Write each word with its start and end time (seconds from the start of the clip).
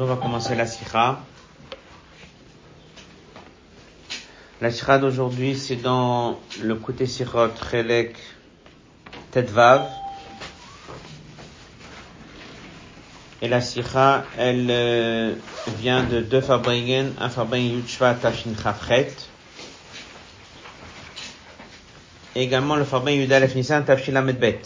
On 0.00 0.04
va 0.04 0.14
commencer 0.14 0.54
la 0.54 0.66
sikha. 0.66 1.18
La 4.60 4.70
sikha 4.70 4.98
d'aujourd'hui, 4.98 5.58
c'est 5.58 5.74
dans 5.74 6.38
le 6.62 6.76
côté 6.76 7.04
sirot 7.06 7.48
Chelek 7.68 8.14
Tetvav. 9.32 9.88
Et 13.42 13.48
la 13.48 13.60
sikha, 13.60 14.24
elle 14.36 14.68
euh, 14.70 15.34
vient 15.78 16.04
de 16.04 16.20
deux 16.20 16.42
Fabringen, 16.42 17.12
un 17.18 17.28
Fabringen 17.28 17.78
Yudshva 17.78 18.14
Tashin 18.14 18.52
Chafret. 18.62 19.12
Et 22.36 22.42
également 22.42 22.76
le 22.76 22.84
Fabringen 22.84 23.22
Yudalef 23.22 23.56
Nissan 23.56 23.84
Tafshin 23.84 24.14
Amedbet. 24.14 24.60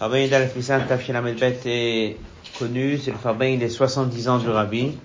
Fabin 0.00 0.20
Yudal 0.20 0.48
Nissan 0.56 0.86
Tafshin 0.86 1.22
est 1.26 2.16
connu, 2.58 2.96
c'est 2.96 3.10
le 3.10 3.18
Fabin 3.18 3.58
des 3.58 3.68
70 3.68 4.28
ans 4.30 4.38
du 4.38 4.48
Rabbi. 4.48 4.96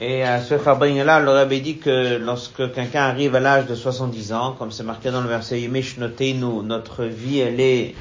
Et 0.00 0.24
à 0.24 0.42
ce 0.42 0.58
Fabin-là, 0.58 1.20
le 1.20 1.30
Rabbi 1.30 1.60
dit 1.60 1.78
que 1.78 2.16
lorsque 2.16 2.72
quelqu'un 2.72 3.02
arrive 3.02 3.36
à 3.36 3.40
l'âge 3.40 3.66
de 3.66 3.76
70 3.76 4.32
ans, 4.32 4.56
comme 4.58 4.72
c'est 4.72 4.82
marqué 4.82 5.12
dans 5.12 5.20
le 5.20 5.28
verset 5.28 5.60
Yimish 5.60 5.98
nous, 5.98 6.64
notre 6.64 7.04
vie, 7.04 7.38
elle 7.38 7.60
est 7.60 7.94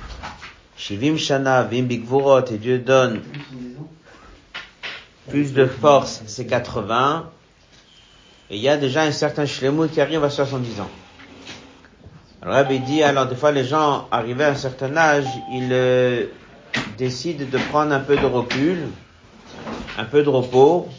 Shivim 0.76 1.18
Shana, 1.18 1.62
Vim 1.62 1.84
Bigvurot, 1.84 2.46
et 2.46 2.58
Dieu 2.58 2.80
donne 2.80 3.22
plus 5.30 5.54
de 5.54 5.68
force, 5.68 6.24
c'est 6.26 6.48
80. 6.48 7.30
Et 8.50 8.56
il 8.56 8.62
y 8.64 8.70
a 8.70 8.78
déjà 8.78 9.04
un 9.04 9.12
certain 9.12 9.46
Shlemut 9.46 9.92
qui 9.92 10.02
arrive 10.02 10.24
à 10.24 10.32
70 10.32 10.82
ans. 10.82 10.90
Alors 12.44 12.56
Rabbi 12.56 12.80
dit, 12.80 13.04
alors 13.04 13.28
des 13.28 13.36
fois 13.36 13.52
les 13.52 13.66
gens 13.66 14.08
arrivés 14.10 14.46
à 14.46 14.50
un 14.50 14.56
certain 14.56 14.98
âge, 14.98 15.28
ils 15.52 15.70
euh, 15.72 16.26
décident 16.98 17.46
de 17.46 17.58
prendre 17.70 17.94
un 17.94 18.00
peu 18.00 18.16
de 18.16 18.26
recul, 18.26 18.88
un 20.00 20.06
peu 20.06 20.24
de 20.24 20.30
repos. 20.30 20.90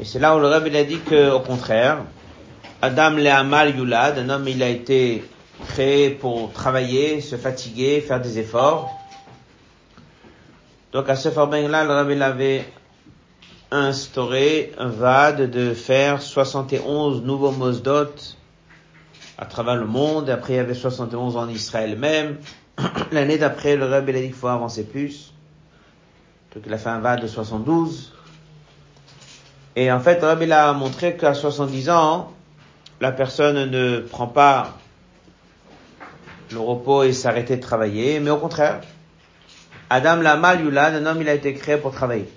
Et 0.00 0.04
c'est 0.04 0.18
là 0.18 0.36
où 0.36 0.40
le 0.40 0.48
Rabbi 0.48 0.76
a 0.76 0.82
dit 0.82 0.98
que, 0.98 1.30
au 1.30 1.38
contraire, 1.38 1.98
Adam 2.82 3.10
le 3.10 3.28
Amal 3.28 3.76
Yulad, 3.76 4.18
un 4.18 4.28
homme 4.28 4.48
il 4.48 4.60
a 4.60 4.68
été 4.68 5.22
créé 5.68 6.10
pour 6.10 6.50
travailler, 6.52 7.20
se 7.20 7.36
fatiguer, 7.36 8.00
faire 8.00 8.20
des 8.20 8.40
efforts. 8.40 8.90
Donc 10.92 11.08
à 11.08 11.14
ce 11.14 11.28
Farbin-là, 11.28 11.84
le 11.84 11.92
Rabbi 11.92 12.20
avait 12.20 12.64
instauré 13.70 14.72
un 14.78 14.88
VAD 14.88 15.48
de 15.48 15.74
faire 15.74 16.20
71 16.20 17.22
nouveaux 17.22 17.52
mosdot 17.52 18.10
à 19.38 19.46
travers 19.46 19.76
le 19.76 19.86
monde. 19.86 20.30
Après, 20.30 20.54
il 20.54 20.56
y 20.56 20.60
avait 20.60 20.74
71 20.74 21.36
en 21.36 21.48
Israël 21.48 21.98
même. 21.98 22.38
L'année 23.12 23.38
d'après, 23.38 23.76
le 23.76 23.86
Rebbe 23.86 24.10
a 24.10 24.12
dit 24.12 24.22
qu'il 24.22 24.32
faut 24.32 24.48
avancer 24.48 24.84
plus. 24.84 25.32
Donc, 26.54 26.64
il 26.66 26.72
a 26.72 26.78
fait 26.78 26.90
un 26.90 27.00
va 27.00 27.16
de 27.16 27.26
72. 27.26 28.12
Et 29.76 29.90
en 29.90 30.00
fait, 30.00 30.20
le 30.20 30.28
Rebbe 30.28 30.50
a 30.52 30.72
montré 30.72 31.16
qu'à 31.16 31.34
70 31.34 31.90
ans, 31.90 32.32
la 33.00 33.12
personne 33.12 33.70
ne 33.70 34.00
prend 34.00 34.28
pas 34.28 34.78
le 36.52 36.60
repos 36.60 37.02
et 37.02 37.12
s'arrêter 37.12 37.56
de 37.56 37.62
travailler, 37.62 38.20
mais 38.20 38.30
au 38.30 38.36
contraire, 38.36 38.80
Adam 39.90 40.16
l'a 40.16 40.36
mal 40.36 40.78
un 40.78 41.06
homme 41.06 41.20
il 41.20 41.28
a 41.28 41.34
été 41.34 41.54
créé 41.54 41.76
pour 41.76 41.92
travailler. 41.92 42.28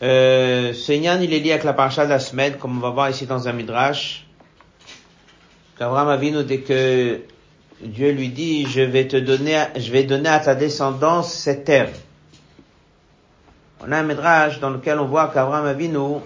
Euh, 0.00 0.72
il 0.88 1.34
est 1.34 1.40
lié 1.40 1.52
avec 1.52 1.64
la 1.64 1.72
paracha 1.72 2.04
de 2.06 2.10
la 2.10 2.50
comme 2.50 2.78
on 2.78 2.80
va 2.80 2.90
voir 2.90 3.10
ici 3.10 3.26
dans 3.26 3.48
un 3.48 3.52
midrash. 3.52 4.26
Qu'Abraham 5.76 6.08
Avinu, 6.08 6.44
dès 6.44 6.60
que 6.60 7.20
Dieu 7.82 8.12
lui 8.12 8.28
dit, 8.28 8.66
je 8.66 8.80
vais 8.80 9.06
te 9.08 9.16
donner, 9.16 9.64
je 9.76 9.90
vais 9.90 10.04
donner 10.04 10.28
à 10.28 10.40
ta 10.40 10.54
descendance 10.54 11.32
cette 11.32 11.64
terre. 11.64 11.90
On 13.80 13.92
a 13.92 13.98
un 13.98 14.02
midrash 14.02 14.58
dans 14.60 14.70
lequel 14.70 14.98
on 14.98 15.06
voit 15.06 15.28
qu'Abraham 15.28 15.66
Avinu 15.66 16.20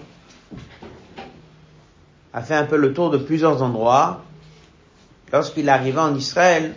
a 2.33 2.41
fait 2.41 2.55
un 2.55 2.65
peu 2.65 2.77
le 2.77 2.93
tour 2.93 3.11
de 3.11 3.17
plusieurs 3.17 3.61
endroits. 3.61 4.23
Lorsqu'il 5.31 5.67
est 5.67 5.71
arrivé 5.71 5.99
en 5.99 6.15
Israël, 6.15 6.73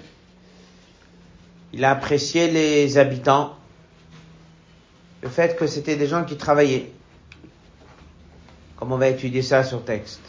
il 1.73 1.85
a 1.85 1.91
apprécié 1.91 2.51
les 2.51 2.99
habitants, 2.99 3.56
le 5.27 5.33
fait 5.33 5.57
que 5.57 5.67
c'était 5.67 5.97
des 5.97 6.07
gens 6.07 6.23
qui 6.23 6.37
travaillaient. 6.37 6.89
Comme 8.77 8.93
on 8.93 8.97
va 8.97 9.09
étudier 9.09 9.43
ça 9.43 9.65
sur 9.65 9.85
texte? 9.85 10.21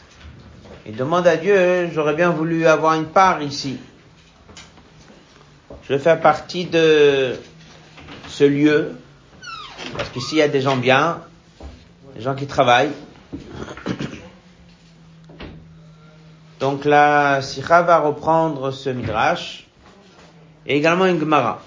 Il 0.87 0.95
demande 0.95 1.27
à 1.27 1.37
Dieu, 1.37 1.87
j'aurais 1.93 2.15
bien 2.15 2.31
voulu 2.31 2.65
avoir 2.65 2.95
une 2.95 3.05
part 3.05 3.43
ici. 3.43 3.77
Je 5.87 5.99
faire 5.99 6.19
partie 6.19 6.65
de 6.65 7.35
ce 8.27 8.43
lieu, 8.43 8.95
parce 9.95 10.09
qu'ici 10.09 10.37
il 10.37 10.37
y 10.39 10.41
a 10.41 10.47
des 10.47 10.61
gens 10.61 10.77
bien, 10.77 11.21
des 12.15 12.21
gens 12.21 12.33
qui 12.33 12.47
travaillent. 12.47 12.95
Donc 16.59 16.85
la 16.85 17.43
Sikha 17.43 17.83
va 17.83 17.99
reprendre 17.99 18.71
ce 18.71 18.89
midrash, 18.89 19.67
et 20.65 20.75
également 20.75 21.05
une 21.05 21.19
Gemara. 21.19 21.61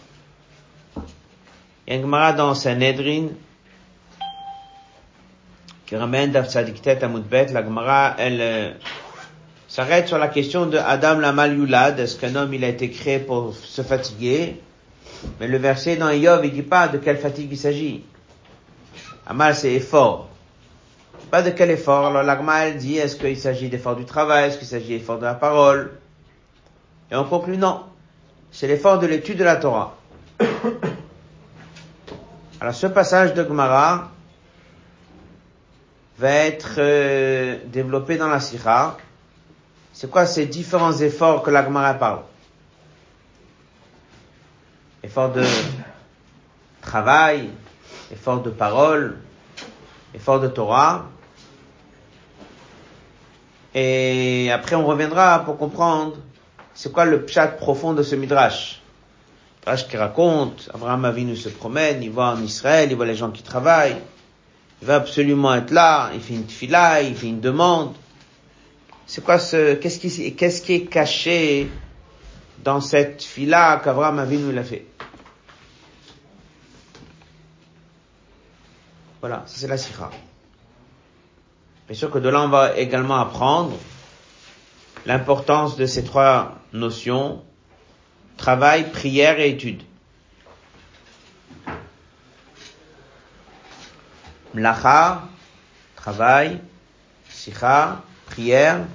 Il 1.93 2.03
Gemara 2.03 2.33
dans 2.33 2.55
Sanhedrin 2.55 3.31
qui 5.87 5.97
ramène 5.97 6.31
Dafsadiktet 6.31 7.03
Amudbet. 7.03 7.47
La 7.47 7.65
Gemara, 7.65 8.15
elle 8.17 8.41
euh, 8.41 8.73
s'arrête 9.67 10.07
sur 10.07 10.17
la 10.17 10.29
question 10.29 10.67
de 10.67 10.79
Adam 10.79 11.19
la 11.19 11.49
Yulad. 11.49 11.99
Est-ce 11.99 12.17
qu'un 12.17 12.37
homme, 12.37 12.55
il 12.55 12.63
a 12.63 12.69
été 12.69 12.91
créé 12.91 13.19
pour 13.19 13.57
se 13.57 13.83
fatiguer? 13.83 14.61
Mais 15.41 15.49
le 15.49 15.59
verset 15.59 15.97
dans 15.97 16.11
Yov, 16.11 16.45
il 16.45 16.53
dit 16.53 16.63
pas 16.63 16.87
de 16.87 16.99
quelle 16.99 17.19
fatigue 17.19 17.49
il 17.51 17.59
s'agit. 17.59 18.05
Amal, 19.27 19.57
c'est 19.57 19.73
effort. 19.73 20.29
Pas 21.33 21.43
de 21.43 21.51
quel 21.51 21.73
effort. 21.73 22.07
Alors 22.07 22.23
l'agma, 22.23 22.69
elle 22.69 22.77
dit, 22.77 22.99
est-ce 22.99 23.17
qu'il 23.17 23.37
s'agit 23.37 23.69
d'effort 23.69 23.97
du 23.97 24.05
travail? 24.05 24.49
Est-ce 24.49 24.59
qu'il 24.59 24.69
s'agit 24.69 24.97
d'effort 24.97 25.19
de 25.19 25.25
la 25.25 25.35
parole? 25.35 25.91
Et 27.11 27.17
on 27.17 27.25
conclut, 27.25 27.57
non. 27.57 27.81
C'est 28.53 28.69
l'effort 28.69 29.01
de 29.01 29.09
l'étude 29.09 29.39
de 29.39 29.45
la 29.45 29.57
Torah. 29.57 29.97
Alors 32.61 32.75
ce 32.75 32.87
passage 32.87 33.33
de 33.33 33.43
Gemara 33.43 34.11
va 36.19 36.31
être 36.31 36.75
euh, 36.77 37.59
développé 37.65 38.19
dans 38.19 38.29
la 38.29 38.39
Sikha. 38.39 38.99
C'est 39.95 40.11
quoi 40.11 40.27
ces 40.27 40.45
différents 40.45 40.93
efforts 40.93 41.43
que 41.43 41.51
la 41.51 41.65
Gemara 41.65 41.95
parle? 41.95 42.21
Effort 45.03 45.33
de 45.33 45.43
travail, 46.83 47.49
effort 48.13 48.43
de 48.43 48.51
parole, 48.51 49.17
effort 50.13 50.41
de 50.41 50.49
Torah. 50.49 51.07
Et 53.75 54.51
après 54.53 54.77
on 54.77 54.85
reviendra 54.85 55.47
pour 55.47 55.57
comprendre 55.57 56.19
c'est 56.75 56.93
quoi 56.93 57.07
le 57.07 57.25
pshat 57.25 57.49
profond 57.49 57.95
de 57.95 58.03
ce 58.03 58.17
midrash. 58.17 58.80
Rach 59.67 59.89
qui 59.89 59.97
raconte, 59.97 60.71
Abraham 60.73 61.05
Avinu 61.05 61.37
se 61.37 61.51
promène, 61.51 62.03
il 62.03 62.11
va 62.11 62.35
en 62.35 62.43
Israël, 62.43 62.89
il 62.91 62.97
voit 62.97 63.07
les 63.07 63.15
gens 63.15 63.31
qui 63.31 63.43
travaillent, 63.43 64.01
il 64.81 64.87
va 64.87 64.97
absolument 64.97 65.55
être 65.55 65.71
là, 65.71 66.11
il 66.15 66.21
fait 66.21 66.35
une 66.35 66.47
tefila, 66.47 67.03
il 67.03 67.15
fait 67.15 67.29
une 67.29 67.41
demande. 67.41 67.95
C'est 69.07 69.23
quoi 69.23 69.39
ce, 69.39 69.75
qu'est-ce 69.75 69.99
qui, 69.99 70.35
qu'est-ce 70.35 70.63
qui 70.63 70.73
est 70.75 70.87
caché 70.87 71.71
dans 72.65 72.81
cette 72.81 73.23
fila 73.23 73.81
qu'Abraham 73.85 74.19
Avinu 74.19 74.53
l'a 74.53 74.65
fait? 74.65 74.87
Voilà, 79.21 79.43
ça 79.47 79.59
c'est 79.59 79.69
la 79.69 79.77
sikha. 79.77 80.11
Bien 81.87 81.97
sûr 81.97 82.11
que 82.11 82.19
de 82.19 82.29
là 82.31 82.41
on 82.43 82.49
va 82.49 82.79
également 82.79 83.17
apprendre 83.17 83.77
l'importance 85.05 85.77
de 85.77 85.85
ces 85.85 86.05
trois 86.05 86.55
notions 86.73 87.43
Travail, 88.41 88.91
prière 88.91 89.39
et 89.39 89.51
étude. 89.51 89.83
Mlacha, 94.55 95.29
travail, 95.95 96.59
sikha, 97.29 98.03
prière, 98.25 98.87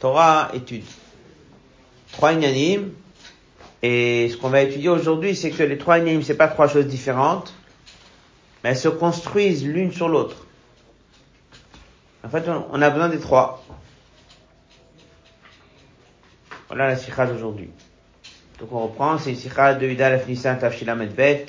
Torah, 0.00 0.48
étude. 0.54 0.86
Trois 2.12 2.32
inanimes. 2.32 2.94
Et 3.82 4.30
ce 4.30 4.38
qu'on 4.38 4.48
va 4.48 4.62
étudier 4.62 4.88
aujourd'hui, 4.88 5.36
c'est 5.36 5.50
que 5.50 5.62
les 5.62 5.76
trois 5.76 5.98
inanimes, 5.98 6.22
c'est 6.22 6.34
pas 6.34 6.48
trois 6.48 6.66
choses 6.66 6.86
différentes, 6.86 7.52
mais 8.62 8.70
elles 8.70 8.78
se 8.78 8.88
construisent 8.88 9.62
l'une 9.62 9.92
sur 9.92 10.08
l'autre. 10.08 10.46
En 12.24 12.30
fait, 12.30 12.48
on 12.48 12.80
a 12.80 12.88
besoin 12.88 13.10
des 13.10 13.20
trois. 13.20 13.62
Voilà 16.68 16.88
la 16.88 16.96
sikha 16.96 17.26
d'aujourd'hui. 17.26 17.68
Donc 18.58 18.72
on 18.72 18.84
reprend, 18.84 19.18
c'est 19.18 19.34
Sikha 19.34 19.74
de 19.74 19.86
Yudalef 19.86 20.28
Nissan 20.28 20.58
Tafshila 20.58 20.94
Medbet, 20.94 21.46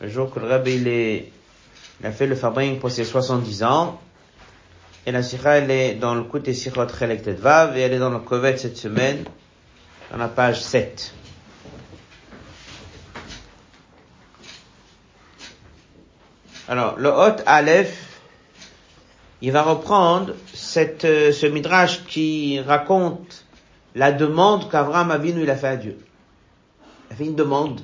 le 0.00 0.08
jour 0.08 0.30
que 0.30 0.38
le 0.38 0.48
Rabbi 0.48 0.74
il, 0.74 0.88
est, 0.88 1.32
il 2.00 2.06
a 2.06 2.12
fait 2.12 2.26
le 2.26 2.34
Fabring 2.34 2.78
pour 2.78 2.90
ses 2.90 3.04
70 3.04 3.62
ans. 3.62 4.00
Et 5.06 5.12
la 5.12 5.22
Sikha 5.22 5.58
elle 5.58 5.70
est 5.70 5.94
dans 5.94 6.14
le 6.14 6.24
côté 6.24 6.52
Sikhot 6.52 6.88
Chelek 6.88 7.26
Vav 7.26 7.78
et 7.78 7.80
elle 7.80 7.94
est 7.94 7.98
dans 7.98 8.10
le 8.10 8.18
Kovet 8.18 8.58
cette 8.58 8.76
semaine. 8.76 9.24
dans 10.10 10.18
la 10.18 10.28
page 10.28 10.60
7. 10.60 11.14
Alors, 16.68 16.96
le 16.98 17.08
Hot 17.08 17.42
Aleph, 17.46 18.20
il 19.40 19.50
va 19.50 19.62
reprendre 19.62 20.34
cette, 20.54 21.04
euh, 21.04 21.32
ce 21.32 21.46
midrash 21.46 22.04
qui 22.04 22.60
raconte 22.60 23.44
la 23.96 24.12
demande 24.12 24.70
qu'Abraham 24.70 25.10
Avinu 25.10 25.42
il 25.42 25.50
a 25.50 25.56
fait 25.56 25.66
à 25.66 25.76
Dieu. 25.76 25.98
A 27.10 27.14
fait 27.14 27.26
une 27.26 27.34
demande. 27.34 27.80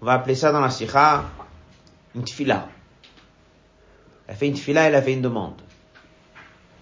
On 0.00 0.06
va 0.06 0.12
appeler 0.14 0.34
ça 0.34 0.52
dans 0.52 0.60
la 0.60 0.70
sikha 0.70 1.24
une 2.14 2.24
tfila. 2.24 2.68
Il 4.26 4.32
a 4.32 4.34
fait 4.34 4.48
une 4.48 4.54
tfila, 4.54 4.88
il 4.88 4.94
a 4.94 5.02
fait 5.02 5.12
une 5.12 5.22
demande. 5.22 5.60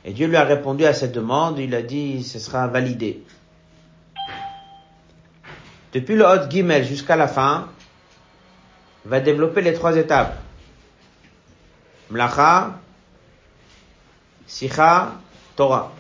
Et 0.05 0.13
Dieu 0.13 0.29
lui 0.29 0.37
a 0.37 0.45
répondu 0.45 0.85
à 0.85 0.95
cette 0.95 1.13
demande, 1.13 1.59
il 1.59 1.75
a 1.75 1.83
dit, 1.83 2.23
ce 2.23 2.39
sera 2.39 2.69
validé. 2.69 3.25
Depuis 5.93 6.15
le 6.15 6.25
Hot 6.25 6.49
Gimel 6.51 6.85
jusqu'à 6.85 7.17
la 7.17 7.27
fin, 7.27 7.69
il 9.05 9.11
va 9.11 9.21
développer 9.21 9.63
les 9.63 9.73
trois 9.73 9.97
étapes. 9.97 10.39
Mlacha, 12.11 12.79
Sicha, 14.47 15.15
Torah. 15.57 15.93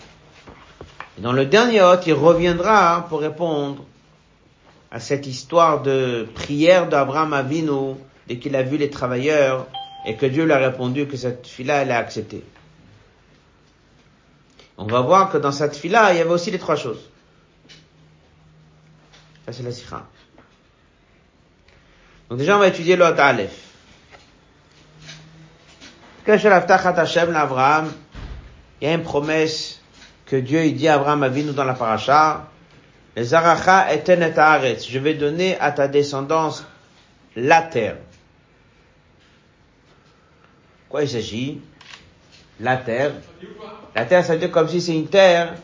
Et 1.19 1.21
dans 1.21 1.33
le 1.33 1.47
dernier 1.47 1.83
Hot, 1.83 2.01
il 2.07 2.13
reviendra 2.13 3.07
pour 3.09 3.21
répondre 3.21 3.85
à 4.91 5.01
cette 5.01 5.27
histoire 5.27 5.83
de 5.83 6.29
prière 6.35 6.89
d'Abraham 6.89 7.33
Avinu 7.33 7.97
dès 8.29 8.39
qu'il 8.39 8.55
a 8.57 8.63
vu 8.63 8.77
les 8.77 8.91
travailleurs 8.91 9.67
et 10.07 10.17
que 10.17 10.27
Dieu 10.27 10.45
lui 10.45 10.53
a 10.53 10.59
répondu 10.59 11.07
que 11.07 11.17
cette 11.17 11.47
fille-là, 11.47 11.83
elle 11.83 11.91
a 11.91 11.99
accepté. 11.99 12.45
On 14.79 14.85
va 14.85 15.01
voir 15.01 15.31
que 15.31 15.39
dans 15.39 15.53
cette 15.53 15.77
fille-là, 15.77 16.13
il 16.13 16.19
y 16.19 16.21
avait 16.21 16.31
aussi 16.31 16.51
les 16.51 16.59
trois 16.59 16.77
choses. 16.77 17.11
Ça, 19.45 19.53
c'est 19.53 19.63
la 19.63 19.73
sikha. 19.73 20.07
Donc 22.29 22.39
déjà, 22.39 22.57
on 22.57 22.59
va 22.59 22.69
étudier 22.69 22.97
l'autre 22.97 23.21
Aleph. 23.21 23.63
Il 26.27 26.33
y 28.83 28.87
a 28.87 28.95
une 28.95 29.03
promesse 29.03 29.81
que 30.27 30.37
Dieu 30.37 30.65
il 30.65 30.75
dit 30.77 30.89
à 30.89 30.95
Abraham 30.95 31.23
Avinu 31.23 31.53
dans 31.53 31.65
la 31.65 31.75
paracha. 31.75 32.49
Les 33.17 33.33
aracha 33.33 33.95
et 33.95 34.05
Je 34.07 34.99
vais 34.99 35.15
donner 35.15 35.59
à 35.59 35.73
ta 35.73 35.89
descendance 35.89 36.65
la 37.35 37.63
terre. 37.63 37.97
Quoi 40.91 41.03
il 41.03 41.09
s'agit? 41.09 41.61
La 42.61 42.77
terre. 42.77 43.13
La 43.95 44.05
terre, 44.05 44.25
ça 44.25 44.35
veut 44.35 44.39
dire 44.39 44.51
comme 44.51 44.69
si 44.69 44.83
c'est 44.83 44.95
une 44.95 45.09
terre 45.09 45.55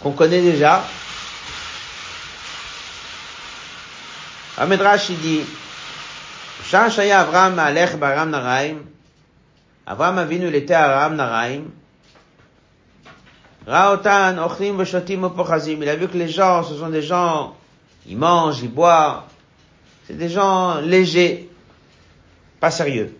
qu'on 0.00 0.12
connaît 0.12 0.40
déjà. 0.40 0.84
Amedrash, 4.56 5.10
il 5.10 5.18
dit, 5.18 5.40
Shaya 6.64 7.20
Abraham 7.20 7.58
Alech 7.58 7.96
Baram 7.96 8.30
Naraim, 8.30 8.78
Abraham 9.86 10.18
Avinu, 10.18 10.48
il 10.48 10.54
était 10.54 10.74
à 10.74 10.96
Aram 10.96 11.16
Naraim, 11.16 11.62
Raotan, 13.68 14.38
Ochlim, 14.38 14.78
Veshotim, 14.78 15.30
il 15.68 15.88
a 15.90 15.96
vu 15.96 16.08
que 16.08 16.16
les 16.16 16.28
gens, 16.28 16.62
ce 16.62 16.74
sont 16.74 16.88
des 16.88 17.02
gens, 17.02 17.54
ils 18.06 18.16
mangent, 18.16 18.62
ils 18.62 18.72
boivent, 18.72 19.24
c'est 20.06 20.16
des 20.16 20.30
gens 20.30 20.80
légers, 20.80 21.50
pas 22.60 22.70
sérieux. 22.70 23.14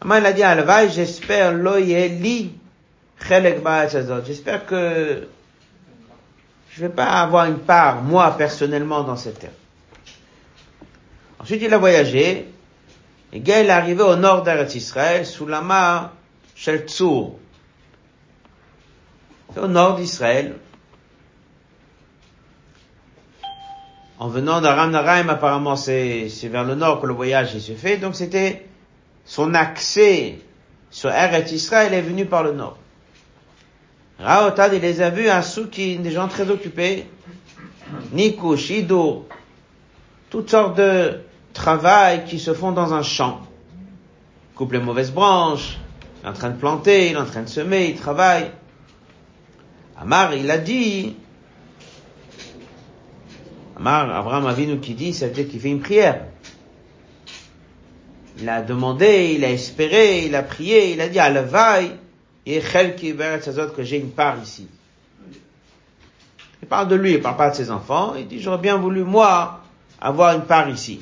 Aman, 0.00 0.18
il 0.18 0.26
a 0.26 0.32
dit, 0.32 0.94
j'espère, 0.94 1.52
loyeli, 1.52 2.52
chelek 3.28 3.58
J'espère 4.24 4.64
que 4.64 5.26
je 6.70 6.80
vais 6.80 6.88
pas 6.90 7.06
avoir 7.06 7.46
une 7.46 7.58
part, 7.58 8.02
moi, 8.02 8.36
personnellement, 8.38 9.02
dans 9.02 9.16
cette 9.16 9.40
terre. 9.40 9.50
Ensuite, 11.40 11.62
il 11.62 11.74
a 11.74 11.78
voyagé. 11.78 12.46
Et 13.32 13.40
Gaël 13.40 13.66
est 13.66 13.70
arrivé 13.70 14.02
au 14.02 14.14
nord 14.14 14.44
d'Eretz 14.44 14.76
Israël, 14.76 15.26
sous 15.26 15.46
la 15.46 15.60
mare 15.60 16.12
Shel. 16.54 16.86
C'est 19.52 19.60
au 19.60 19.68
nord 19.68 19.96
d'Israël. 19.96 20.56
En 24.18 24.28
venant 24.28 24.60
d'Aram 24.60 24.90
Naraim, 24.90 25.28
apparemment, 25.28 25.76
c'est, 25.76 26.28
vers 26.44 26.64
le 26.64 26.74
nord 26.74 27.00
que 27.00 27.06
le 27.06 27.14
voyage 27.14 27.58
se 27.58 27.72
fait. 27.72 27.96
Donc, 27.96 28.14
c'était 28.14 28.66
son 29.24 29.54
accès 29.54 30.38
sur 30.90 31.10
Eretz 31.10 31.52
Israël 31.52 31.94
est 31.94 32.02
venu 32.02 32.26
par 32.26 32.42
le 32.42 32.52
nord. 32.52 32.76
Raotad, 34.18 34.74
il 34.74 34.82
les 34.82 35.00
a 35.00 35.08
vus 35.08 35.28
à 35.28 35.40
Souki, 35.40 35.96
des 35.96 36.10
gens 36.10 36.28
très 36.28 36.50
occupés. 36.50 37.06
Nikou, 38.12 38.56
Shido, 38.56 39.26
toutes 40.28 40.50
sortes 40.50 40.76
de 40.76 41.20
travail 41.54 42.24
qui 42.24 42.38
se 42.38 42.52
font 42.52 42.72
dans 42.72 42.92
un 42.92 43.02
champ. 43.02 43.40
Coupe 44.54 44.72
les 44.72 44.78
mauvaises 44.80 45.12
branches, 45.12 45.78
il 46.22 46.26
est 46.26 46.28
en 46.28 46.34
train 46.34 46.50
de 46.50 46.58
planter, 46.58 47.10
il 47.10 47.12
est 47.14 47.20
en 47.20 47.24
train 47.24 47.42
de 47.42 47.48
semer, 47.48 47.86
il 47.86 47.96
travaille. 47.96 48.50
Amar, 50.00 50.34
il 50.34 50.50
a 50.50 50.56
dit, 50.56 51.14
Amar, 53.76 54.10
Abraham 54.14 54.46
Avinu 54.46 54.80
qui 54.80 54.94
dit, 54.94 55.12
ça 55.12 55.26
veut 55.26 55.32
dire 55.32 55.48
qu'il 55.48 55.60
fait 55.60 55.68
une 55.68 55.80
prière. 55.80 56.24
Il 58.38 58.48
a 58.48 58.62
demandé, 58.62 59.34
il 59.34 59.44
a 59.44 59.50
espéré, 59.50 60.24
il 60.24 60.34
a 60.34 60.42
prié, 60.42 60.94
il 60.94 61.00
a 61.02 61.08
dit, 61.08 61.16
la 61.16 61.42
vaille, 61.42 61.92
et 62.46 62.60
que 62.60 63.82
j'ai 63.82 63.98
une 63.98 64.12
part 64.12 64.38
ici. 64.42 64.66
Il 66.62 66.68
parle 66.68 66.88
de 66.88 66.94
lui, 66.96 67.12
il 67.12 67.20
parle 67.20 67.36
pas 67.36 67.50
de 67.50 67.56
ses 67.56 67.70
enfants. 67.70 68.14
Il 68.16 68.26
dit, 68.26 68.40
j'aurais 68.40 68.58
bien 68.58 68.78
voulu, 68.78 69.04
moi, 69.04 69.60
avoir 70.00 70.34
une 70.34 70.44
part 70.44 70.70
ici. 70.70 71.00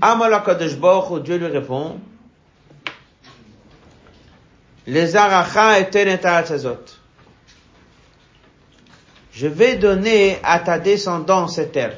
Amalakadosh 0.00 0.78
Dieu 1.22 1.36
lui 1.36 1.46
répond, 1.46 2.00
les 4.86 5.16
aracha 5.16 5.80
et 5.80 5.90
Je 9.32 9.46
vais 9.46 9.76
donner 9.76 10.38
à 10.42 10.58
ta 10.58 10.78
descendance 10.78 11.56
cette 11.56 11.72
terre. 11.72 11.96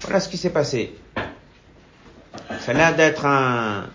Voilà 0.00 0.20
ce 0.20 0.28
qui 0.28 0.38
s'est 0.38 0.50
passé. 0.50 0.94
Ça 2.60 2.72
a 2.72 2.74
l'air 2.74 2.96
d'être 2.96 3.26
un, 3.26 3.88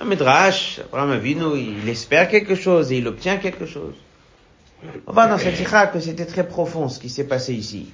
un 0.00 0.04
midrash. 0.04 0.80
Abraham 0.86 1.12
Avinu, 1.12 1.56
il 1.58 1.88
espère 1.88 2.28
quelque 2.28 2.54
chose 2.54 2.90
et 2.90 2.98
il 2.98 3.06
obtient 3.06 3.36
quelque 3.36 3.66
chose. 3.66 3.94
On 5.06 5.12
voit 5.12 5.26
dans 5.26 5.38
cette 5.38 5.56
sikha 5.56 5.86
que 5.88 6.00
c'était 6.00 6.24
très 6.26 6.46
profond 6.48 6.88
ce 6.88 6.98
qui 6.98 7.10
s'est 7.10 7.24
passé 7.26 7.54
ici. 7.54 7.92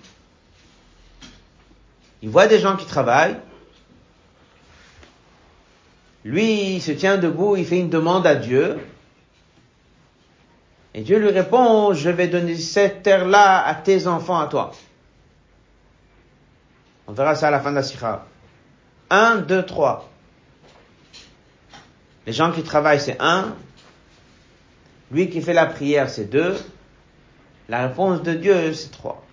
Il 2.22 2.30
voit 2.30 2.46
des 2.46 2.60
gens 2.60 2.76
qui 2.76 2.86
travaillent. 2.86 3.36
Lui, 6.26 6.74
il 6.74 6.82
se 6.82 6.90
tient 6.90 7.18
debout, 7.18 7.54
il 7.54 7.64
fait 7.64 7.78
une 7.78 7.88
demande 7.88 8.26
à 8.26 8.34
Dieu. 8.34 8.80
Et 10.92 11.02
Dieu 11.02 11.18
lui 11.20 11.30
répond, 11.30 11.92
je 11.92 12.10
vais 12.10 12.26
donner 12.26 12.56
cette 12.56 13.04
terre-là 13.04 13.64
à 13.64 13.76
tes 13.76 14.08
enfants, 14.08 14.40
à 14.40 14.48
toi. 14.48 14.72
On 17.06 17.12
verra 17.12 17.36
ça 17.36 17.46
à 17.46 17.50
la 17.52 17.60
fin 17.60 17.70
de 17.70 17.76
la 17.76 17.84
sikha. 17.84 18.26
Un, 19.08 19.36
deux, 19.36 19.64
trois. 19.64 20.10
Les 22.26 22.32
gens 22.32 22.50
qui 22.50 22.64
travaillent, 22.64 23.00
c'est 23.00 23.18
un. 23.20 23.54
Lui 25.12 25.30
qui 25.30 25.40
fait 25.40 25.54
la 25.54 25.66
prière, 25.66 26.10
c'est 26.10 26.24
deux. 26.24 26.56
La 27.68 27.86
réponse 27.86 28.24
de 28.24 28.34
Dieu, 28.34 28.74
c'est 28.74 28.90
trois. 28.90 29.24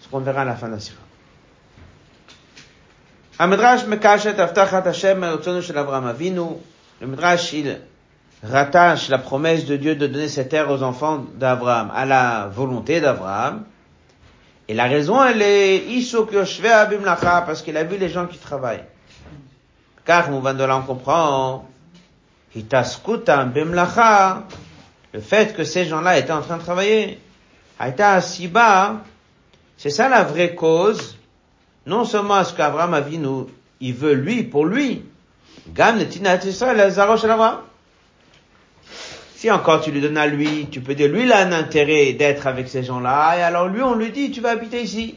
Ce 0.00 0.08
qu'on 0.08 0.18
verra 0.18 0.42
à 0.42 0.46
la 0.46 0.56
fin 0.56 0.66
de 0.66 0.72
la 0.72 0.80
sikha. 0.80 1.03
Amedrash 3.38 3.84
Le 7.00 7.08
il 7.52 7.78
rattache 8.44 9.08
la 9.08 9.18
promesse 9.18 9.64
de 9.64 9.76
Dieu 9.76 9.96
de 9.96 10.06
donner 10.06 10.28
cette 10.28 10.50
terre 10.50 10.70
aux 10.70 10.82
enfants 10.82 11.24
d'Abraham 11.34 11.90
à 11.94 12.04
la 12.04 12.46
volonté 12.46 13.00
d'Abraham. 13.00 13.64
Et 14.68 14.74
la 14.74 14.84
raison, 14.84 15.22
elle 15.24 15.42
est 15.42 15.84
parce 17.46 17.62
qu'il 17.62 17.76
a 17.76 17.84
vu 17.84 17.98
les 17.98 18.08
gens 18.08 18.26
qui 18.26 18.38
travaillent. 18.38 18.84
Car, 20.04 20.30
Mouvan 20.30 20.54
de 20.54 20.64
là, 20.64 20.76
on 20.76 20.82
comprend, 20.82 21.68
le 25.12 25.20
fait 25.20 25.56
que 25.56 25.64
ces 25.64 25.86
gens-là 25.86 26.18
étaient 26.18 26.32
en 26.32 26.42
train 26.42 26.58
de 26.58 26.62
travailler, 26.62 27.20
Haïta 27.80 28.12
Asiba, 28.12 29.00
c'est 29.76 29.90
ça 29.90 30.08
la 30.08 30.22
vraie 30.22 30.54
cause 30.54 31.16
non 31.86 32.04
seulement 32.04 32.40
est-ce 32.40 32.54
qu'Abraham 32.54 32.94
a 32.94 33.00
vu 33.00 33.18
nous, 33.18 33.48
il 33.80 33.94
veut 33.94 34.14
lui, 34.14 34.42
pour 34.42 34.64
lui. 34.64 35.02
Si 39.36 39.50
encore 39.50 39.80
tu 39.82 39.90
lui 39.90 40.00
donnes 40.00 40.16
à 40.16 40.26
lui, 40.26 40.68
tu 40.70 40.80
peux 40.80 40.94
dire, 40.94 41.08
lui, 41.08 41.24
il 41.24 41.32
a 41.32 41.40
un 41.40 41.52
intérêt 41.52 42.12
d'être 42.14 42.46
avec 42.46 42.68
ces 42.68 42.82
gens-là, 42.82 43.38
et 43.38 43.42
alors 43.42 43.68
lui, 43.68 43.82
on 43.82 43.94
lui 43.94 44.10
dit, 44.10 44.30
tu 44.30 44.40
vas 44.40 44.50
habiter 44.50 44.82
ici. 44.82 45.14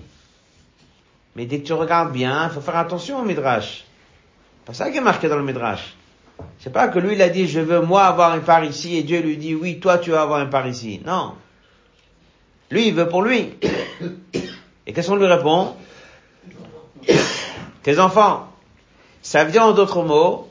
Mais 1.36 1.46
dès 1.46 1.60
que 1.60 1.68
tu 1.68 1.74
regardes 1.74 2.12
bien, 2.12 2.50
faut 2.50 2.62
faire 2.62 2.78
attention 2.78 3.20
au 3.20 3.24
Midrash. 3.24 3.86
Pas 4.66 4.74
ça 4.74 4.92
qui 4.92 4.98
est 4.98 5.02
marqué 5.02 5.30
dans 5.30 5.38
le 5.38 5.44
Midrash. 5.44 5.96
C'est 6.60 6.74
pas 6.74 6.88
que 6.90 7.00
lui, 7.00 7.14
il 7.14 7.22
a 7.22 7.30
dit, 7.30 7.48
je 7.48 7.60
veux 7.60 7.82
moi 7.82 8.04
avoir 8.04 8.34
un 8.34 8.40
part 8.40 8.64
ici, 8.64 8.98
et 8.98 9.04
Dieu 9.04 9.22
lui 9.22 9.38
dit, 9.38 9.56
oui, 9.56 9.80
toi, 9.80 9.98
tu 9.98 10.12
vas 10.12 10.24
avoir 10.24 10.40
un 10.40 10.48
part 10.48 10.68
ici. 10.68 11.02
Non. 11.06 11.36
Lui, 12.70 12.88
il 12.90 12.94
veut 12.94 13.08
pour 13.08 13.22
lui. 13.22 13.54
Et 14.86 14.94
qu'est-ce 14.94 15.10
qu'on 15.10 15.16
lui 15.18 15.26
répond? 15.26 15.76
Tes 17.84 18.00
enfants. 18.00 18.48
Ça 19.22 19.44
veut 19.44 19.52
dire 19.52 19.64
en 19.64 19.72
d'autres 19.72 20.04
mots, 20.04 20.48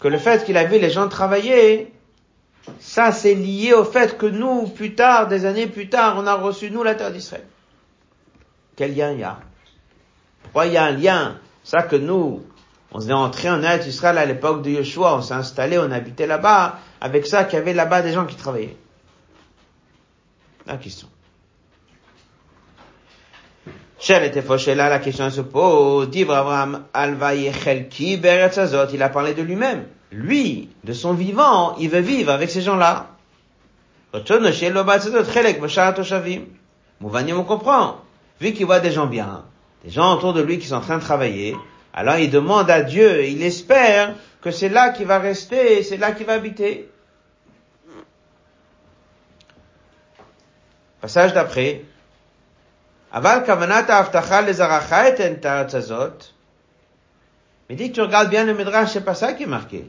que 0.00 0.08
le 0.08 0.18
fait 0.18 0.44
qu'il 0.44 0.56
a 0.56 0.64
vu 0.64 0.78
les 0.78 0.90
gens 0.90 1.08
travailler, 1.08 1.92
ça 2.80 3.12
c'est 3.12 3.34
lié 3.34 3.72
au 3.72 3.84
fait 3.84 4.18
que 4.18 4.26
nous, 4.26 4.66
plus 4.68 4.94
tard, 4.94 5.28
des 5.28 5.46
années 5.46 5.66
plus 5.66 5.88
tard, 5.88 6.16
on 6.18 6.26
a 6.26 6.34
reçu 6.34 6.70
nous 6.70 6.82
la 6.82 6.94
terre 6.94 7.12
d'Israël. 7.12 7.44
Quel 8.76 8.94
lien 8.94 9.12
il 9.12 9.20
y 9.20 9.24
a? 9.24 9.38
Pourquoi 10.42 10.66
il 10.66 10.72
y 10.72 10.76
a 10.76 10.84
un 10.84 10.90
lien 10.90 11.38
Ça 11.62 11.82
que 11.82 11.96
nous, 11.96 12.44
on 12.92 13.00
s'est 13.00 13.12
entré 13.12 13.50
en 13.50 13.62
Eretz 13.62 13.86
Israël 13.86 14.18
à 14.18 14.26
l'époque 14.26 14.62
de 14.62 14.70
Yeshua, 14.70 15.16
on 15.16 15.22
s'est 15.22 15.34
installé, 15.34 15.78
on 15.78 15.90
habitait 15.90 16.26
là-bas, 16.26 16.78
avec 17.00 17.26
ça 17.26 17.44
qu'il 17.44 17.58
y 17.58 17.62
avait 17.62 17.72
là-bas 17.72 18.02
des 18.02 18.12
gens 18.12 18.26
qui 18.26 18.36
travaillaient. 18.36 18.76
La 20.66 20.76
question. 20.76 21.08
Là, 24.08 24.88
la 24.88 24.98
question 24.98 25.30
se 25.30 25.40
pose. 25.40 26.08
Abraham, 26.16 26.84
il 28.92 29.02
a 29.02 29.08
parlé 29.08 29.34
de 29.34 29.42
lui-même. 29.42 29.86
Lui, 30.12 30.68
de 30.84 30.92
son 30.92 31.14
vivant, 31.14 31.76
il 31.78 31.88
veut 31.88 32.00
vivre 32.00 32.30
avec 32.30 32.50
ces 32.50 32.60
gens-là. 32.60 33.08
Mouvani, 37.00 37.32
on 37.32 37.44
comprend. 37.44 37.96
Vu 38.40 38.52
qu'il 38.52 38.66
voit 38.66 38.80
des 38.80 38.90
gens 38.90 39.06
bien, 39.06 39.44
des 39.84 39.90
gens 39.90 40.14
autour 40.14 40.32
de 40.32 40.42
lui 40.42 40.58
qui 40.58 40.66
sont 40.66 40.76
en 40.76 40.80
train 40.80 40.98
de 40.98 41.02
travailler, 41.02 41.56
alors 41.92 42.16
il 42.16 42.30
demande 42.30 42.70
à 42.70 42.82
Dieu, 42.82 43.24
il 43.24 43.42
espère 43.42 44.14
que 44.40 44.50
c'est 44.50 44.68
là 44.68 44.90
qu'il 44.90 45.06
va 45.06 45.18
rester, 45.18 45.82
c'est 45.82 45.96
là 45.96 46.12
qu'il 46.12 46.26
va 46.26 46.34
habiter. 46.34 46.90
Passage 51.00 51.32
d'après. 51.32 51.84
Aval 53.14 53.44
kavanata 53.44 53.96
avtacha 53.96 54.42
lezaracha 54.42 55.10
et 55.10 55.38
Mais 57.68 57.76
dit 57.76 57.90
que 57.90 57.94
tu 57.94 58.00
regardes 58.00 58.28
bien 58.28 58.44
le 58.44 58.54
Midrash, 58.54 58.90
c'est 58.92 59.04
pas 59.04 59.14
ça 59.14 59.34
qui 59.34 59.44
est 59.44 59.46
marqué. 59.46 59.88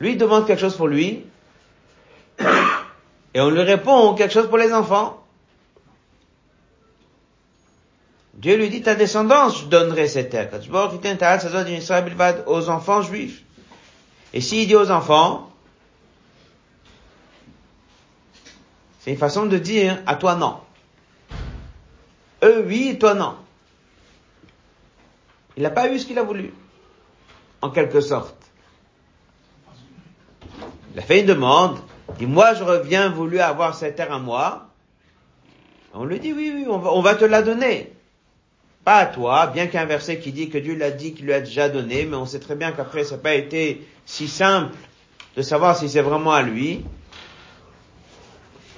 Lui 0.00 0.16
demande 0.16 0.48
quelque 0.48 0.58
chose 0.58 0.76
pour 0.76 0.88
lui, 0.88 1.24
et 3.34 3.40
on 3.40 3.50
lui 3.50 3.62
répond 3.62 4.14
quelque 4.14 4.32
chose 4.32 4.48
pour 4.48 4.58
les 4.58 4.72
enfants. 4.72 5.22
Dieu 8.34 8.56
lui 8.56 8.68
dit, 8.68 8.82
ta 8.82 8.96
descendance, 8.96 9.60
je 9.60 9.66
donnerai 9.66 10.08
cette 10.08 10.30
terre. 10.30 10.50
aux 12.46 12.68
enfants 12.68 13.02
juifs. 13.02 13.44
Et 14.34 14.40
s'il 14.40 14.66
dit 14.66 14.74
aux 14.74 14.90
enfants, 14.90 15.52
c'est 19.00 19.12
une 19.12 19.18
façon 19.18 19.46
de 19.46 19.56
dire, 19.56 20.02
à 20.04 20.16
toi 20.16 20.34
non. 20.34 20.65
Eux 22.42 22.64
oui, 22.66 22.96
toi 22.98 23.14
non. 23.14 23.36
Il 25.56 25.62
n'a 25.62 25.70
pas 25.70 25.90
eu 25.90 25.98
ce 25.98 26.06
qu'il 26.06 26.18
a 26.18 26.22
voulu. 26.22 26.52
En 27.62 27.70
quelque 27.70 28.00
sorte. 28.00 28.36
Il 30.92 30.98
a 30.98 31.02
fait 31.02 31.20
une 31.20 31.26
demande. 31.26 31.78
Dit, 32.18 32.26
moi, 32.26 32.54
je 32.54 32.62
reviens 32.62 33.08
voulu 33.08 33.40
avoir 33.40 33.74
cette 33.74 33.96
terre 33.96 34.12
à 34.12 34.18
moi. 34.18 34.68
On 35.92 36.04
lui 36.04 36.20
dit, 36.20 36.32
oui, 36.32 36.52
oui, 36.54 36.66
on 36.68 36.78
va, 36.78 36.92
on 36.92 37.00
va 37.00 37.14
te 37.14 37.24
la 37.24 37.42
donner. 37.42 37.92
Pas 38.84 38.98
à 38.98 39.06
toi, 39.06 39.48
bien 39.48 39.66
qu'un 39.66 39.84
verset 39.84 40.20
qui 40.20 40.30
dit 40.30 40.48
que 40.48 40.58
Dieu 40.58 40.76
l'a 40.76 40.90
dit, 40.90 41.14
qu'il 41.14 41.26
lui 41.26 41.32
a 41.32 41.40
déjà 41.40 41.68
donné, 41.68 42.04
mais 42.04 42.16
on 42.16 42.26
sait 42.26 42.38
très 42.38 42.54
bien 42.54 42.70
qu'après 42.70 43.02
ça 43.02 43.16
n'a 43.16 43.22
pas 43.22 43.34
été 43.34 43.84
si 44.04 44.28
simple 44.28 44.76
de 45.36 45.42
savoir 45.42 45.76
si 45.76 45.88
c'est 45.88 46.02
vraiment 46.02 46.32
à 46.32 46.42
lui. 46.42 46.84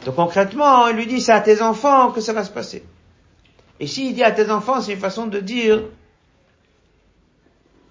Donc 0.06 0.16
concrètement, 0.16 0.88
il 0.88 0.96
lui 0.96 1.06
dit 1.06 1.20
c'est 1.20 1.32
à 1.32 1.40
tes 1.40 1.60
enfants 1.60 2.10
que 2.10 2.20
ça 2.20 2.32
va 2.32 2.42
se 2.44 2.50
passer. 2.50 2.84
Et 3.80 3.86
s'il 3.86 4.14
dit 4.14 4.24
à 4.24 4.32
tes 4.32 4.50
enfants, 4.50 4.80
c'est 4.80 4.94
une 4.94 5.00
façon 5.00 5.26
de 5.26 5.40
dire 5.40 5.82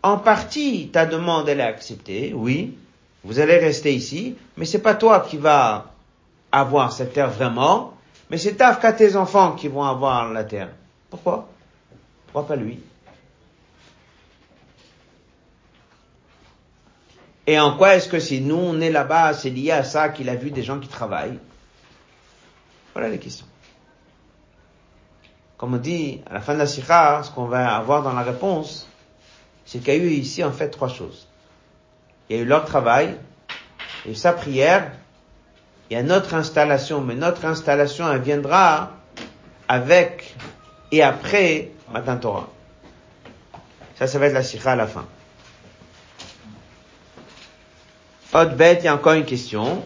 en 0.03 0.17
partie 0.17 0.89
ta 0.89 1.05
demande 1.05 1.49
elle 1.49 1.59
est 1.59 1.63
acceptée, 1.63 2.33
oui, 2.33 2.77
vous 3.23 3.39
allez 3.39 3.57
rester 3.57 3.93
ici, 3.93 4.35
mais 4.55 4.65
c'est 4.65 4.81
pas 4.81 4.95
toi 4.95 5.25
qui 5.27 5.37
vas 5.37 5.93
avoir 6.51 6.91
cette 6.91 7.13
terre 7.13 7.29
vraiment, 7.29 7.93
mais 8.29 8.37
c'est 8.37 8.55
qu'à 8.55 8.93
tes 8.93 9.15
enfants 9.15 9.53
qui 9.53 9.67
vont 9.67 9.83
avoir 9.83 10.31
la 10.31 10.43
terre. 10.43 10.69
Pourquoi 11.09 11.49
pas 12.31 12.55
lui? 12.55 12.79
Et 17.47 17.59
en 17.59 17.77
quoi 17.77 17.95
est-ce 17.95 18.09
que 18.09 18.19
si 18.19 18.41
nous 18.41 18.57
on 18.57 18.79
est 18.81 18.91
là-bas, 18.91 19.33
c'est 19.33 19.49
lié 19.49 19.71
à 19.71 19.83
ça 19.83 20.09
qu'il 20.09 20.29
a 20.29 20.35
vu 20.35 20.51
des 20.51 20.63
gens 20.63 20.79
qui 20.79 20.89
travaillent? 20.89 21.39
Voilà 22.93 23.09
les 23.09 23.19
questions. 23.19 23.45
Comme 25.57 25.73
on 25.73 25.77
dit 25.77 26.21
à 26.29 26.35
la 26.35 26.41
fin 26.41 26.53
de 26.53 26.59
la 26.59 26.67
sikha, 26.67 27.23
ce 27.23 27.31
qu'on 27.31 27.45
va 27.45 27.75
avoir 27.75 28.03
dans 28.03 28.13
la 28.13 28.21
réponse, 28.21 28.87
c'est 29.65 29.79
qu'il 29.79 29.93
y 29.93 29.97
a 29.97 29.99
eu 29.99 30.09
ici 30.09 30.43
en 30.43 30.51
fait 30.51 30.69
trois 30.69 30.87
choses. 30.87 31.27
Il 32.29 32.35
y 32.35 32.39
a 32.39 32.43
eu 32.43 32.45
leur 32.45 32.65
travail, 32.65 33.15
et 34.05 34.13
sa 34.13 34.33
prière, 34.33 34.91
il 35.89 35.95
y 35.95 35.97
a 35.97 36.03
notre 36.03 36.33
installation, 36.35 37.01
mais 37.01 37.15
notre 37.15 37.45
installation, 37.45 38.11
elle 38.11 38.21
viendra 38.21 38.91
avec 39.67 40.35
et 40.91 41.01
après 41.01 41.71
Matin 41.91 42.17
Torah. 42.17 42.49
Ça, 43.97 44.07
ça 44.07 44.19
va 44.19 44.27
être 44.27 44.33
la 44.33 44.43
sikha 44.43 44.73
à 44.73 44.75
la 44.75 44.87
fin. 44.87 45.05
Autre 48.33 48.55
bête, 48.55 48.79
il 48.81 48.85
y 48.85 48.87
a 48.89 48.93
encore 48.93 49.13
une 49.13 49.25
question. 49.25 49.83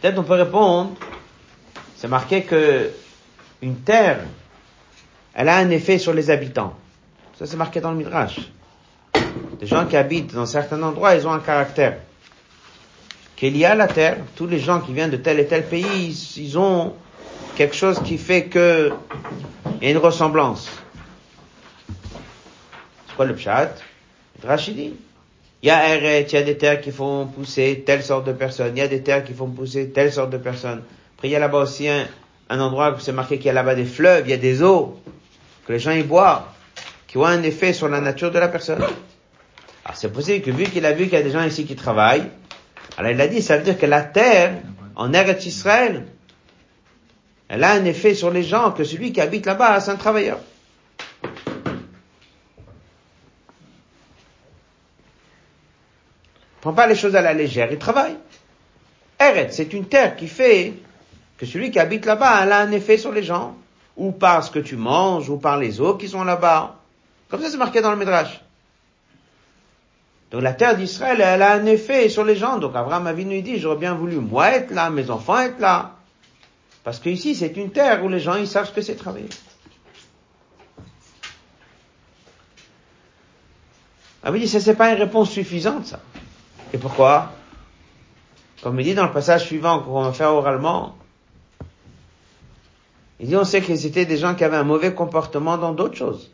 Peut-être 0.00 0.18
on 0.18 0.24
peut 0.24 0.34
répondre, 0.34 0.94
c'est 1.96 2.08
marqué 2.08 2.42
que 2.42 2.90
une 3.62 3.76
terre, 3.76 4.18
elle 5.34 5.48
a 5.48 5.56
un 5.56 5.70
effet 5.70 5.98
sur 5.98 6.12
les 6.12 6.30
habitants. 6.30 6.74
Ça 7.38 7.46
c'est 7.46 7.56
marqué 7.56 7.80
dans 7.80 7.92
le 7.92 7.96
Midrash. 7.96 8.40
Les 9.60 9.68
gens 9.68 9.86
qui 9.86 9.96
habitent 9.96 10.34
dans 10.34 10.46
certains 10.46 10.82
endroits, 10.82 11.14
ils 11.14 11.26
ont 11.28 11.32
un 11.32 11.38
caractère. 11.38 11.98
Qu'il 13.36 13.56
y 13.56 13.64
a 13.64 13.76
la 13.76 13.86
terre, 13.86 14.18
tous 14.34 14.48
les 14.48 14.58
gens 14.58 14.80
qui 14.80 14.92
viennent 14.92 15.10
de 15.10 15.16
tel 15.16 15.38
et 15.38 15.46
tel 15.46 15.64
pays, 15.64 16.32
ils, 16.36 16.58
ont 16.58 16.92
quelque 17.54 17.76
chose 17.76 18.00
qui 18.02 18.18
fait 18.18 18.46
que 18.46 18.92
il 19.80 19.84
y 19.84 19.88
a 19.88 19.90
une 19.92 19.98
ressemblance. 19.98 20.68
C'est 23.06 23.14
quoi 23.14 23.26
le 23.26 23.34
pshat? 23.36 23.76
Rachidi. 24.44 24.94
Il 25.62 25.68
y 25.68 25.70
a 25.70 25.96
il 26.20 26.30
y 26.30 26.36
a 26.36 26.42
des 26.42 26.58
terres 26.58 26.80
qui 26.80 26.90
font 26.90 27.26
pousser 27.26 27.84
telle 27.86 28.02
sorte 28.02 28.26
de 28.26 28.32
personnes, 28.32 28.76
il 28.76 28.80
y 28.80 28.82
a 28.82 28.88
des 28.88 29.02
terres 29.02 29.24
qui 29.24 29.32
font 29.32 29.48
pousser 29.48 29.88
telle 29.88 30.12
sorte 30.12 30.30
de 30.30 30.36
personnes. 30.36 30.82
Après, 31.16 31.28
il 31.28 31.30
y 31.30 31.36
a 31.36 31.38
là-bas 31.38 31.60
aussi 31.60 31.88
un, 31.88 32.06
endroit 32.50 32.92
où 32.92 33.00
c'est 33.00 33.12
marqué 33.12 33.38
qu'il 33.38 33.46
y 33.46 33.50
a 33.50 33.54
là-bas 33.54 33.74
des 33.74 33.86
fleuves, 33.86 34.24
il 34.26 34.30
y 34.30 34.34
a 34.34 34.36
des 34.36 34.62
eaux, 34.62 35.00
que 35.66 35.72
les 35.72 35.78
gens 35.78 35.92
y 35.92 36.02
boivent, 36.02 36.44
qui 37.06 37.16
ont 37.16 37.24
un 37.24 37.42
effet 37.42 37.72
sur 37.72 37.88
la 37.88 38.00
nature 38.00 38.30
de 38.30 38.38
la 38.38 38.48
personne. 38.48 38.82
Alors 38.82 39.96
c'est 39.96 40.12
possible 40.12 40.44
que 40.44 40.50
vu 40.50 40.64
qu'il 40.64 40.84
a 40.84 40.92
vu 40.92 41.04
qu'il 41.04 41.14
y 41.14 41.16
a 41.16 41.22
des 41.22 41.30
gens 41.30 41.44
ici 41.44 41.64
qui 41.64 41.76
travaillent, 41.76 42.28
alors 42.98 43.10
il 43.10 43.20
a 43.20 43.26
dit, 43.26 43.40
ça 43.40 43.56
veut 43.56 43.64
dire 43.64 43.78
que 43.78 43.86
la 43.86 44.02
terre, 44.02 44.58
en 44.96 45.12
Eretz 45.14 45.46
Israël, 45.46 46.04
elle 47.48 47.64
a 47.64 47.72
un 47.72 47.84
effet 47.86 48.14
sur 48.14 48.30
les 48.30 48.42
gens 48.42 48.72
que 48.72 48.84
celui 48.84 49.12
qui 49.12 49.20
habite 49.20 49.46
là-bas, 49.46 49.80
c'est 49.80 49.90
un 49.90 49.96
travailleur. 49.96 50.40
Prends 56.64 56.72
pas 56.72 56.86
les 56.86 56.94
choses 56.94 57.14
à 57.14 57.20
la 57.20 57.34
légère, 57.34 57.70
il 57.70 57.78
travaille. 57.78 58.16
Eretz, 59.20 59.54
c'est 59.54 59.74
une 59.74 59.84
terre 59.84 60.16
qui 60.16 60.28
fait 60.28 60.72
que 61.36 61.44
celui 61.44 61.70
qui 61.70 61.78
habite 61.78 62.06
là-bas, 62.06 62.42
elle 62.42 62.52
a 62.52 62.60
un 62.60 62.72
effet 62.72 62.96
sur 62.96 63.12
les 63.12 63.22
gens. 63.22 63.54
Ou 63.98 64.12
par 64.12 64.42
ce 64.42 64.50
que 64.50 64.60
tu 64.60 64.76
manges, 64.76 65.28
ou 65.28 65.36
par 65.36 65.58
les 65.58 65.82
eaux 65.82 65.96
qui 65.96 66.08
sont 66.08 66.24
là-bas. 66.24 66.76
Comme 67.28 67.42
ça, 67.42 67.50
c'est 67.50 67.58
marqué 67.58 67.82
dans 67.82 67.90
le 67.90 67.98
Midrash. 67.98 68.40
Donc 70.30 70.40
la 70.40 70.54
terre 70.54 70.74
d'Israël, 70.74 71.20
elle 71.20 71.42
a 71.42 71.52
un 71.52 71.66
effet 71.66 72.08
sur 72.08 72.24
les 72.24 72.34
gens. 72.34 72.56
Donc 72.56 72.74
Abraham 72.74 73.08
Avinu 73.08 73.42
dit, 73.42 73.58
j'aurais 73.58 73.76
bien 73.76 73.92
voulu 73.92 74.16
moi 74.16 74.52
être 74.52 74.70
là, 74.70 74.88
mes 74.88 75.10
enfants 75.10 75.40
être 75.40 75.60
là. 75.60 75.96
Parce 76.82 76.98
que 76.98 77.10
ici, 77.10 77.34
c'est 77.34 77.58
une 77.58 77.72
terre 77.72 78.02
où 78.02 78.08
les 78.08 78.20
gens, 78.20 78.36
ils 78.36 78.48
savent 78.48 78.66
ce 78.66 78.72
que 78.72 78.80
c'est 78.80 78.96
travailler. 78.96 79.28
Abraham 84.22 84.40
dit, 84.40 84.48
ça 84.48 84.60
c'est 84.60 84.76
pas 84.76 84.90
une 84.92 84.98
réponse 84.98 85.28
suffisante, 85.30 85.84
ça. 85.84 86.00
Et 86.74 86.76
pourquoi? 86.76 87.30
Comme 88.60 88.80
il 88.80 88.84
dit 88.84 88.94
dans 88.94 89.06
le 89.06 89.12
passage 89.12 89.44
suivant 89.44 89.78
qu'on 89.78 90.02
va 90.02 90.12
faire 90.12 90.34
oralement, 90.34 90.96
il 93.20 93.28
dit, 93.28 93.36
on 93.36 93.44
sait 93.44 93.60
que 93.60 93.76
c'était 93.76 94.06
des 94.06 94.16
gens 94.16 94.34
qui 94.34 94.42
avaient 94.42 94.56
un 94.56 94.64
mauvais 94.64 94.92
comportement 94.92 95.56
dans 95.56 95.72
d'autres 95.72 95.94
choses. 95.94 96.32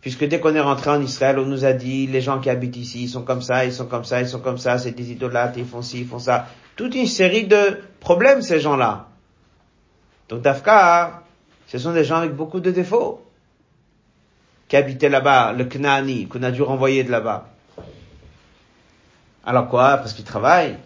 Puisque 0.00 0.24
dès 0.26 0.40
qu'on 0.40 0.54
est 0.54 0.60
rentré 0.60 0.88
en 0.88 1.02
Israël, 1.02 1.38
on 1.38 1.44
nous 1.44 1.66
a 1.66 1.74
dit, 1.74 2.06
les 2.06 2.22
gens 2.22 2.40
qui 2.40 2.48
habitent 2.48 2.78
ici, 2.78 3.02
ils 3.02 3.08
sont 3.10 3.22
comme 3.22 3.42
ça, 3.42 3.66
ils 3.66 3.72
sont 3.74 3.86
comme 3.86 4.04
ça, 4.04 4.22
ils 4.22 4.28
sont 4.28 4.40
comme 4.40 4.56
ça, 4.56 4.78
c'est 4.78 4.92
des 4.92 5.12
idolâtres, 5.12 5.58
ils 5.58 5.66
font 5.66 5.82
ci, 5.82 6.00
ils 6.00 6.06
font 6.06 6.18
ça. 6.18 6.46
toute 6.74 6.94
une 6.94 7.06
série 7.06 7.46
de 7.46 7.82
problèmes, 8.00 8.40
ces 8.40 8.60
gens-là. 8.60 9.08
Donc 10.30 10.40
Dafka, 10.40 11.22
ce 11.66 11.76
sont 11.76 11.92
des 11.92 12.04
gens 12.04 12.16
avec 12.16 12.34
beaucoup 12.34 12.60
de 12.60 12.70
défauts 12.70 13.20
qui 14.68 14.76
habitaient 14.76 15.10
là-bas, 15.10 15.52
le 15.52 15.66
Knani, 15.66 16.28
qu'on 16.28 16.42
a 16.42 16.50
dû 16.50 16.62
renvoyer 16.62 17.04
de 17.04 17.10
là-bas. 17.10 17.50
Alors 19.44 19.68
quoi 19.68 19.96
Parce 19.98 20.12
qu'ils 20.12 20.24
travaillent. 20.24 20.76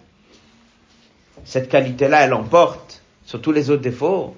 Cette 1.45 1.69
qualité-là, 1.69 2.23
elle 2.23 2.35
emporte 2.35 3.03
sur 3.25 3.41
tous 3.41 3.53
les 3.53 3.71
autres 3.71 3.83
défauts. 3.83 4.37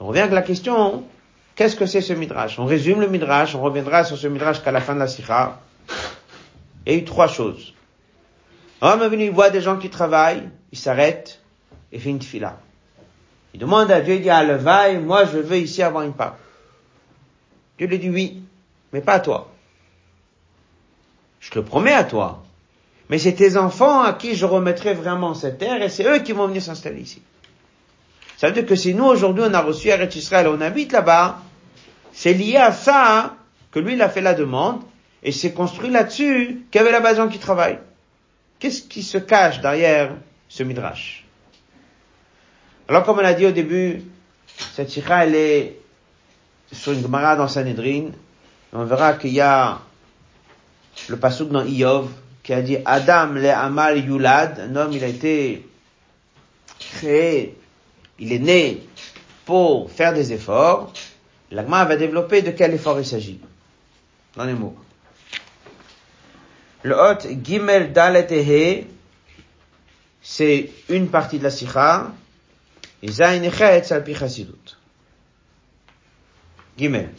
On 0.00 0.06
revient 0.06 0.20
avec 0.20 0.32
la 0.32 0.42
question, 0.42 1.04
qu'est-ce 1.54 1.76
que 1.76 1.86
c'est 1.86 2.00
ce 2.00 2.12
midrash? 2.12 2.58
On 2.58 2.64
résume 2.64 3.00
le 3.00 3.08
midrash, 3.08 3.54
on 3.54 3.62
reviendra 3.62 4.04
sur 4.04 4.18
ce 4.18 4.26
midrash 4.26 4.62
qu'à 4.62 4.72
la 4.72 4.80
fin 4.80 4.94
de 4.94 4.98
la 4.98 5.06
sikha. 5.06 5.60
Il 6.84 6.92
y 6.92 6.96
a 6.96 6.98
eu 6.98 7.04
trois 7.04 7.28
choses. 7.28 7.72
Un 8.80 8.90
homme 8.90 9.02
est 9.02 9.08
venu, 9.08 9.24
il 9.26 9.30
voit 9.30 9.50
des 9.50 9.60
gens 9.60 9.78
qui 9.78 9.88
travaillent, 9.88 10.48
il 10.72 10.78
s'arrête 10.78 11.40
et 11.92 12.00
fait 12.00 12.10
une 12.10 12.20
fila. 12.20 12.58
Il 13.54 13.60
demande 13.60 13.90
à 13.92 14.00
Dieu, 14.00 14.14
il 14.14 14.22
dit, 14.22 14.30
ah, 14.30 14.42
le 14.42 14.56
vaille, 14.56 14.98
moi 14.98 15.24
je 15.24 15.38
veux 15.38 15.58
ici 15.58 15.82
avoir 15.82 16.02
une 16.02 16.14
part. 16.14 16.36
Dieu 17.78 17.86
lui 17.86 17.98
dit 17.98 18.10
oui, 18.10 18.42
mais 18.92 19.00
pas 19.00 19.14
à 19.14 19.20
toi. 19.20 19.50
Je 21.42 21.50
te 21.50 21.58
promets 21.58 21.92
à 21.92 22.04
toi. 22.04 22.44
Mais 23.10 23.18
c'est 23.18 23.34
tes 23.34 23.56
enfants 23.56 24.00
à 24.00 24.14
qui 24.14 24.36
je 24.36 24.46
remettrai 24.46 24.94
vraiment 24.94 25.34
cette 25.34 25.58
terre 25.58 25.82
et 25.82 25.90
c'est 25.90 26.06
eux 26.06 26.20
qui 26.20 26.32
vont 26.32 26.46
venir 26.46 26.62
s'installer 26.62 27.00
ici. 27.00 27.20
Ça 28.38 28.46
veut 28.46 28.54
dire 28.54 28.64
que 28.64 28.76
si 28.76 28.94
nous 28.94 29.04
aujourd'hui 29.04 29.44
on 29.46 29.52
a 29.52 29.60
reçu 29.60 29.88
Eretz 29.88 30.14
Israël, 30.16 30.46
on 30.48 30.60
habite 30.60 30.92
là-bas, 30.92 31.40
c'est 32.12 32.32
lié 32.32 32.56
à 32.56 32.72
ça 32.72 33.36
que 33.72 33.80
lui 33.80 33.94
il 33.94 34.02
a 34.02 34.08
fait 34.08 34.20
la 34.20 34.34
demande 34.34 34.82
et 35.22 35.32
c'est 35.32 35.52
construit 35.52 35.90
là-dessus 35.90 36.64
qu'il 36.70 36.80
y 36.80 36.84
avait 36.84 36.98
la 36.98 37.14
gens 37.14 37.28
qui 37.28 37.38
travaille. 37.38 37.78
Qu'est-ce 38.60 38.82
qui 38.82 39.02
se 39.02 39.18
cache 39.18 39.60
derrière 39.60 40.14
ce 40.48 40.62
midrash? 40.62 41.26
Alors 42.88 43.02
comme 43.02 43.18
on 43.18 43.24
a 43.24 43.34
dit 43.34 43.46
au 43.46 43.52
début, 43.52 44.02
cette 44.74 44.90
sikha 44.90 45.24
elle 45.24 45.34
est 45.34 45.80
sur 46.70 46.92
une 46.92 47.02
Gemara 47.02 47.34
dans 47.34 47.48
Sanhedrin, 47.48 48.10
on 48.72 48.84
verra 48.84 49.14
qu'il 49.14 49.32
y 49.32 49.40
a 49.40 49.80
le 51.08 51.16
pasuk 51.16 51.50
dans 51.50 51.64
Iyov 51.64 52.10
qui 52.42 52.52
a 52.52 52.62
dit 52.62 52.78
Adam 52.84 53.32
le 53.34 53.50
amal 53.50 53.98
yulad, 53.98 54.60
un 54.60 54.76
homme 54.76 54.92
il 54.92 55.04
a 55.04 55.08
été 55.08 55.66
créé, 56.78 57.56
il 58.18 58.32
est 58.32 58.38
né 58.38 58.82
pour 59.44 59.90
faire 59.90 60.12
des 60.12 60.32
efforts. 60.32 60.92
L'agma 61.50 61.84
va 61.84 61.96
développer 61.96 62.42
de 62.42 62.50
quel 62.50 62.72
effort 62.74 62.98
il 62.98 63.06
s'agit. 63.06 63.40
Dans 64.36 64.44
les 64.44 64.54
mots. 64.54 64.74
Le 66.82 66.96
hot 66.96 67.18
Gimel 67.42 67.92
Dalet 67.92 68.86
c'est 70.22 70.70
une 70.88 71.08
partie 71.08 71.38
de 71.38 71.44
la 71.44 71.50
sikha, 71.50 72.12
et 73.02 73.10
Zain 73.10 73.42
Echet. 73.42 73.82
Gimel. 76.78 77.10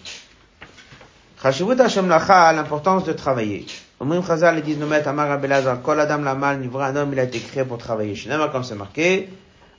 Chashivut 1.43 1.77
Hashem 1.77 2.07
Lacha, 2.07 2.53
l'importance 2.53 3.03
de 3.03 3.11
travailler. 3.11 3.65
Omrim 3.99 4.25
Chazal, 4.25 4.63
nous 4.65 4.87
mettent 4.87 5.07
Amar 5.07 5.29
Abelazar, 5.29 5.81
Kol 5.81 5.99
Adam 5.99 6.19
Lamal, 6.19 6.59
Nivra, 6.59 6.87
un 6.87 6.95
homme, 6.95 7.11
il 7.11 7.19
a 7.19 7.23
été 7.23 7.39
créé 7.39 7.65
pour 7.65 7.77
travailler. 7.77 8.15
Shinema, 8.15 8.47
comme 8.47 8.63
c'est 8.63 8.75
marqué, 8.75 9.27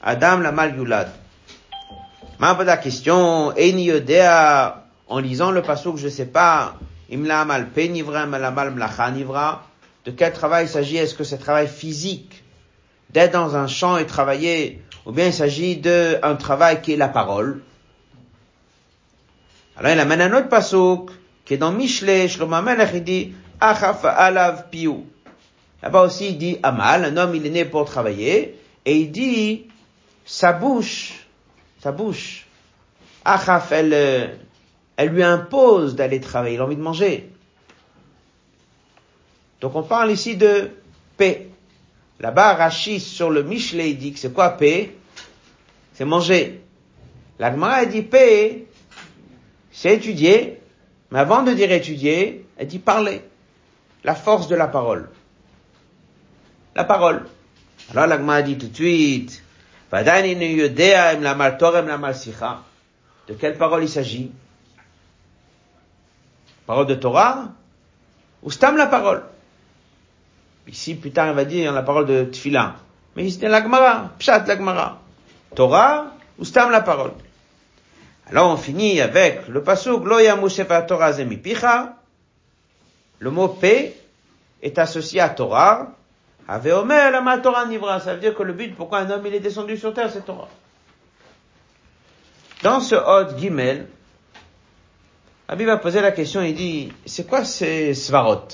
Adam 0.03 0.41
Lamal 0.41 0.77
Yulad. 0.77 1.09
Ma 2.39 2.53
la 2.63 2.77
question, 2.77 3.57
Eini 3.57 3.85
Yodea, 3.85 4.85
en 5.09 5.19
lisant 5.21 5.53
le 5.53 5.63
que 5.63 5.97
je 5.97 6.09
sais 6.09 6.27
pas, 6.27 6.75
Imla 7.11 7.41
Amal 7.41 7.71
Pe 7.71 7.89
Nivra, 7.89 8.27
Malamal 8.27 8.73
Mlacha 8.73 9.11
Nivra, 9.11 9.63
de 10.05 10.11
quel 10.11 10.35
travail 10.35 10.67
il 10.67 10.69
s'agit? 10.69 10.99
Est-ce 10.99 11.15
que 11.15 11.25
c'est 11.25 11.39
travail 11.39 11.67
physique? 11.67 12.45
D'être 13.09 13.33
dans 13.33 13.57
un 13.57 13.69
champ 13.69 13.97
et 13.97 14.05
travailler, 14.05 14.83
ou 15.07 15.13
bien 15.13 15.29
il 15.29 15.33
s'agit 15.33 15.79
d'un 15.79 16.37
travail 16.37 16.83
qui 16.83 16.93
est 16.93 16.99
la 16.99 17.09
parole? 17.09 17.63
Alors 19.79 19.93
il 19.93 19.99
amène 19.99 20.21
un 20.21 20.35
autre 20.35 20.51
pasouk 20.51 21.11
qui 21.45 21.55
est 21.55 21.59
dans 21.59 21.73
Mishle, 21.73 22.29
Shlomo 22.29 22.55
Amelech, 22.55 22.91
il 22.95 23.05
dit 23.05 23.35
Achaf 23.61 24.05
alav 24.05 24.71
piou. 24.71 25.07
Là-bas 25.83 26.03
aussi 26.03 26.29
il 26.29 26.39
dit 26.39 26.59
Amal, 26.63 27.05
un 27.05 27.17
homme 27.17 27.35
il 27.35 27.47
est 27.47 27.51
né 27.51 27.65
pour 27.65 27.85
travailler, 27.85 28.59
et 28.85 28.97
il 28.97 29.11
dit 29.11 29.67
sa 30.25 30.53
bouche, 30.53 31.27
sa 31.81 31.93
bouche, 31.93 32.47
Achaf, 33.25 33.73
elle, 33.73 34.39
elle 34.97 35.09
lui 35.09 35.23
impose 35.23 35.95
d'aller 35.95 36.21
travailler, 36.21 36.57
il 36.57 36.61
a 36.61 36.65
envie 36.65 36.77
de 36.77 36.83
manger. 36.83 37.31
Donc 39.61 39.77
on 39.77 39.83
parle 39.83 40.11
ici 40.11 40.37
de 40.37 40.71
paix. 41.17 41.49
Là-bas, 42.21 42.55
Rachis 42.55 43.01
sur 43.01 43.31
le 43.31 43.43
Michelet, 43.43 43.91
il 43.91 43.99
dit 43.99 44.13
que 44.13 44.19
c'est 44.19 44.33
quoi 44.33 44.51
paix 44.51 44.95
C'est 45.95 46.05
manger. 46.05 46.61
L'Agmara 47.39 47.87
dit 47.87 48.03
paix, 48.03 48.67
c'est 49.73 49.95
étudier, 49.95 50.61
mais 51.11 51.19
avant 51.19 51.43
de 51.43 51.53
dire 51.53 51.71
étudier, 51.71 52.47
elle 52.57 52.67
dit 52.67 52.79
parler. 52.79 53.23
La 54.03 54.15
force 54.15 54.49
de 54.49 54.57
la 54.57 54.69
parole. 54.69 55.09
La 56.75 56.85
parole. 56.85 57.27
Alors 57.91 58.07
l'Agma 58.07 58.43
dit 58.43 58.59
tout 58.59 58.69
de 58.69 58.75
suite, 58.75 59.43
de 63.29 63.35
quelle 63.39 63.57
parole 63.57 63.85
il 63.85 63.89
s'agit? 63.89 64.33
Parole 66.67 66.87
de 66.87 66.95
Torah 66.95 67.49
Ou 68.43 68.51
stam 68.51 68.77
la 68.77 68.87
parole? 68.87 69.23
Ici, 70.67 70.95
plus 70.95 71.13
tard, 71.13 71.29
il 71.29 71.35
va 71.35 71.45
dire 71.45 71.73
la 71.73 71.83
parole 71.83 72.07
de 72.07 72.25
Tfila. 72.25 72.77
Mais 73.15 73.31
c'était 73.31 73.49
l'Agmara, 73.49 74.11
Pshat 74.19 74.47
l'Agmara. 74.47 75.01
Torah 75.55 76.13
ou 76.39 76.45
stam 76.45 76.71
la 76.71 76.81
parole? 76.81 77.13
Alors 78.31 78.51
on 78.51 78.57
finit 78.57 79.01
avec 79.01 79.49
le 79.49 79.63
pasuk. 79.63 80.05
Le 83.19 83.31
mot 83.31 83.49
P 83.49 83.95
est 84.63 84.79
associé 84.79 85.21
à 85.21 85.29
Torah. 85.29 85.93
Ave 86.47 86.73
Omer 86.75 87.11
la 87.11 87.39
Torah 87.39 87.67
Nivra. 87.67 88.01
Ça 88.01 88.15
veut 88.15 88.21
dire 88.21 88.35
que 88.35 88.43
le 88.43 88.53
but 88.53 88.75
pourquoi 88.75 88.99
un 88.99 89.11
homme 89.11 89.27
il 89.27 89.35
est 89.35 89.41
descendu 89.41 89.77
sur 89.77 89.95
terre, 89.95 90.11
c'est 90.13 90.25
Torah. 90.25 90.49
Dans 92.63 92.81
ce 92.81 92.95
Hod 92.95 93.39
Gimel, 93.39 93.89
Rabbi 95.49 95.65
va 95.65 95.77
poser 95.77 96.01
la 96.01 96.13
question, 96.13 96.41
il 96.41 96.55
dit, 96.55 96.91
c'est 97.05 97.27
quoi 97.27 97.45
ces 97.45 97.93
svarot? 97.93 98.49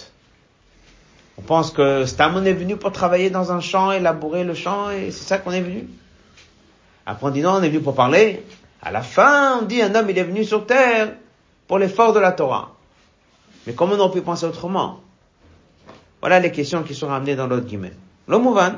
On 1.39 1.43
pense 1.43 1.71
que 1.71 2.05
Stamon 2.05 2.45
est 2.45 2.53
venu 2.53 2.77
pour 2.77 2.91
travailler 2.91 3.31
dans 3.31 3.53
un 3.53 3.61
champ 3.61 3.93
et 3.93 4.01
labourer 4.01 4.43
le 4.43 4.55
champ 4.55 4.91
et 4.91 5.13
c'est 5.13 5.25
ça 5.25 5.39
qu'on 5.39 5.53
est 5.53 5.61
venu? 5.61 5.89
Après 7.07 7.27
on 7.27 7.31
dit 7.31 7.41
non, 7.41 7.53
on 7.53 7.63
est 7.63 7.69
venu 7.69 7.81
pour 7.81 7.95
parler. 7.95 8.45
À 8.83 8.90
la 8.90 9.03
fin, 9.03 9.59
on 9.59 9.62
dit 9.62 9.83
un 9.83 9.95
homme, 9.95 10.09
il 10.09 10.19
est 10.19 10.25
venu 10.25 10.45
sur 10.45 10.66
terre 10.66 11.12
pour 11.69 11.79
l'effort 11.79 12.12
de 12.12 12.21
la 12.21 12.33
Torah. 12.33 12.75
Mais 13.66 13.75
comment 13.75 13.95
on 13.97 14.11
pu 14.11 14.23
penser 14.23 14.47
autrement? 14.47 15.01
Voilà 16.21 16.40
les 16.40 16.51
questions 16.51 16.83
qui 16.83 16.95
sont 16.95 17.09
ramenées 17.09 17.37
dans 17.37 17.47
l'autre 17.47 17.66
guillemets. 17.66 17.93
L'omouvan. 18.27 18.73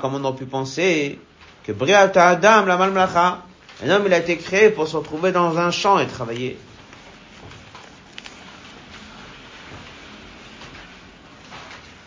Comment 0.00 0.28
on 0.28 0.32
pu 0.32 0.46
penser 0.46 1.18
que 1.62 1.72
Briata 1.72 2.28
Adam, 2.28 2.64
la 2.64 2.76
malmlacha, 2.78 3.42
un 3.84 3.90
homme, 3.90 4.04
il 4.06 4.12
a 4.14 4.18
été 4.18 4.36
créé 4.38 4.70
pour 4.70 4.88
se 4.88 4.96
retrouver 4.96 5.32
dans 5.32 5.58
un 5.58 5.70
champ 5.70 5.98
et 5.98 6.06
travailler. 6.06 6.58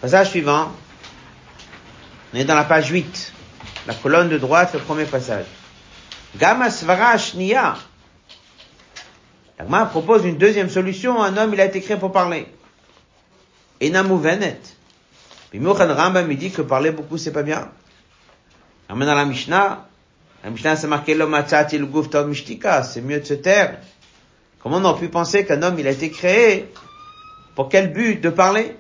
Passage 0.01 0.31
suivant. 0.31 0.71
On 2.33 2.37
est 2.37 2.45
dans 2.45 2.55
la 2.55 2.63
page 2.63 2.89
8 2.89 3.33
la 3.87 3.93
colonne 3.93 4.29
de 4.29 4.37
droite, 4.37 4.73
le 4.73 4.79
premier 4.79 5.05
passage. 5.05 5.45
Gama 6.37 6.69
svara 6.69 7.17
shniya. 7.17 7.75
L'agma 9.59 9.85
propose 9.85 10.25
une 10.25 10.37
deuxième 10.37 10.69
solution. 10.69 11.21
Un 11.21 11.37
homme, 11.37 11.53
il 11.53 11.61
a 11.61 11.65
été 11.65 11.81
créé 11.81 11.97
pour 11.97 12.11
parler. 12.11 12.47
Enamu 13.81 14.17
venet. 14.17 14.59
Puis 15.49 15.59
Mouchan 15.59 15.93
Rambam, 15.93 16.31
il 16.31 16.37
dit 16.37 16.51
que 16.51 16.61
parler 16.63 16.91
beaucoup, 16.91 17.17
c'est 17.17 17.31
pas 17.31 17.43
bien. 17.43 17.69
Amène 18.89 19.07
dans 19.07 19.15
la 19.15 19.25
Mishnah. 19.25 19.87
La 20.43 20.49
Mishnah, 20.49 20.75
c'est 20.75 20.87
marqué 20.87 21.13
l'homme 21.13 21.35
le 21.35 21.85
guf 21.85 22.13
mishtika. 22.25 22.83
C'est 22.83 23.01
mieux 23.01 23.19
de 23.19 23.25
se 23.25 23.35
taire. 23.35 23.79
Comment 24.59 24.77
on 24.77 24.85
a 24.85 24.93
pu 24.97 25.09
penser 25.09 25.45
qu'un 25.45 25.61
homme, 25.61 25.77
il 25.77 25.87
a 25.87 25.91
été 25.91 26.09
créé 26.09 26.71
pour 27.55 27.69
quel 27.69 27.93
but? 27.93 28.19
De 28.19 28.29
parler? 28.29 28.75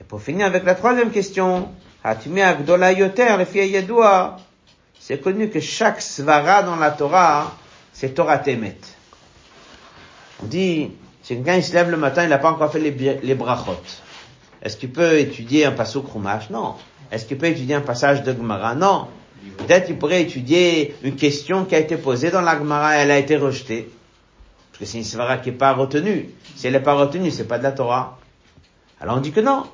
Et 0.00 0.04
pour 0.04 0.22
finir 0.22 0.46
avec 0.46 0.64
la 0.64 0.74
troisième 0.74 1.10
question, 1.10 1.72
c'est 5.00 5.20
connu 5.20 5.50
que 5.50 5.60
chaque 5.60 6.00
svara 6.00 6.62
dans 6.62 6.76
la 6.76 6.90
Torah, 6.90 7.56
c'est 7.92 8.14
Torah 8.14 8.38
Temet. 8.38 8.76
On 10.42 10.46
dit, 10.46 10.90
si 11.22 11.34
quelqu'un 11.36 11.56
il 11.56 11.64
se 11.64 11.72
lève 11.72 11.90
le 11.90 11.96
matin, 11.96 12.24
il 12.24 12.28
n'a 12.28 12.38
pas 12.38 12.50
encore 12.50 12.70
fait 12.70 12.78
les, 12.78 12.90
les 13.22 13.34
brachot. 13.34 13.76
Est-ce 14.62 14.76
qu'il 14.76 14.90
peut 14.90 15.18
étudier 15.18 15.64
un 15.64 15.72
pasuk 15.72 16.06
Rumash 16.12 16.50
Non. 16.50 16.74
Est-ce 17.10 17.26
qu'il 17.26 17.38
peut 17.38 17.46
étudier 17.46 17.74
un 17.74 17.80
passage 17.80 18.22
de 18.22 18.32
Gemara? 18.32 18.74
Non. 18.74 19.08
Peut-être 19.58 19.86
qu'il 19.86 19.98
pourrait 19.98 20.22
étudier 20.22 20.94
une 21.02 21.16
question 21.16 21.64
qui 21.64 21.74
a 21.74 21.78
été 21.78 21.96
posée 21.96 22.30
dans 22.30 22.40
la 22.40 22.58
Gemara 22.58 22.96
elle 22.96 23.10
a 23.10 23.18
été 23.18 23.36
rejetée. 23.36 23.90
Parce 24.70 24.80
que 24.80 24.84
c'est 24.86 24.98
une 24.98 25.04
svara 25.04 25.38
qui 25.38 25.50
n'est 25.50 25.56
pas 25.56 25.72
retenue. 25.72 26.30
Si 26.56 26.66
elle 26.66 26.72
n'est 26.72 26.80
pas 26.80 26.94
retenue, 26.94 27.30
c'est 27.30 27.44
pas 27.44 27.58
de 27.58 27.62
la 27.62 27.72
Torah. 27.72 28.18
Alors 29.00 29.18
on 29.18 29.20
dit 29.20 29.32
que 29.32 29.40
non. 29.40 29.64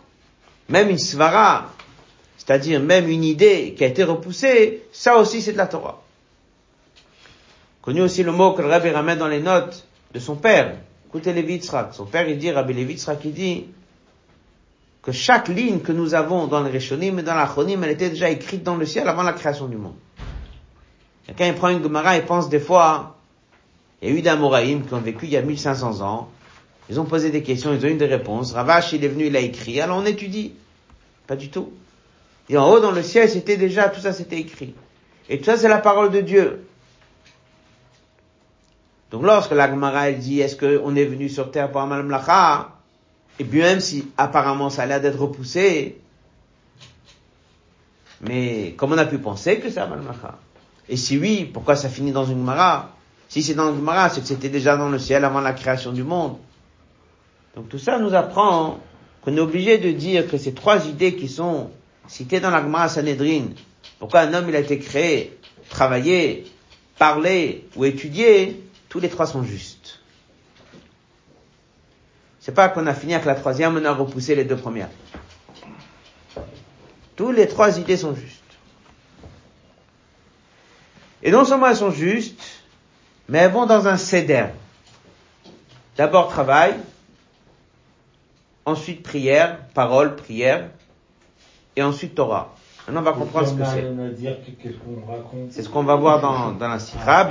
Même 0.68 0.90
une 0.90 0.98
svara, 0.98 1.72
c'est-à-dire 2.50 2.80
même 2.80 3.08
une 3.08 3.22
idée 3.22 3.74
qui 3.78 3.84
a 3.84 3.86
été 3.86 4.02
repoussée, 4.02 4.82
ça 4.90 5.18
aussi 5.18 5.40
c'est 5.40 5.52
de 5.52 5.56
la 5.56 5.68
Torah. 5.68 6.02
Connu 7.80 8.00
aussi 8.02 8.24
le 8.24 8.32
mot 8.32 8.54
que 8.54 8.62
le 8.62 8.66
rabbi 8.66 8.90
ramène 8.90 9.18
dans 9.18 9.28
les 9.28 9.38
notes 9.38 9.86
de 10.12 10.18
son 10.18 10.34
père. 10.34 10.74
Écoutez 11.06 11.32
Lévi 11.32 11.62
Son 11.62 12.06
père, 12.06 12.28
il 12.28 12.38
dit, 12.38 12.50
Rabbi 12.50 12.74
Lévi 12.74 13.00
il 13.24 13.32
dit 13.32 13.66
que 15.00 15.12
chaque 15.12 15.46
ligne 15.46 15.78
que 15.78 15.92
nous 15.92 16.12
avons 16.14 16.48
dans 16.48 16.58
le 16.58 16.70
Rishonim 16.70 17.20
et 17.20 17.22
dans 17.22 17.36
l'Achronim, 17.36 17.84
elle 17.84 17.90
était 17.90 18.10
déjà 18.10 18.28
écrite 18.30 18.64
dans 18.64 18.74
le 18.74 18.84
ciel 18.84 19.06
avant 19.06 19.22
la 19.22 19.32
création 19.32 19.68
du 19.68 19.76
monde. 19.76 19.94
Quand 21.38 21.44
il 21.44 21.54
prend 21.54 21.68
une 21.68 21.84
Gemara, 21.84 22.16
il 22.16 22.24
pense 22.24 22.48
des 22.48 22.58
fois, 22.58 23.16
il 24.02 24.08
y 24.08 24.12
a 24.12 24.18
eu 24.18 24.22
des 24.22 24.28
Amoraïm 24.28 24.84
qui 24.84 24.92
ont 24.92 25.00
vécu 25.00 25.26
il 25.26 25.30
y 25.30 25.36
a 25.36 25.42
1500 25.42 26.00
ans, 26.00 26.28
ils 26.88 26.98
ont 26.98 27.04
posé 27.04 27.30
des 27.30 27.44
questions, 27.44 27.72
ils 27.72 27.86
ont 27.86 27.90
eu 27.90 27.94
des 27.94 28.06
réponses, 28.06 28.54
Ravash, 28.54 28.92
il 28.92 29.04
est 29.04 29.08
venu, 29.08 29.26
il 29.26 29.36
a 29.36 29.40
écrit, 29.40 29.80
alors 29.80 29.98
on 29.98 30.04
étudie. 30.04 30.54
Pas 31.28 31.36
du 31.36 31.48
tout. 31.48 31.70
Et 32.50 32.58
en 32.58 32.68
haut, 32.68 32.80
dans 32.80 32.90
le 32.90 33.04
ciel, 33.04 33.28
c'était 33.28 33.56
déjà, 33.56 33.88
tout 33.88 34.00
ça 34.00 34.12
c'était 34.12 34.38
écrit. 34.38 34.74
Et 35.28 35.38
tout 35.38 35.44
ça, 35.44 35.56
c'est 35.56 35.68
la 35.68 35.78
parole 35.78 36.10
de 36.10 36.20
Dieu. 36.20 36.66
Donc 39.12 39.22
lorsque 39.22 39.52
la 39.52 39.68
Gemara 39.68 40.10
dit 40.10 40.40
est-ce 40.40 40.56
qu'on 40.56 40.96
est 40.96 41.04
venu 41.04 41.28
sur 41.28 41.52
terre 41.52 41.70
pour 41.70 41.80
Amal 41.80 42.02
Mlacha, 42.02 42.72
et 43.38 43.44
bien 43.44 43.64
même 43.64 43.80
si 43.80 44.08
apparemment 44.16 44.68
ça 44.68 44.82
a 44.82 44.86
l'air 44.86 45.00
d'être 45.00 45.18
repoussé, 45.18 46.00
mais 48.20 48.74
comment 48.76 48.96
on 48.96 48.98
a 48.98 49.06
pu 49.06 49.18
penser 49.18 49.60
que 49.60 49.70
c'est 49.70 49.80
Amal 49.80 50.00
Mlacha? 50.00 50.36
Et 50.88 50.96
si 50.96 51.18
oui, 51.18 51.44
pourquoi 51.44 51.76
ça 51.76 51.88
finit 51.88 52.12
dans 52.12 52.24
une 52.24 52.38
Gemara? 52.38 52.90
Si 53.28 53.44
c'est 53.44 53.54
dans 53.54 53.70
une 53.70 53.76
Gemara, 53.76 54.10
c'est 54.10 54.22
que 54.22 54.26
c'était 54.26 54.48
déjà 54.48 54.76
dans 54.76 54.88
le 54.88 54.98
ciel 54.98 55.24
avant 55.24 55.40
la 55.40 55.52
création 55.52 55.92
du 55.92 56.02
monde. 56.02 56.36
Donc 57.54 57.68
tout 57.68 57.78
ça 57.78 58.00
nous 58.00 58.14
apprend 58.14 58.80
qu'on 59.22 59.36
est 59.36 59.40
obligé 59.40 59.78
de 59.78 59.92
dire 59.92 60.28
que 60.28 60.36
ces 60.36 60.52
trois 60.52 60.86
idées 60.86 61.14
qui 61.14 61.28
sont 61.28 61.70
citées 62.10 62.40
dans 62.40 62.50
la 62.50 62.60
Gemara 62.60 62.88
Sanhedrin, 62.88 63.50
pourquoi 64.00 64.20
un 64.20 64.34
homme 64.34 64.48
il 64.48 64.56
a 64.56 64.58
été 64.58 64.80
créé, 64.80 65.38
travaillé, 65.68 66.50
parlé 66.98 67.68
ou 67.76 67.84
étudié, 67.84 68.64
tous 68.88 68.98
les 68.98 69.08
trois 69.08 69.26
sont 69.26 69.44
justes. 69.44 70.00
C'est 72.40 72.52
pas 72.52 72.68
qu'on 72.68 72.86
a 72.88 72.94
fini 72.94 73.14
avec 73.14 73.26
la 73.26 73.36
troisième, 73.36 73.76
on 73.76 73.84
a 73.84 73.92
repoussé 73.92 74.34
les 74.34 74.44
deux 74.44 74.56
premières. 74.56 74.90
Tous 77.14 77.30
les 77.30 77.46
trois 77.46 77.78
idées 77.78 77.96
sont 77.96 78.14
justes. 78.14 78.40
Et 81.22 81.30
non 81.30 81.44
seulement 81.44 81.68
elles 81.68 81.76
sont 81.76 81.92
justes, 81.92 82.42
mais 83.28 83.38
elles 83.38 83.52
vont 83.52 83.66
dans 83.66 83.86
un 83.86 83.96
céder. 83.96 84.46
D'abord 85.96 86.28
travail, 86.28 86.74
ensuite 88.64 89.04
prière, 89.04 89.58
parole, 89.74 90.16
prière, 90.16 90.70
et 91.76 91.82
ensuite 91.82 92.14
Torah. 92.14 92.54
Maintenant, 92.86 93.00
on 93.00 93.04
va 93.04 93.12
comprendre 93.12 93.46
ce 93.46 93.54
que 93.54 93.64
c'est. 93.64 93.84
C'est 95.50 95.62
ce 95.62 95.68
qu'on 95.68 95.84
va 95.84 95.96
voir 95.96 96.20
dans, 96.20 96.52
dans 96.52 96.68
la 96.68 96.78
Sikha. 96.78 97.28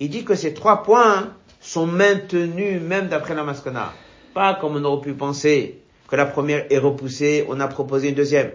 Il 0.00 0.10
dit 0.10 0.24
que 0.24 0.34
ces 0.34 0.54
trois 0.54 0.82
points 0.82 1.28
sont 1.60 1.86
maintenus 1.86 2.80
même 2.80 3.08
d'après 3.08 3.34
la 3.34 3.44
maskana. 3.44 3.92
Pas 4.34 4.54
comme 4.54 4.76
on 4.76 4.84
aurait 4.84 5.02
pu 5.02 5.14
penser 5.14 5.78
que 6.08 6.16
la 6.16 6.26
première 6.26 6.66
est 6.70 6.78
repoussée, 6.78 7.44
on 7.48 7.58
a 7.60 7.68
proposé 7.68 8.10
une 8.10 8.14
deuxième. 8.14 8.50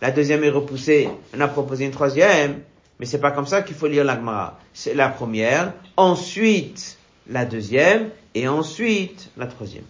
La 0.00 0.10
deuxième 0.10 0.42
est 0.44 0.50
repoussée, 0.50 1.08
on 1.36 1.40
a 1.40 1.48
proposé 1.48 1.84
une 1.84 1.90
troisième. 1.90 2.60
Mais 3.02 3.06
c'est 3.06 3.18
pas 3.18 3.32
comme 3.32 3.48
ça 3.48 3.62
qu'il 3.62 3.74
faut 3.74 3.88
lire 3.88 4.04
l'Agmara. 4.04 4.60
C'est 4.72 4.94
la 4.94 5.08
première, 5.08 5.72
ensuite 5.96 6.98
la 7.28 7.44
deuxième, 7.44 8.10
et 8.32 8.46
ensuite 8.46 9.28
la 9.36 9.48
troisième. 9.48 9.82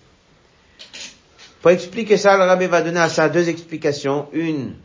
Pour 1.61 1.73
expliquer 1.73 2.17
ça, 2.17 2.39
le 2.39 2.45
rabbi 2.45 2.65
va 2.65 2.81
donner 2.81 3.01
à 3.01 3.11
ça 3.11 3.29
deux 3.29 3.51
explications. 3.51 4.29
Une 4.33 4.77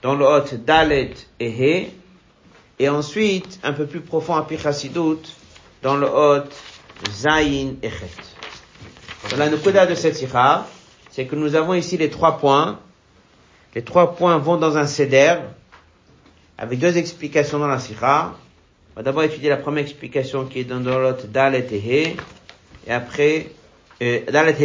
dans 0.00 0.14
le 0.14 0.24
hôte 0.24 0.54
Dalet 0.64 1.10
et 1.40 1.48
He, 1.50 1.90
et 2.78 2.88
ensuite, 2.88 3.58
un 3.64 3.72
peu 3.72 3.86
plus 3.86 4.00
profond 4.00 4.36
à 4.36 4.44
Pichasidut, 4.44 5.26
dans 5.82 5.96
le 5.96 6.06
hôte 6.06 6.54
Zayin 7.10 7.74
et 7.82 7.90
Chet. 7.90 9.28
Dans 9.28 9.38
la 9.38 9.48
nukuda 9.50 9.86
de 9.86 9.96
cette 9.96 10.14
sikha, 10.14 10.68
c'est 11.10 11.26
que 11.26 11.34
nous 11.34 11.56
avons 11.56 11.74
ici 11.74 11.96
les 11.96 12.10
trois 12.10 12.38
points. 12.38 12.78
Les 13.74 13.82
trois 13.82 14.14
points 14.14 14.38
vont 14.38 14.56
dans 14.56 14.76
un 14.76 14.86
seder, 14.86 15.38
avec 16.62 16.78
deux 16.78 16.96
explications 16.96 17.58
dans 17.58 17.66
la 17.66 17.80
sikha. 17.80 18.34
On 18.92 19.00
va 19.00 19.02
d'abord 19.02 19.24
étudier 19.24 19.50
la 19.50 19.56
première 19.56 19.82
explication 19.82 20.44
qui 20.44 20.60
est 20.60 20.64
dans 20.64 20.86
hôte 20.86 21.26
Dalet 21.26 21.66
et 21.72 22.16
et 22.86 22.92
après, 22.92 23.50
euh, 24.00 24.20
Dalet 24.30 24.56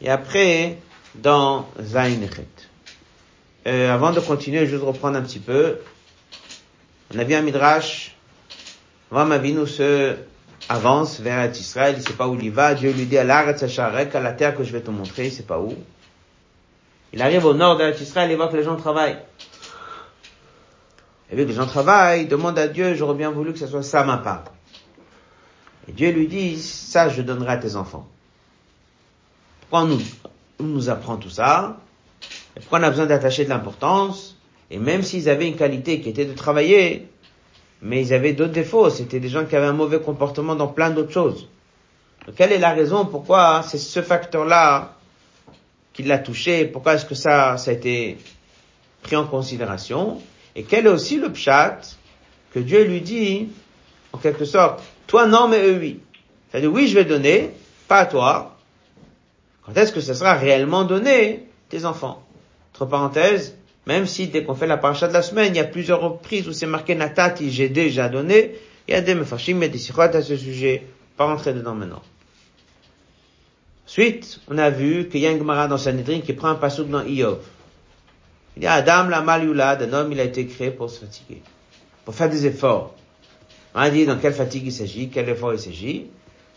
et 0.00 0.08
après, 0.08 0.78
dans 1.14 1.68
Zainechet. 1.78 2.48
Euh, 3.66 3.92
avant 3.92 4.12
de 4.12 4.20
continuer, 4.20 4.64
je 4.66 4.74
vais 4.74 4.86
reprendre 4.86 5.18
un 5.18 5.20
petit 5.20 5.38
peu. 5.38 5.80
On 7.14 7.18
a 7.18 7.24
vu 7.24 7.34
un 7.34 7.42
midrash. 7.42 8.16
nous 9.12 9.66
se 9.66 10.16
avance 10.70 11.20
vers 11.20 11.50
Israël, 11.50 11.96
il 11.98 12.02
sait 12.08 12.14
pas 12.14 12.26
où 12.26 12.38
il 12.40 12.50
va. 12.50 12.72
Dieu 12.72 12.90
lui 12.92 13.04
dit 13.04 13.18
à 13.18 13.24
à 14.16 14.20
la 14.20 14.32
terre 14.32 14.56
que 14.56 14.64
je 14.64 14.72
vais 14.72 14.80
te 14.80 14.90
montrer, 14.90 15.26
il 15.26 15.32
sait 15.32 15.42
pas 15.42 15.58
où. 15.58 15.74
Il 17.12 17.20
arrive 17.20 17.44
au 17.44 17.52
nord 17.52 17.76
d'Israël, 17.92 18.30
il 18.30 18.36
voit 18.36 18.48
que 18.48 18.56
les 18.56 18.64
gens 18.64 18.76
travaillent. 18.76 19.18
Et 21.30 21.36
vu 21.36 21.42
que 21.42 21.48
les 21.48 21.54
gens 21.54 21.66
travaillent, 21.66 22.22
il 22.22 22.28
demande 22.28 22.58
à 22.58 22.68
Dieu, 22.68 22.94
j'aurais 22.94 23.16
bien 23.16 23.30
voulu 23.30 23.52
que 23.52 23.58
ce 23.58 23.66
soit 23.66 23.82
ça 23.82 24.04
ma 24.04 24.18
part. 24.18 24.44
Et 25.88 25.92
Dieu 25.92 26.10
lui 26.10 26.28
dit, 26.28 26.58
ça 26.60 27.08
je 27.08 27.22
donnerai 27.22 27.52
à 27.52 27.56
tes 27.56 27.76
enfants. 27.76 28.06
Pourquoi 29.60 29.80
on 29.80 29.86
nous, 29.86 30.00
nous 30.60 30.88
apprend 30.88 31.16
tout 31.16 31.30
ça? 31.30 31.78
Et 32.56 32.60
Pourquoi 32.60 32.80
on 32.80 32.82
a 32.84 32.90
besoin 32.90 33.06
d'attacher 33.06 33.44
de 33.44 33.50
l'importance? 33.50 34.36
Et 34.70 34.78
même 34.78 35.02
s'ils 35.02 35.28
avaient 35.28 35.48
une 35.48 35.56
qualité 35.56 36.00
qui 36.00 36.08
était 36.08 36.24
de 36.24 36.32
travailler, 36.32 37.08
mais 37.82 38.02
ils 38.02 38.14
avaient 38.14 38.32
d'autres 38.32 38.52
défauts, 38.52 38.90
c'était 38.90 39.20
des 39.20 39.28
gens 39.28 39.44
qui 39.44 39.54
avaient 39.54 39.66
un 39.66 39.72
mauvais 39.72 40.00
comportement 40.00 40.54
dans 40.54 40.68
plein 40.68 40.90
d'autres 40.90 41.12
choses. 41.12 41.48
Quelle 42.34 42.52
est 42.52 42.58
la 42.58 42.72
raison 42.72 43.04
pourquoi 43.04 43.62
c'est 43.62 43.78
ce 43.78 44.02
facteur-là 44.02 44.96
qui 45.92 46.02
l'a 46.02 46.18
touché? 46.18 46.64
Pourquoi 46.64 46.94
est-ce 46.94 47.06
que 47.06 47.14
ça, 47.14 47.56
ça 47.56 47.70
a 47.70 47.74
été 47.74 48.18
pris 49.02 49.14
en 49.14 49.26
considération? 49.26 50.20
Et 50.56 50.64
quel 50.64 50.86
est 50.86 50.90
aussi 50.90 51.18
le 51.18 51.30
pshat 51.30 51.80
que 52.52 52.58
Dieu 52.58 52.84
lui 52.84 53.02
dit, 53.02 53.48
en 54.12 54.18
quelque 54.18 54.46
sorte, 54.46 54.82
toi 55.06 55.26
non, 55.26 55.48
mais 55.48 55.62
eux 55.62 55.78
oui. 55.78 56.00
C'est-à-dire, 56.50 56.72
oui, 56.72 56.88
je 56.88 56.94
vais 56.94 57.04
donner, 57.04 57.50
pas 57.86 57.98
à 57.98 58.06
toi, 58.06 58.56
quand 59.62 59.76
est-ce 59.76 59.92
que 59.92 60.00
ce 60.00 60.14
sera 60.14 60.34
réellement 60.34 60.84
donné 60.84 61.46
tes 61.68 61.84
enfants? 61.84 62.22
Entre 62.72 62.86
parenthèses, 62.86 63.56
même 63.86 64.06
si 64.06 64.28
dès 64.28 64.44
qu'on 64.44 64.54
fait 64.54 64.66
la 64.66 64.78
paracha 64.78 65.08
de 65.08 65.12
la 65.12 65.22
semaine, 65.22 65.54
il 65.54 65.58
y 65.58 65.60
a 65.60 65.64
plusieurs 65.64 66.00
reprises 66.00 66.48
où 66.48 66.52
c'est 66.52 66.66
marqué 66.66 66.94
Natati, 66.94 67.50
j'ai 67.50 67.68
déjà 67.68 68.08
donné, 68.08 68.54
il 68.88 68.92
y 68.92 68.94
a 68.94 69.02
des 69.02 69.14
mefashim, 69.14 69.60
a 69.62 69.68
des 69.68 69.78
sikhot 69.78 70.02
à 70.02 70.22
ce 70.22 70.36
sujet, 70.36 70.86
pas 71.18 71.26
rentrer 71.26 71.52
dedans 71.52 71.74
maintenant. 71.74 72.02
Ensuite, 73.86 74.40
on 74.48 74.56
a 74.56 74.70
vu 74.70 75.08
qu'il 75.08 75.20
y 75.20 75.26
a 75.26 75.30
un 75.30 75.38
Gemara 75.38 75.68
dans 75.68 75.78
Sanhedrin 75.78 76.20
qui 76.20 76.32
prend 76.32 76.48
un 76.48 76.54
passouk 76.54 76.88
dans 76.88 77.04
Iyov. 77.04 77.38
Il 78.56 78.60
dit 78.60 78.66
Adam 78.66 79.08
la 79.08 79.20
malulad, 79.20 79.82
un 79.82 79.92
homme 79.92 80.12
il 80.12 80.20
a 80.20 80.24
été 80.24 80.46
créé 80.46 80.70
pour 80.70 80.90
se 80.90 81.00
fatiguer, 81.00 81.42
pour 82.04 82.14
faire 82.14 82.30
des 82.30 82.46
efforts. 82.46 82.94
On 83.74 83.80
a 83.80 83.90
dit 83.90 84.06
dans 84.06 84.18
quelle 84.18 84.32
fatigue 84.32 84.66
il 84.66 84.72
s'agit, 84.72 85.10
quel 85.10 85.28
effort 85.28 85.52
il 85.52 85.58
s'agit. 85.58 86.06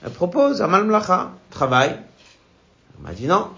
Elle 0.03 0.11
propose 0.11 0.61
Amal 0.61 0.85
Mlacha, 0.85 1.31
travail, 1.49 1.97
on 2.97 3.03
m'a 3.03 3.13
dit 3.13 3.27
non. 3.27 3.49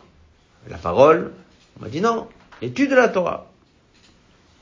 La 0.68 0.78
parole, 0.78 1.34
on 1.78 1.84
m'a 1.84 1.90
dit 1.90 2.02
non. 2.02 2.28
L'étude 2.62 2.90
de 2.90 2.96
la 2.96 3.10
Torah. 3.10 3.48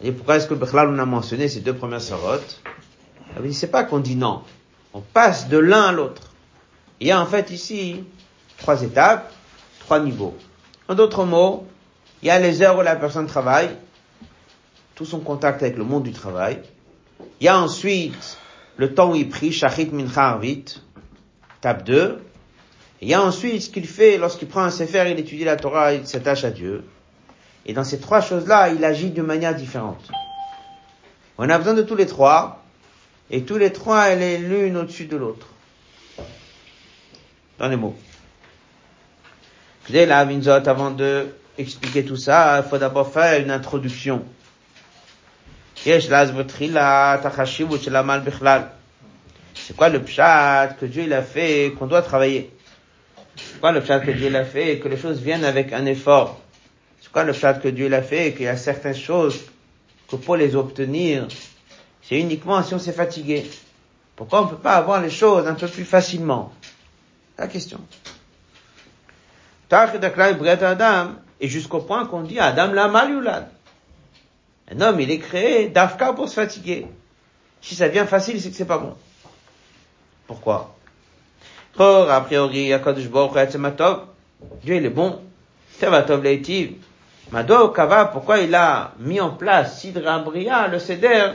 Et 0.02 0.12
pourquoi 0.12 0.38
est-ce 0.38 0.48
que 0.48 0.54
Bechlal 0.54 0.90
on 0.90 1.00
a 1.00 1.06
mentionné 1.06 1.48
ces 1.48 1.60
deux 1.60 1.74
premières 1.74 2.02
sorotes 2.02 2.62
Elle 3.36 3.44
dit, 3.44 3.54
c'est 3.54 3.68
pas 3.68 3.84
qu'on 3.84 4.00
dit 4.00 4.16
non. 4.16 4.44
On 4.94 5.02
passe 5.02 5.50
de 5.50 5.58
l'un 5.58 5.84
à 5.84 5.92
l'autre. 5.92 6.32
Il 7.00 7.08
y 7.08 7.12
a 7.12 7.22
en 7.22 7.26
fait 7.26 7.52
ici 7.52 8.04
trois 8.58 8.82
étapes, 8.84 9.32
trois 9.80 10.00
niveaux. 10.00 10.36
En 10.88 10.96
d'autres 10.96 11.26
mots, 11.26 11.68
il 12.22 12.28
y 12.28 12.32
a 12.32 12.40
les 12.40 12.62
heures 12.62 12.78
où 12.78 12.82
la 12.82 12.96
personne 12.96 13.28
travaille, 13.28 13.70
tout 14.96 15.06
son 15.06 15.20
contact 15.20 15.64
avec 15.64 15.78
le 15.78 15.84
monde 15.84 16.04
du 16.04 16.12
travail. 16.12 16.60
Il 17.40 17.46
y 17.46 17.48
a 17.48 17.60
ensuite 17.60 18.38
le 18.78 18.94
temps 18.94 19.12
où 19.12 19.16
il 19.16 19.30
prie, 19.30 19.52
Shachit 19.52 19.90
Mincha 19.92 20.30
Arvit, 20.30 20.66
étape 21.60 21.84
2. 21.84 22.22
Il 23.02 23.08
y 23.08 23.14
a 23.14 23.22
ensuite 23.22 23.62
ce 23.62 23.70
qu'il 23.70 23.88
fait 23.88 24.18
lorsqu'il 24.18 24.48
prend 24.48 24.62
un 24.62 24.72
sefer, 24.72 25.06
il 25.10 25.20
étudie 25.20 25.46
la 25.46 25.56
Torah, 25.56 25.94
il 25.94 26.06
s'attache 26.06 26.44
à 26.44 26.52
Dieu. 26.52 26.84
Et 27.66 27.74
dans 27.74 27.86
ces 27.86 28.00
trois 28.00 28.20
choses-là, 28.20 28.70
il 28.70 28.84
agit 28.84 29.12
d'une 29.12 29.24
manière 29.24 29.56
différente. 29.56 30.12
On 31.38 31.50
a 31.50 31.58
besoin 31.58 31.74
de 31.74 31.84
tous 31.84 31.96
les 31.96 32.06
trois, 32.06 32.64
et 33.32 33.44
tous 33.44 33.58
les 33.58 33.72
trois, 33.72 34.10
elle 34.10 34.22
est 34.22 34.38
l'une 34.38 34.76
au-dessus 34.76 35.06
de 35.06 35.16
l'autre. 35.16 35.48
Dans 37.58 37.70
les 37.70 37.78
mots. 37.78 37.96
Avant 39.92 40.92
de 40.92 41.28
expliquer 41.60 42.06
tout 42.06 42.16
ça, 42.16 42.62
il 42.64 42.70
faut 42.70 42.78
d'abord 42.78 43.12
faire 43.12 43.42
une 43.42 43.52
introduction. 43.52 44.24
C'est 45.76 46.02
quoi 49.76 49.90
le 49.90 50.02
pshat 50.02 50.76
que 50.80 50.86
Dieu 50.86 51.04
il 51.04 51.14
a 51.14 51.22
fait 51.22 51.74
qu'on 51.78 51.88
doit 51.88 52.02
travailler? 52.02 52.52
C'est 53.36 53.60
quoi 53.60 53.72
le 53.72 53.82
pshat 53.82 54.00
que 54.00 54.12
Dieu 54.12 54.28
il 54.28 54.36
a 54.36 54.46
fait 54.46 54.80
que 54.80 54.88
les 54.88 54.98
choses 54.98 55.20
viennent 55.22 55.46
avec 55.46 55.74
un 55.74 55.86
effort? 55.86 56.40
C'est 57.02 57.12
quoi 57.12 57.24
le 57.24 57.34
pshat 57.34 57.56
que 57.56 57.68
Dieu 57.68 57.88
il 57.88 57.94
a 57.94 58.02
fait 58.02 58.34
qu'il 58.34 58.44
y 58.44 58.48
a 58.48 58.58
certaines 58.58 58.96
choses 58.96 59.40
que 60.10 60.16
pour 60.16 60.38
les 60.38 60.56
obtenir, 60.56 61.28
c'est 62.02 62.20
uniquement 62.20 62.64
si 62.64 62.74
on 62.74 62.80
s'est 62.80 62.94
fatigué. 62.94 63.50
Pourquoi 64.16 64.42
on 64.42 64.46
ne 64.46 64.50
peut 64.50 64.58
pas 64.58 64.76
avoir 64.76 65.02
les 65.02 65.10
choses 65.10 65.48
un 65.48 65.56
peu 65.56 65.68
plus 65.68 65.86
facilement? 65.86 66.54
La 67.38 67.48
question. 67.48 67.80
Et 71.40 71.48
jusqu'au 71.48 71.80
point 71.80 72.06
qu'on 72.06 72.22
dit 72.22 72.40
Adam 72.40 72.74
la 72.74 72.88
malulad. 72.88 73.50
Un 74.72 74.82
homme, 74.82 75.00
il 75.00 75.10
est 75.10 75.20
créé 75.20 75.70
d'Afka 75.70 76.14
pour 76.14 76.30
se 76.30 76.36
fatiguer. 76.36 76.86
Si 77.62 77.76
ça 77.76 77.88
vient 77.88 78.06
facile, 78.06 78.40
c'est 78.42 78.50
que 78.50 78.56
c'est 78.56 78.66
pas 78.66 78.78
bon. 78.78 78.96
Pourquoi? 80.28 80.76
a 81.80 82.22
priori, 82.22 82.72
Dieu, 84.64 84.76
il 84.76 84.86
est 84.86 84.90
bon. 84.90 85.22
Mado 87.32 87.70
Kava, 87.70 88.06
pourquoi 88.06 88.40
il 88.40 88.54
a 88.56 88.94
mis 89.00 89.22
en 89.22 89.30
place 89.30 89.80
Sidra 89.80 90.20
Bria, 90.20 90.68
le 90.68 90.80
Seder? 90.80 91.34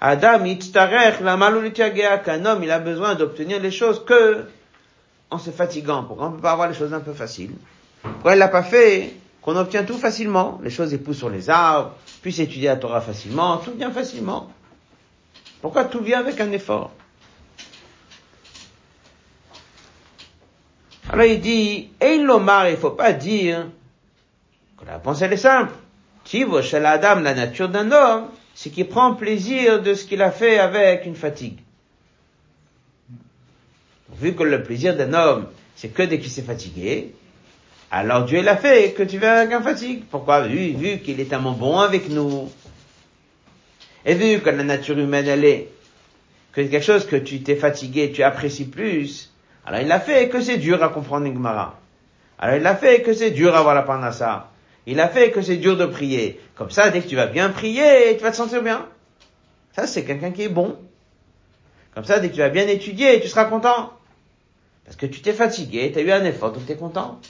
Adam, 0.00 0.44
itztarech, 0.44 1.20
la 1.20 2.18
qu'un 2.18 2.44
homme, 2.44 2.62
il 2.62 2.70
a 2.70 2.78
besoin 2.78 3.14
d'obtenir 3.14 3.60
les 3.60 3.70
choses 3.70 4.04
que 4.04 4.44
en 5.30 5.38
se 5.38 5.50
fatiguant. 5.50 6.04
Pourquoi 6.04 6.28
on 6.28 6.32
peut 6.32 6.40
pas 6.40 6.52
avoir 6.52 6.68
les 6.68 6.74
choses 6.74 6.94
un 6.94 7.00
peu 7.00 7.12
faciles? 7.12 7.56
Pourquoi 8.02 8.34
il 8.34 8.38
l'a 8.38 8.48
pas 8.48 8.62
fait? 8.62 9.14
qu'on 9.48 9.56
obtient 9.56 9.84
tout 9.84 9.96
facilement. 9.96 10.60
Les 10.62 10.68
choses 10.68 10.92
épousent 10.92 11.16
sur 11.16 11.30
les 11.30 11.48
arbres, 11.48 11.94
puisse 12.20 12.38
étudier 12.38 12.68
la 12.68 12.76
Torah 12.76 13.00
facilement, 13.00 13.56
tout 13.56 13.72
vient 13.72 13.90
facilement. 13.90 14.52
Pourquoi 15.62 15.86
tout 15.86 16.00
vient 16.00 16.18
avec 16.18 16.38
un 16.38 16.52
effort? 16.52 16.92
Alors 21.10 21.24
il 21.24 21.40
dit, 21.40 21.88
et 21.98 22.18
l'omar, 22.18 22.68
il 22.68 22.76
faut 22.76 22.90
pas 22.90 23.14
dire 23.14 23.68
que 24.78 24.84
la 24.84 24.94
réponse 24.94 25.22
elle 25.22 25.32
est 25.32 25.38
simple. 25.38 25.72
Tivo 26.24 26.60
chez 26.60 26.80
l'Adam, 26.80 27.22
la 27.22 27.32
nature 27.32 27.70
d'un 27.70 27.90
homme, 27.90 28.26
c'est 28.54 28.68
qu'il 28.68 28.86
prend 28.86 29.14
plaisir 29.14 29.80
de 29.80 29.94
ce 29.94 30.04
qu'il 30.04 30.20
a 30.20 30.30
fait 30.30 30.58
avec 30.58 31.06
une 31.06 31.16
fatigue. 31.16 31.58
Vu 34.12 34.34
que 34.34 34.42
le 34.42 34.62
plaisir 34.62 34.94
d'un 34.94 35.14
homme, 35.14 35.46
c'est 35.74 35.88
que 35.88 36.02
dès 36.02 36.18
qu'il 36.18 36.30
s'est 36.30 36.42
fatigué, 36.42 37.14
alors 37.90 38.24
Dieu 38.24 38.42
l'a 38.42 38.56
fait 38.56 38.92
que 38.92 39.02
tu 39.02 39.18
vas 39.18 39.40
avec 39.40 39.52
un 39.52 39.62
fatigue. 39.62 40.04
Pourquoi? 40.10 40.42
Vu, 40.42 40.72
vu 40.72 40.98
qu'il 40.98 41.20
est 41.20 41.24
tellement 41.24 41.52
bon 41.52 41.78
avec 41.78 42.10
nous. 42.10 42.50
Et 44.04 44.14
vu 44.14 44.40
que 44.40 44.50
la 44.50 44.62
nature 44.62 44.98
humaine, 44.98 45.26
elle 45.26 45.44
est, 45.44 45.68
que 46.52 46.60
quelque 46.60 46.84
chose 46.84 47.06
que 47.06 47.16
tu 47.16 47.42
t'es 47.42 47.56
fatigué, 47.56 48.12
tu 48.12 48.22
apprécies 48.22 48.66
plus, 48.66 49.32
alors 49.64 49.80
il 49.80 49.90
a 49.90 50.00
fait 50.00 50.28
que 50.28 50.40
c'est 50.40 50.58
dur 50.58 50.82
à 50.82 50.88
comprendre 50.88 51.26
une 51.26 51.44
Alors 51.46 52.56
il 52.56 52.66
a 52.66 52.76
fait 52.76 53.02
que 53.02 53.12
c'est 53.12 53.30
dur 53.30 53.54
à 53.54 53.62
voir 53.62 53.74
la 53.74 53.82
panassa. 53.82 54.50
Il 54.86 55.00
a 55.00 55.08
fait 55.08 55.30
que 55.30 55.42
c'est 55.42 55.56
dur 55.56 55.76
de 55.76 55.84
prier. 55.84 56.40
Comme 56.54 56.70
ça, 56.70 56.88
dès 56.90 57.00
que 57.00 57.08
tu 57.08 57.16
vas 57.16 57.26
bien 57.26 57.50
prier, 57.50 58.16
tu 58.16 58.22
vas 58.22 58.30
te 58.30 58.36
sentir 58.36 58.62
bien. 58.62 58.86
Ça, 59.72 59.86
c'est 59.86 60.04
quelqu'un 60.04 60.30
qui 60.30 60.42
est 60.42 60.48
bon. 60.48 60.78
Comme 61.94 62.04
ça, 62.04 62.20
dès 62.20 62.28
que 62.28 62.34
tu 62.34 62.40
vas 62.40 62.48
bien 62.48 62.66
étudier, 62.66 63.20
tu 63.20 63.28
seras 63.28 63.44
content. 63.44 63.92
Parce 64.84 64.96
que 64.96 65.04
tu 65.04 65.20
t'es 65.20 65.34
fatigué, 65.34 65.90
tu 65.92 65.98
as 65.98 66.02
eu 66.02 66.10
un 66.10 66.24
effort, 66.24 66.52
donc 66.52 66.64
tu 66.64 66.72
es 66.72 66.76
content 66.76 67.20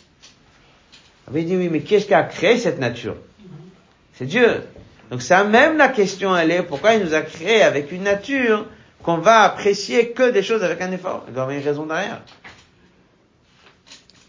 avait 1.28 1.44
dit 1.44 1.56
oui, 1.56 1.68
mais 1.68 1.80
qu'est-ce 1.80 2.06
qui 2.06 2.14
a 2.14 2.22
créé 2.22 2.58
cette 2.58 2.78
nature? 2.78 3.16
C'est 4.14 4.26
Dieu. 4.26 4.62
Donc 5.10 5.22
ça 5.22 5.44
même 5.44 5.76
la 5.76 5.88
question 5.88 6.36
elle 6.36 6.50
est 6.50 6.62
pourquoi 6.62 6.94
il 6.94 7.04
nous 7.04 7.14
a 7.14 7.22
créé 7.22 7.62
avec 7.62 7.92
une 7.92 8.02
nature 8.02 8.66
qu'on 9.02 9.18
va 9.18 9.40
apprécier 9.40 10.10
que 10.10 10.30
des 10.30 10.42
choses 10.42 10.64
avec 10.64 10.80
un 10.80 10.90
effort? 10.92 11.24
Il 11.28 11.34
doit 11.34 11.42
y 11.42 11.44
avoir 11.44 11.56
une 11.56 11.64
raison 11.64 11.86
derrière. 11.86 12.22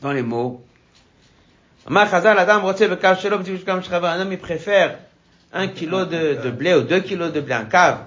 Dans 0.02 0.12
les 0.12 0.22
mots. 0.22 0.64
Un 1.88 1.96
homme 1.96 2.08
il 4.32 4.38
préfère 4.38 5.00
un 5.52 5.68
kilo 5.68 6.06
de, 6.06 6.36
de, 6.44 6.52
blé 6.52 6.76
ou 6.76 6.82
deux 6.82 7.00
kilos 7.00 7.34
de 7.34 7.42
blé 7.42 7.56
en 7.56 7.66
cave 7.66 7.98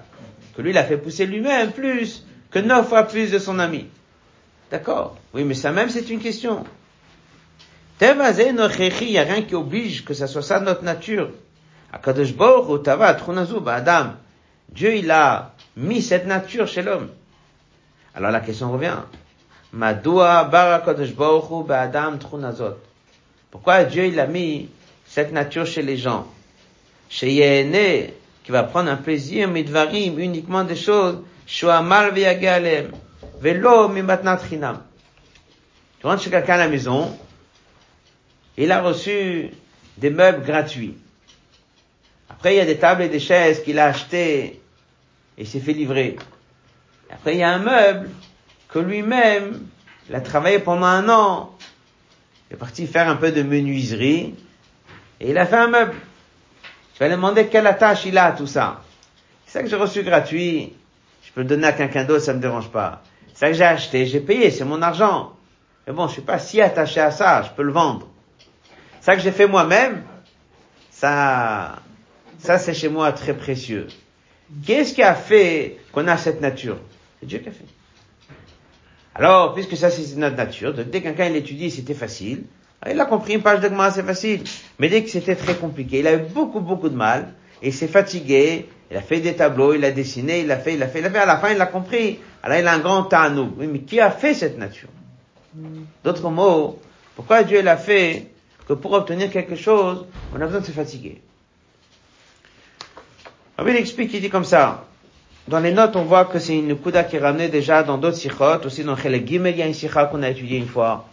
que 0.57 0.63
lui 0.63 0.71
il 0.71 0.79
a 0.79 0.85
fait 0.85 0.97
pousser 0.97 1.27
lui-même 1.27 1.73
plus 1.73 2.25
que 2.51 2.61
neuf 2.61 2.89
fois 2.89 3.03
plus 3.05 3.33
de 3.33 3.39
son 3.39 3.59
ami. 3.59 3.89
D'accord? 4.71 5.17
Oui, 5.35 5.45
mais 5.45 5.55
ça 5.55 5.73
même 5.73 5.91
c'est 5.91 6.09
une 6.11 6.21
question. 6.21 6.65
Il 8.05 9.09
n'y 9.11 9.19
a 9.19 9.23
rien 9.23 9.43
qui 9.43 9.55
oblige 9.55 10.05
que 10.05 10.13
ça 10.13 10.27
soit 10.27 10.43
ça 10.43 10.59
notre 10.59 10.83
nature. 10.83 11.31
Dieu, 14.71 14.97
il 14.97 15.11
a 15.13 15.55
mis 15.77 16.03
cette 16.03 16.27
nature 16.27 16.67
chez 16.67 16.83
l'homme. 16.83 17.11
Alors 18.13 18.33
la 18.33 18.41
question 18.41 18.73
revient. 18.73 18.97
Pourquoi 23.51 23.85
Dieu, 23.85 24.07
il 24.07 24.19
a 24.19 24.27
mis 24.27 24.69
cette 25.07 25.33
nature 25.33 25.67
chez 25.67 25.83
les 25.83 25.97
gens? 25.97 26.27
Chez 27.09 27.31
Yéné, 27.31 28.15
qui 28.43 28.51
va 28.51 28.65
prendre 28.65 28.91
un 28.91 28.97
plaisir, 28.97 29.47
midvarim, 29.47 30.19
uniquement 30.19 30.65
des 30.65 30.75
choses, 30.75 31.19
mal 31.63 32.13
velo 33.41 33.93
Tu 36.01 36.07
rentres 36.07 36.23
chez 36.23 36.31
quelqu'un 36.31 36.55
à 36.55 36.59
la 36.59 36.69
maison, 36.69 37.17
il 38.57 38.73
a 38.73 38.83
reçu 38.83 39.51
des 39.97 40.11
meubles 40.11 40.45
gratuits. 40.45 40.97
Après, 42.29 42.55
il 42.55 42.59
y 42.59 42.61
a 42.61 42.67
des 42.67 42.79
tables 42.79 43.03
et 43.03 43.09
des 43.09 43.21
chaises 43.21 43.63
qu'il 43.63 43.79
a 43.79 43.87
achetées 43.87 44.61
et 45.39 45.45
s'est 45.45 45.61
fait 45.61 45.73
livrer. 45.73 46.17
Après, 47.11 47.35
il 47.35 47.39
y 47.39 47.43
a 47.43 47.51
un 47.51 47.59
meuble 47.59 48.11
que 48.69 48.79
lui-même, 48.79 49.67
il 50.09 50.15
a 50.15 50.21
travaillé 50.21 50.59
pendant 50.59 50.87
un 50.87 51.09
an. 51.09 51.57
Il 52.51 52.55
est 52.55 52.59
parti 52.59 52.87
faire 52.87 53.09
un 53.09 53.17
peu 53.17 53.33
de 53.33 53.43
menuiserie 53.43 54.35
et 55.21 55.31
il 55.31 55.39
a 55.39 55.47
fait 55.47 55.57
un 55.57 55.69
meuble. 55.69 55.95
Je 56.95 56.99
vais 56.99 57.09
lui 57.09 57.15
demander 57.17 57.47
quelle 57.47 57.67
attache 57.67 58.05
il 58.05 58.19
a 58.19 58.27
à 58.27 58.33
tout 58.33 58.47
ça. 58.47 58.83
C'est 59.47 59.59
ça 59.59 59.63
que 59.63 59.69
j'ai 59.69 59.77
reçu 59.77 60.03
gratuit. 60.03 60.73
Je 61.23 61.33
peux 61.33 61.43
le 61.43 61.47
donner 61.47 61.67
à 61.67 61.73
quelqu'un 61.73 62.05
d'autre, 62.05 62.25
ça 62.25 62.35
me 62.35 62.41
dérange 62.41 62.69
pas. 62.71 63.03
C'est 63.29 63.41
ça 63.41 63.49
que 63.49 63.55
j'ai 63.55 63.65
acheté, 63.65 64.07
j'ai 64.07 64.21
payé, 64.21 64.51
c'est 64.51 64.65
mon 64.65 64.83
argent. 64.83 65.33
Mais 65.87 65.93
bon, 65.93 66.07
je 66.09 66.15
suis 66.15 66.23
pas 66.23 66.39
si 66.39 66.61
attaché 66.61 67.01
à 67.01 67.11
ça, 67.11 67.43
je 67.43 67.51
peux 67.51 67.63
le 67.63 67.73
vendre. 67.73 68.09
Ça 69.03 69.17
que 69.17 69.21
j'ai 69.21 69.33
fait 69.33 69.49
moi-même, 69.49 70.05
ça, 70.93 71.81
ça 72.39 72.59
c'est 72.59 72.73
chez 72.73 72.89
moi 72.89 73.11
très 73.11 73.37
précieux. 73.37 73.89
Qu'est-ce 74.65 74.95
qui 74.95 75.03
a 75.03 75.17
fait 75.17 75.79
qu'on 75.91 76.07
a 76.07 76.17
cette 76.17 76.41
nature? 76.41 76.79
C'est 77.19 77.27
Dieu 77.27 77.41
qui 77.41 77.49
a 77.49 77.53
fait. 77.53 77.65
Alors, 79.17 79.55
puisque 79.55 79.77
ça 79.77 79.91
c'est 79.91 80.17
notre 80.17 80.37
nature, 80.37 80.73
dès 80.73 80.85
que 80.85 81.09
quelqu'un 81.09 81.31
l'étudie, 81.31 81.73
c'était 81.73 81.95
facile. 81.95 82.45
Il 82.89 83.01
a 83.01 83.05
compris 83.05 83.35
une 83.35 83.43
page 83.43 83.59
de 83.59 83.69
c'est 83.93 84.05
facile. 84.05 84.45
Mais 84.79 84.89
dès 84.89 85.03
que 85.03 85.11
c'était 85.11 85.35
très 85.35 85.57
compliqué, 85.57 85.99
il 85.99 86.07
a 86.07 86.15
eu 86.15 86.23
beaucoup, 86.23 86.61
beaucoup 86.61 86.89
de 86.89 86.95
mal, 86.95 87.35
et 87.61 87.69
il 87.69 87.75
s'est 87.75 87.89
fatigué, 87.89 88.69
il 88.89 88.97
a 88.97 89.03
fait 89.03 89.19
des 89.19 89.35
tableaux, 89.35 89.75
il 89.75 89.85
a 89.85 89.91
dessiné, 89.91 90.43
il 90.43 90.51
a 90.53 90.59
fait, 90.59 90.75
il 90.75 90.83
a 90.83 90.87
fait, 90.87 91.01
il 91.01 91.07
a 91.07 91.11
fait, 91.11 91.19
à 91.19 91.27
la 91.27 91.39
fin 91.39 91.51
il 91.51 91.61
a 91.61 91.67
compris. 91.67 92.21
Alors 92.41 92.57
il 92.57 92.67
a 92.69 92.73
un 92.73 92.79
grand 92.79 93.09
nous. 93.31 93.53
Oui, 93.59 93.67
mais 93.67 93.81
qui 93.81 93.99
a 93.99 94.13
fait 94.13 94.35
cette 94.35 94.59
nature? 94.59 94.91
D'autres 96.05 96.31
mots, 96.31 96.79
pourquoi 97.17 97.43
Dieu 97.43 97.63
l'a 97.63 97.77
fait 97.77 98.32
que 98.67 98.73
pour 98.73 98.93
obtenir 98.93 99.31
quelque 99.31 99.57
chose, 99.57 100.07
on 100.33 100.41
a 100.41 100.47
besoin 100.47 100.61
de 100.61 100.67
se 100.67 100.73
fatiguer. 100.73 101.21
il 103.59 103.77
explique, 103.77 104.13
il 104.15 104.21
dit 104.21 104.31
comme 104.31 104.45
ça. 104.45 104.85
Dans 105.49 105.59
les 105.59 105.73
notes, 105.73 105.97
on 105.97 106.05
voit 106.05 106.27
que 106.27 106.39
c'est 106.39 106.57
une 106.57 106.79
kuda 106.79 107.05
qui 107.05 107.17
est 107.17 107.19
ramenée 107.19 107.49
déjà 107.49 107.83
dans 107.83 107.99
d'autres 107.99 108.17
sikhot, 108.17 108.65
aussi 108.65 108.85
dans 108.85 108.97
Chelek 108.97 109.27
Gimel, 109.27 109.55
il 109.55 109.59
y 109.59 109.63
a 109.63 109.67
une 109.67 109.75
sikha 109.75 110.05
qu'on 110.07 110.23
a 110.23 110.31
étudié 110.31 110.59
une 110.59 110.69
fois. 110.69 111.09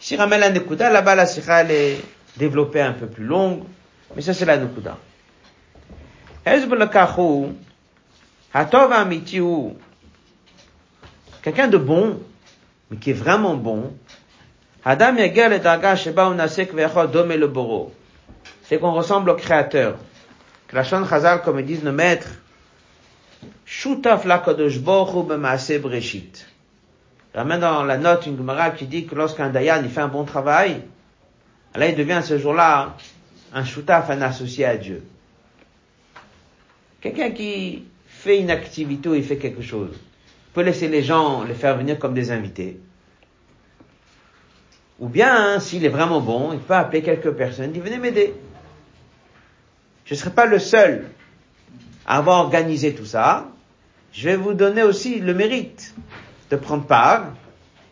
Si 0.00 0.16
ramène 0.16 0.40
la 0.40 0.50
nekuda, 0.50 0.90
là-bas 0.90 1.14
la 1.14 1.26
sikha 1.26 1.64
est 1.64 2.00
développée 2.36 2.80
un 2.80 2.92
peu 2.92 3.06
plus 3.06 3.24
longue, 3.24 3.64
mais 4.16 4.22
ça 4.22 4.32
c'est 4.32 4.46
la 4.46 4.56
nekuda. 4.56 4.96
Amitiou, 8.54 9.76
quelqu'un 11.42 11.68
de 11.68 11.76
bon, 11.76 12.20
mais 12.90 12.96
qui 12.96 13.10
est 13.10 13.14
vraiment 13.14 13.54
bon, 13.54 13.92
Adam 14.90 15.12
le 15.12 17.46
boro. 17.46 17.92
C'est 18.62 18.78
qu'on 18.78 18.92
ressemble 18.92 19.28
au 19.28 19.34
créateur. 19.34 19.98
Que 20.66 20.82
Chazal, 20.82 21.42
comme 21.42 21.60
ils 21.60 21.66
disent 21.66 21.84
nos 21.84 21.92
maîtres, 21.92 22.30
Shutaf 23.66 24.24
lakadosh 24.24 24.78
boru 24.78 25.24
b'maase 25.24 25.78
breshit. 25.78 26.46
Ramène 27.34 27.60
dans 27.60 27.84
la 27.84 27.98
note 27.98 28.24
une 28.24 28.38
Gemara 28.38 28.70
qui 28.70 28.86
dit 28.86 29.04
que 29.04 29.14
lorsqu'un 29.14 29.50
Dayan 29.50 29.82
il 29.84 29.90
fait 29.90 30.00
un 30.00 30.08
bon 30.08 30.24
travail, 30.24 30.80
là 31.74 31.86
il 31.86 31.94
devient 31.94 32.22
ce 32.24 32.38
jour-là 32.38 32.96
un 33.52 33.64
shutaf, 33.66 34.08
un 34.08 34.22
associé 34.22 34.64
à 34.64 34.78
Dieu. 34.78 35.02
Quelqu'un 37.02 37.32
qui 37.32 37.84
fait 38.06 38.40
une 38.40 38.50
activité 38.50 39.10
ou 39.10 39.14
il 39.14 39.22
fait 39.22 39.36
quelque 39.36 39.60
chose, 39.60 40.00
peut 40.54 40.62
laisser 40.62 40.88
les 40.88 41.02
gens 41.02 41.44
les 41.44 41.52
faire 41.52 41.76
venir 41.76 41.98
comme 41.98 42.14
des 42.14 42.30
invités. 42.30 42.80
Ou 44.98 45.08
bien, 45.08 45.60
s'il 45.60 45.84
est 45.84 45.90
vraiment 45.90 46.20
bon, 46.20 46.52
il 46.52 46.58
peut 46.58 46.74
appeler 46.74 47.02
quelques 47.02 47.30
personnes, 47.32 47.72
dit 47.72 47.80
venez 47.80 47.98
m'aider. 47.98 48.34
Je 50.04 50.14
ne 50.14 50.18
serai 50.18 50.30
pas 50.30 50.46
le 50.46 50.58
seul 50.58 51.06
avoir 52.06 52.40
organisé 52.40 52.94
tout 52.94 53.04
ça, 53.04 53.48
je 54.12 54.30
vais 54.30 54.36
vous 54.36 54.54
donner 54.54 54.82
aussi 54.82 55.20
le 55.20 55.34
mérite 55.34 55.94
de 56.50 56.56
prendre 56.56 56.86
part 56.86 57.26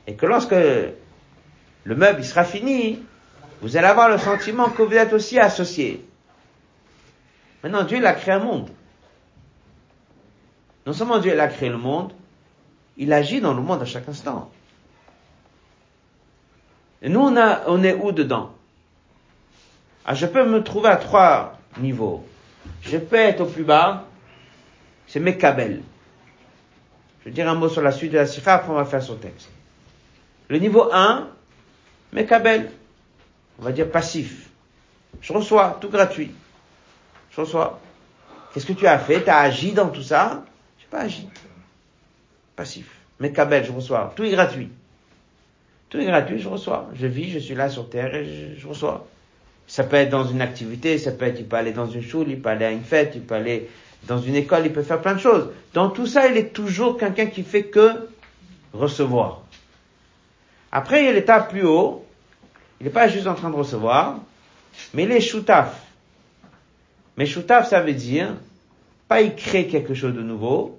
et 0.06 0.14
que 0.14 0.24
lorsque 0.24 0.52
le 0.52 1.94
meuble 1.94 2.24
sera 2.24 2.44
fini, 2.44 3.02
vous 3.60 3.76
allez 3.76 3.86
avoir 3.86 4.08
le 4.08 4.16
sentiment 4.16 4.70
que 4.70 4.82
vous 4.82 4.94
êtes 4.94 5.12
aussi 5.12 5.38
associé. 5.38 6.02
Maintenant, 7.62 7.84
Dieu 7.84 7.98
il 7.98 8.06
a 8.06 8.14
créé 8.14 8.34
un 8.34 8.38
monde. 8.38 8.70
Non 10.86 10.94
seulement 10.94 11.18
Dieu 11.18 11.32
il 11.34 11.40
a 11.40 11.48
créé 11.48 11.68
le 11.68 11.78
monde, 11.78 12.12
il 12.96 13.12
agit 13.12 13.42
dans 13.42 13.52
le 13.52 13.60
monde 13.60 13.82
à 13.82 13.84
chaque 13.84 14.08
instant. 14.08 14.50
Et 17.02 17.08
nous, 17.08 17.20
on, 17.20 17.82
est 17.82 17.94
où 17.94 18.12
dedans? 18.12 18.54
Ah, 20.04 20.14
Je 20.14 20.26
peux 20.26 20.46
me 20.46 20.62
trouver 20.62 20.88
à 20.88 20.96
trois 20.96 21.58
niveaux. 21.78 22.26
Je 22.82 22.96
peux 22.98 23.16
être 23.16 23.40
au 23.40 23.46
plus 23.46 23.64
bas, 23.64 24.04
c'est 25.06 25.20
Mekabel. 25.20 25.82
Je 27.20 27.24
vais 27.26 27.30
dire 27.30 27.48
un 27.48 27.54
mot 27.54 27.68
sur 27.68 27.82
la 27.82 27.92
suite 27.92 28.12
de 28.12 28.18
la 28.18 28.26
Sikha, 28.26 28.54
après 28.54 28.70
on 28.70 28.76
va 28.76 28.84
faire 28.84 29.02
son 29.02 29.16
texte. 29.16 29.48
Le 30.48 30.58
niveau 30.58 30.88
1, 30.92 31.28
Mekabel, 32.12 32.70
on 33.58 33.64
va 33.64 33.72
dire 33.72 33.90
passif. 33.90 34.48
Je 35.20 35.32
reçois, 35.32 35.78
tout 35.80 35.88
gratuit. 35.88 36.32
Je 37.30 37.40
reçois. 37.40 37.80
Qu'est-ce 38.52 38.66
que 38.66 38.72
tu 38.72 38.86
as 38.86 38.98
fait? 38.98 39.22
Tu 39.22 39.30
as 39.30 39.38
agi 39.38 39.72
dans 39.72 39.88
tout 39.88 40.02
ça? 40.02 40.44
Je 40.78 40.84
n'ai 40.84 40.90
pas 40.90 41.00
agi. 41.00 41.28
Passif. 42.54 42.88
Mekabel, 43.18 43.64
je 43.64 43.72
reçois. 43.72 44.12
Tout 44.14 44.24
est 44.24 44.30
gratuit. 44.30 44.70
Tout 45.96 46.02
est 46.02 46.06
gratuit, 46.06 46.38
je 46.38 46.48
reçois. 46.50 46.90
Je 46.92 47.06
vis, 47.06 47.30
je 47.30 47.38
suis 47.38 47.54
là 47.54 47.70
sur 47.70 47.88
terre 47.88 48.14
et 48.14 48.54
je, 48.58 48.68
reçois. 48.68 49.06
Ça 49.66 49.82
peut 49.82 49.96
être 49.96 50.10
dans 50.10 50.24
une 50.24 50.42
activité, 50.42 50.98
ça 50.98 51.10
peut 51.10 51.24
être, 51.24 51.40
il 51.40 51.46
peut 51.46 51.56
aller 51.56 51.72
dans 51.72 51.86
une 51.86 52.02
choule, 52.02 52.28
il 52.28 52.38
peut 52.38 52.50
aller 52.50 52.66
à 52.66 52.70
une 52.70 52.84
fête, 52.84 53.12
il 53.14 53.22
peut 53.22 53.34
aller 53.34 53.70
dans 54.06 54.18
une 54.18 54.34
école, 54.34 54.66
il 54.66 54.72
peut 54.74 54.82
faire 54.82 55.00
plein 55.00 55.14
de 55.14 55.20
choses. 55.20 55.48
Dans 55.72 55.88
tout 55.88 56.06
ça, 56.06 56.28
il 56.28 56.36
est 56.36 56.52
toujours 56.52 56.98
quelqu'un 56.98 57.24
qui 57.24 57.42
fait 57.42 57.62
que 57.62 58.10
recevoir. 58.74 59.40
Après, 60.70 61.00
il 61.00 61.06
y 61.06 61.08
a 61.08 61.12
l'étape 61.12 61.48
plus 61.48 61.64
haut. 61.64 62.04
Il 62.78 62.84
n'est 62.84 62.92
pas 62.92 63.08
juste 63.08 63.26
en 63.26 63.34
train 63.34 63.48
de 63.48 63.56
recevoir, 63.56 64.18
mais 64.92 65.04
il 65.04 65.12
est 65.12 65.22
choutaf. 65.22 65.80
Mais 67.16 67.24
choutaf, 67.24 67.70
ça 67.70 67.80
veut 67.80 67.94
dire, 67.94 68.34
pas 69.08 69.22
il 69.22 69.34
crée 69.34 69.66
quelque 69.66 69.94
chose 69.94 70.12
de 70.14 70.20
nouveau, 70.20 70.78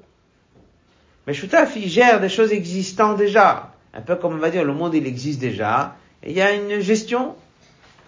mais 1.26 1.34
choutaf, 1.34 1.76
il 1.76 1.90
gère 1.90 2.20
des 2.20 2.30
choses 2.30 2.52
existantes 2.52 3.18
déjà. 3.18 3.74
Un 3.98 4.02
peu 4.02 4.16
comme 4.16 4.36
on 4.36 4.38
va 4.38 4.52
dire, 4.52 4.64
le 4.64 4.74
monde, 4.74 4.94
il 4.94 5.08
existe 5.08 5.40
déjà, 5.40 5.96
et 6.22 6.30
il 6.30 6.38
y 6.38 6.42
a 6.42 6.54
une 6.54 6.80
gestion. 6.80 7.36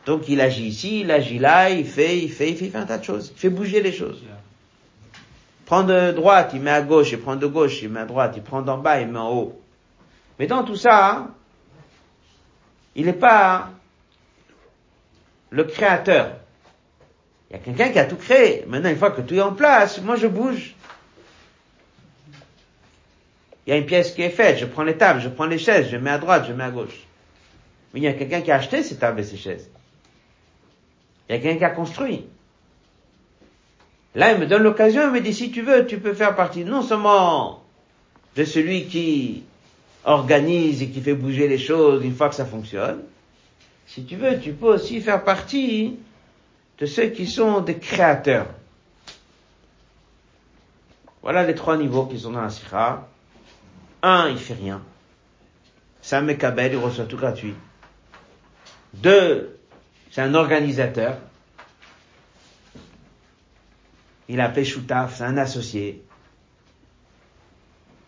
Donc 0.05 0.29
il 0.29 0.39
agit 0.39 0.67
ici, 0.67 1.01
il 1.01 1.11
agit 1.11 1.39
là, 1.39 1.71
il 1.71 1.85
fait, 1.85 2.19
il 2.19 2.31
fait, 2.31 2.51
il 2.51 2.55
fait, 2.57 2.77
un 2.77 2.85
tas 2.85 2.99
de 2.99 3.03
choses. 3.03 3.33
Il 3.35 3.39
fait 3.39 3.49
bouger 3.49 3.81
les 3.81 3.91
choses. 3.91 4.23
Prend 5.65 5.83
de 5.83 6.11
droite, 6.11 6.51
il 6.53 6.61
met 6.61 6.71
à 6.71 6.81
gauche, 6.81 7.11
il 7.11 7.19
prend 7.19 7.35
de 7.35 7.47
gauche, 7.47 7.81
il 7.81 7.89
met 7.89 8.01
à 8.01 8.05
droite, 8.05 8.33
il 8.35 8.43
prend 8.43 8.61
d'en 8.61 8.77
bas, 8.77 9.01
il 9.01 9.07
met 9.07 9.19
en 9.19 9.31
haut. 9.31 9.59
Mais 10.37 10.45
dans 10.45 10.63
tout 10.63 10.75
ça, 10.75 11.27
il 12.95 13.05
n'est 13.05 13.13
pas 13.13 13.71
le 15.49 15.63
créateur. 15.63 16.33
Il 17.49 17.53
y 17.53 17.55
a 17.55 17.59
quelqu'un 17.59 17.89
qui 17.89 17.99
a 17.99 18.05
tout 18.05 18.15
créé. 18.15 18.63
Maintenant, 18.67 18.89
une 18.89 18.97
fois 18.97 19.09
que 19.11 19.21
tout 19.21 19.33
est 19.33 19.41
en 19.41 19.53
place, 19.53 20.01
moi 20.01 20.15
je 20.15 20.27
bouge. 20.27 20.75
Il 23.69 23.73
y 23.73 23.75
a 23.75 23.77
une 23.77 23.85
pièce 23.85 24.13
qui 24.13 24.23
est 24.23 24.31
faite, 24.31 24.57
je 24.57 24.65
prends 24.65 24.81
les 24.81 24.97
tables, 24.97 25.21
je 25.21 25.29
prends 25.29 25.45
les 25.45 25.59
chaises, 25.59 25.91
je 25.91 25.97
mets 25.97 26.09
à 26.09 26.17
droite, 26.17 26.45
je 26.47 26.53
mets 26.53 26.63
à 26.63 26.71
gauche. 26.71 27.05
Mais 27.93 27.99
il 27.99 28.03
y 28.03 28.07
a 28.07 28.13
quelqu'un 28.13 28.41
qui 28.41 28.49
a 28.49 28.55
acheté 28.55 28.81
ces 28.81 28.97
tables 28.97 29.19
et 29.19 29.23
ces 29.23 29.37
chaises. 29.37 29.69
Il 31.29 31.33
y 31.33 31.35
a 31.35 31.39
quelqu'un 31.39 31.59
qui 31.59 31.63
a 31.65 31.69
construit. 31.69 32.25
Là, 34.15 34.31
il 34.31 34.39
me 34.39 34.47
donne 34.47 34.63
l'occasion, 34.63 35.03
il 35.03 35.11
me 35.11 35.21
dit, 35.21 35.35
si 35.35 35.51
tu 35.51 35.61
veux, 35.61 35.85
tu 35.85 35.99
peux 35.99 36.15
faire 36.15 36.35
partie 36.35 36.65
non 36.65 36.81
seulement 36.81 37.63
de 38.35 38.43
celui 38.43 38.87
qui 38.87 39.43
organise 40.03 40.81
et 40.81 40.89
qui 40.89 40.99
fait 40.99 41.13
bouger 41.13 41.47
les 41.47 41.59
choses 41.59 42.03
une 42.03 42.15
fois 42.15 42.29
que 42.29 42.35
ça 42.35 42.45
fonctionne, 42.45 43.03
si 43.85 44.03
tu 44.03 44.15
veux, 44.15 44.39
tu 44.39 44.53
peux 44.53 44.73
aussi 44.73 44.99
faire 44.99 45.23
partie 45.23 45.95
de 46.79 46.87
ceux 46.87 47.09
qui 47.09 47.27
sont 47.27 47.61
des 47.61 47.77
créateurs. 47.77 48.47
Voilà 51.21 51.45
les 51.45 51.53
trois 51.53 51.77
niveaux 51.77 52.07
qui 52.07 52.17
sont 52.17 52.31
dans 52.31 52.41
la. 52.41 52.49
Un, 54.01 54.29
il 54.29 54.37
fait 54.37 54.53
rien. 54.53 54.81
C'est 56.01 56.15
un 56.15 56.21
mekabel, 56.21 56.73
il 56.73 56.77
reçoit 56.77 57.05
tout 57.05 57.17
gratuit. 57.17 57.55
Deux, 58.93 59.59
c'est 60.11 60.21
un 60.21 60.33
organisateur. 60.33 61.17
Il 64.27 64.39
a 64.39 64.45
appelé 64.45 64.63
Shutaf, 64.63 65.17
c'est 65.17 65.23
un 65.23 65.37
associé. 65.37 66.03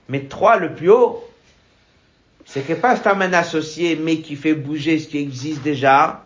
Mais 0.07 0.25
trois, 0.25 0.57
le 0.57 0.73
plus 0.73 0.89
haut, 0.89 1.27
c'est 2.45 2.61
que 2.61 2.73
pas 2.73 2.97
comme 2.99 3.21
un 3.21 3.33
associé, 3.33 3.95
mais 3.95 4.21
qui 4.21 4.35
fait 4.35 4.53
bouger 4.53 4.99
ce 4.99 5.07
qui 5.07 5.17
existe 5.17 5.61
déjà. 5.61 6.25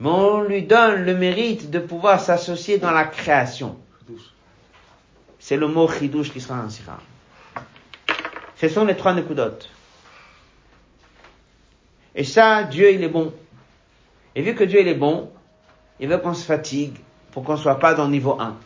Mais 0.00 0.08
on 0.08 0.42
lui 0.42 0.62
donne 0.62 1.04
le 1.04 1.14
mérite 1.14 1.70
de 1.70 1.78
pouvoir 1.78 2.20
s'associer 2.20 2.78
dans 2.78 2.92
la 2.92 3.04
création. 3.04 3.78
C'est 5.38 5.56
le 5.56 5.68
mot 5.68 5.88
chidouche 5.88 6.32
qui 6.32 6.40
sera 6.40 6.62
en 6.62 6.70
sira. 6.70 6.98
Ce 8.60 8.68
sont 8.68 8.84
les 8.84 8.96
trois 8.96 9.14
nekudotes. 9.14 9.70
Et 12.14 12.24
ça, 12.24 12.64
Dieu, 12.64 12.92
il 12.92 13.02
est 13.02 13.08
bon. 13.08 13.32
Et 14.34 14.42
vu 14.42 14.54
que 14.54 14.64
Dieu, 14.64 14.80
il 14.80 14.88
est 14.88 14.94
bon, 14.94 15.30
il 15.98 16.08
veut 16.08 16.18
qu'on 16.18 16.34
se 16.34 16.44
fatigue 16.44 16.96
pour 17.32 17.42
qu'on 17.42 17.56
soit 17.56 17.78
pas 17.78 17.94
dans 17.94 18.04
le 18.04 18.10
niveau 18.10 18.38
1. 18.38 18.56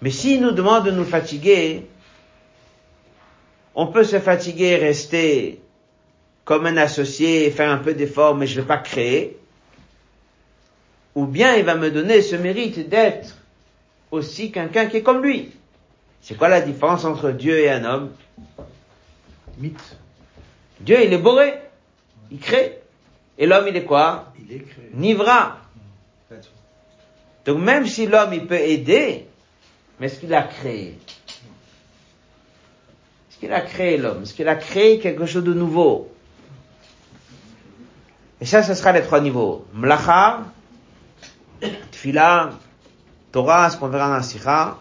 Mais 0.00 0.10
s'il 0.10 0.40
nous 0.40 0.52
demande 0.52 0.86
de 0.86 0.90
nous 0.90 1.04
fatiguer, 1.04 1.86
on 3.74 3.88
peut 3.88 4.04
se 4.04 4.18
fatiguer, 4.18 4.76
rester 4.76 5.60
comme 6.46 6.64
un 6.64 6.78
associé 6.78 7.50
faire 7.50 7.70
un 7.70 7.76
peu 7.76 7.92
d'effort, 7.92 8.34
mais 8.36 8.46
je 8.46 8.56
ne 8.56 8.62
vais 8.62 8.68
pas 8.68 8.78
créer. 8.78 9.38
Ou 11.14 11.26
bien 11.26 11.56
il 11.56 11.64
va 11.64 11.74
me 11.74 11.90
donner 11.90 12.22
ce 12.22 12.36
mérite 12.36 12.88
d'être 12.88 13.36
aussi 14.10 14.50
quelqu'un 14.50 14.86
qui 14.86 14.98
est 14.98 15.02
comme 15.02 15.22
lui. 15.22 15.52
C'est 16.22 16.36
quoi 16.36 16.48
la 16.48 16.60
différence 16.60 17.04
entre 17.04 17.30
Dieu 17.30 17.58
et 17.58 17.70
un 17.70 17.84
homme? 17.84 18.12
Mythe. 19.58 19.96
Dieu, 20.80 21.04
il 21.04 21.12
est 21.12 21.18
boré. 21.18 21.54
Il 22.30 22.38
crée. 22.38 22.80
Et 23.38 23.46
l'homme, 23.46 23.68
il 23.68 23.76
est 23.76 23.84
quoi? 23.84 24.32
Il 24.38 24.54
est 24.54 24.60
créé. 24.60 24.90
Nivra. 24.94 25.58
Donc 27.44 27.58
même 27.58 27.86
si 27.86 28.06
l'homme, 28.06 28.32
il 28.34 28.46
peut 28.46 28.58
aider, 28.58 29.26
mais 29.98 30.06
est-ce 30.06 30.20
qu'il 30.20 30.34
a 30.34 30.42
créé? 30.42 30.98
Qu'il 33.40 33.52
a 33.54 33.62
créé 33.62 33.96
l'homme? 33.96 34.22
Est-ce 34.22 34.34
qu'il 34.34 34.48
a 34.48 34.54
créé 34.54 34.98
quelque 34.98 35.24
chose 35.24 35.44
de 35.44 35.54
nouveau? 35.54 36.12
Et 38.38 38.44
ça, 38.44 38.62
ce 38.62 38.74
sera 38.74 38.92
les 38.92 39.00
trois 39.00 39.20
niveaux. 39.22 39.66
Mlacha, 39.72 40.40
Tfila, 41.90 42.50
Torah, 43.32 43.70
ce 43.70 43.78
qu'on 43.78 43.88
verra 43.88 44.08
dans 44.08 44.16
la 44.16 44.22
Sikha. 44.22 44.76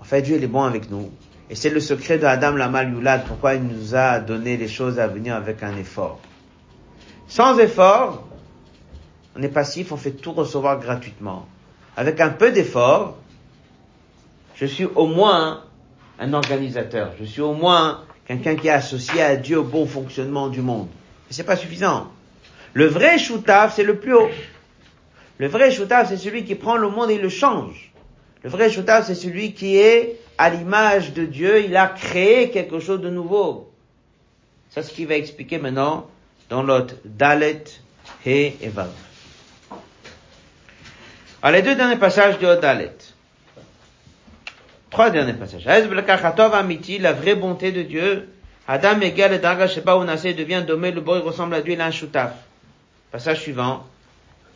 En 0.00 0.02
fait, 0.02 0.22
Dieu, 0.22 0.42
est 0.42 0.46
bon 0.46 0.62
avec 0.62 0.90
nous. 0.90 1.10
Et 1.50 1.54
c'est 1.54 1.68
le 1.68 1.78
secret 1.78 2.16
de 2.16 2.24
Adam 2.24 2.52
Lamal 2.52 2.90
Yulad, 2.90 3.26
pourquoi 3.26 3.54
il 3.54 3.64
nous 3.64 3.94
a 3.94 4.18
donné 4.18 4.56
les 4.56 4.66
choses 4.66 4.98
à 4.98 5.06
venir 5.06 5.36
avec 5.36 5.62
un 5.62 5.76
effort. 5.76 6.20
Sans 7.28 7.58
effort, 7.58 8.26
on 9.36 9.42
est 9.42 9.48
passif, 9.48 9.92
on 9.92 9.98
fait 9.98 10.12
tout 10.12 10.32
recevoir 10.32 10.80
gratuitement. 10.80 11.46
Avec 11.98 12.18
un 12.18 12.30
peu 12.30 12.50
d'effort, 12.50 13.18
je 14.54 14.64
suis 14.64 14.86
au 14.86 15.06
moins 15.06 15.64
un 16.18 16.32
organisateur. 16.32 17.12
Je 17.20 17.26
suis 17.26 17.42
au 17.42 17.52
moins 17.52 18.04
quelqu'un 18.26 18.56
qui 18.56 18.68
est 18.68 18.72
associé 18.72 19.20
à 19.20 19.36
Dieu 19.36 19.58
au 19.58 19.64
bon 19.64 19.84
fonctionnement 19.84 20.48
du 20.48 20.62
monde. 20.62 20.88
Mais 21.28 21.34
c'est 21.34 21.44
pas 21.44 21.56
suffisant. 21.56 22.10
Le 22.72 22.86
vrai 22.86 23.18
choutaf, 23.18 23.76
c'est 23.76 23.84
le 23.84 23.98
plus 23.98 24.14
haut. 24.14 24.30
Le 25.36 25.48
vrai 25.48 25.70
choutaf, 25.70 26.08
c'est 26.08 26.16
celui 26.16 26.44
qui 26.44 26.54
prend 26.54 26.78
le 26.78 26.88
monde 26.88 27.10
et 27.10 27.18
le 27.18 27.28
change. 27.28 27.89
Le 28.42 28.50
vrai 28.50 28.70
choutaf, 28.70 29.06
c'est 29.06 29.14
celui 29.14 29.52
qui 29.52 29.76
est 29.76 30.18
à 30.38 30.50
l'image 30.50 31.12
de 31.12 31.24
Dieu. 31.26 31.64
Il 31.64 31.76
a 31.76 31.88
créé 31.88 32.50
quelque 32.50 32.80
chose 32.80 33.00
de 33.00 33.10
nouveau. 33.10 33.70
C'est 34.70 34.82
ce 34.82 34.92
qu'il 34.92 35.06
va 35.06 35.16
expliquer 35.16 35.58
maintenant 35.58 36.08
dans 36.48 36.62
l'autre 36.62 36.94
Dalet, 37.04 37.64
et 38.26 38.56
Vav. 38.64 38.90
Alors 41.42 41.56
les 41.56 41.62
deux 41.62 41.74
derniers 41.74 41.96
passages 41.96 42.38
de 42.38 42.54
Dalet. 42.56 42.96
Trois 44.90 45.10
derniers 45.10 45.34
passages. 45.34 45.64
La 45.64 47.12
vraie 47.12 47.34
bonté 47.34 47.72
de 47.72 47.82
Dieu. 47.82 48.28
Adam 48.66 49.00
égal 49.00 49.32
et 49.32 49.38
Darga 49.38 49.66
Sheba 49.66 49.96
Unase 49.96 50.34
devient 50.36 50.62
domé, 50.66 50.92
le 50.92 51.00
boy 51.00 51.18
ressemble 51.20 51.54
à 51.54 51.60
Dieu, 51.60 51.72
il 51.72 51.80
a 51.80 51.86
un 51.86 51.90
shutaf. 51.90 52.34
Passage 53.10 53.40
suivant. 53.40 53.84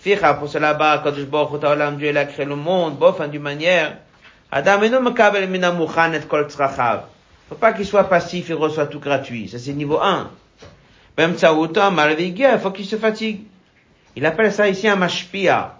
Ficha, 0.04 0.34
pour 0.34 0.50
cela 0.50 0.74
bas, 0.74 1.00
Kadosh 1.02 1.24
Baruch 1.24 1.64
Olam, 1.64 1.96
Dieu, 1.96 2.10
il 2.10 2.18
a 2.18 2.26
créé 2.26 2.44
le 2.44 2.56
monde, 2.56 2.98
bof, 2.98 3.26
d'une 3.30 3.40
manière. 3.40 3.96
Adam 4.52 4.82
eno 4.82 5.00
mekabel 5.00 5.48
mina 5.48 5.72
mouchan 5.72 6.12
et 6.12 6.28
kol 6.28 6.44
tzrachav. 6.44 7.04
Faut 7.48 7.54
pas 7.54 7.72
qu'il 7.72 7.86
soit 7.86 8.04
passif 8.04 8.50
et 8.50 8.52
reçoit 8.52 8.84
tout 8.84 9.00
gratuit. 9.00 9.48
Ça, 9.48 9.58
c'est 9.58 9.72
niveau 9.72 9.98
1. 9.98 10.30
Bem 11.16 11.32
tsaoutam, 11.34 11.98
il 12.18 12.58
faut 12.60 12.70
qu'il 12.70 12.84
se 12.84 12.96
fatigue. 12.96 13.44
Il 14.14 14.26
appelle 14.26 14.52
ça 14.52 14.68
ici 14.68 14.86
un 14.86 14.96
mashpia. 14.96 15.78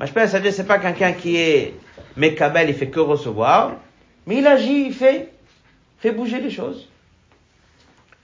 Mashpia, 0.00 0.26
ça 0.26 0.38
veut 0.38 0.42
dire 0.42 0.52
c'est 0.52 0.66
pas 0.66 0.80
quelqu'un 0.80 1.12
qui 1.12 1.36
est 1.36 1.74
Mais 2.16 2.34
Kabel, 2.34 2.70
il 2.70 2.74
fait 2.74 2.88
que 2.88 2.98
recevoir. 2.98 3.74
Mais 4.26 4.38
il 4.38 4.46
agit, 4.48 4.86
il 4.86 4.94
fait, 4.94 5.28
fait 6.00 6.10
bouger 6.10 6.40
les 6.40 6.50
choses. 6.50 6.88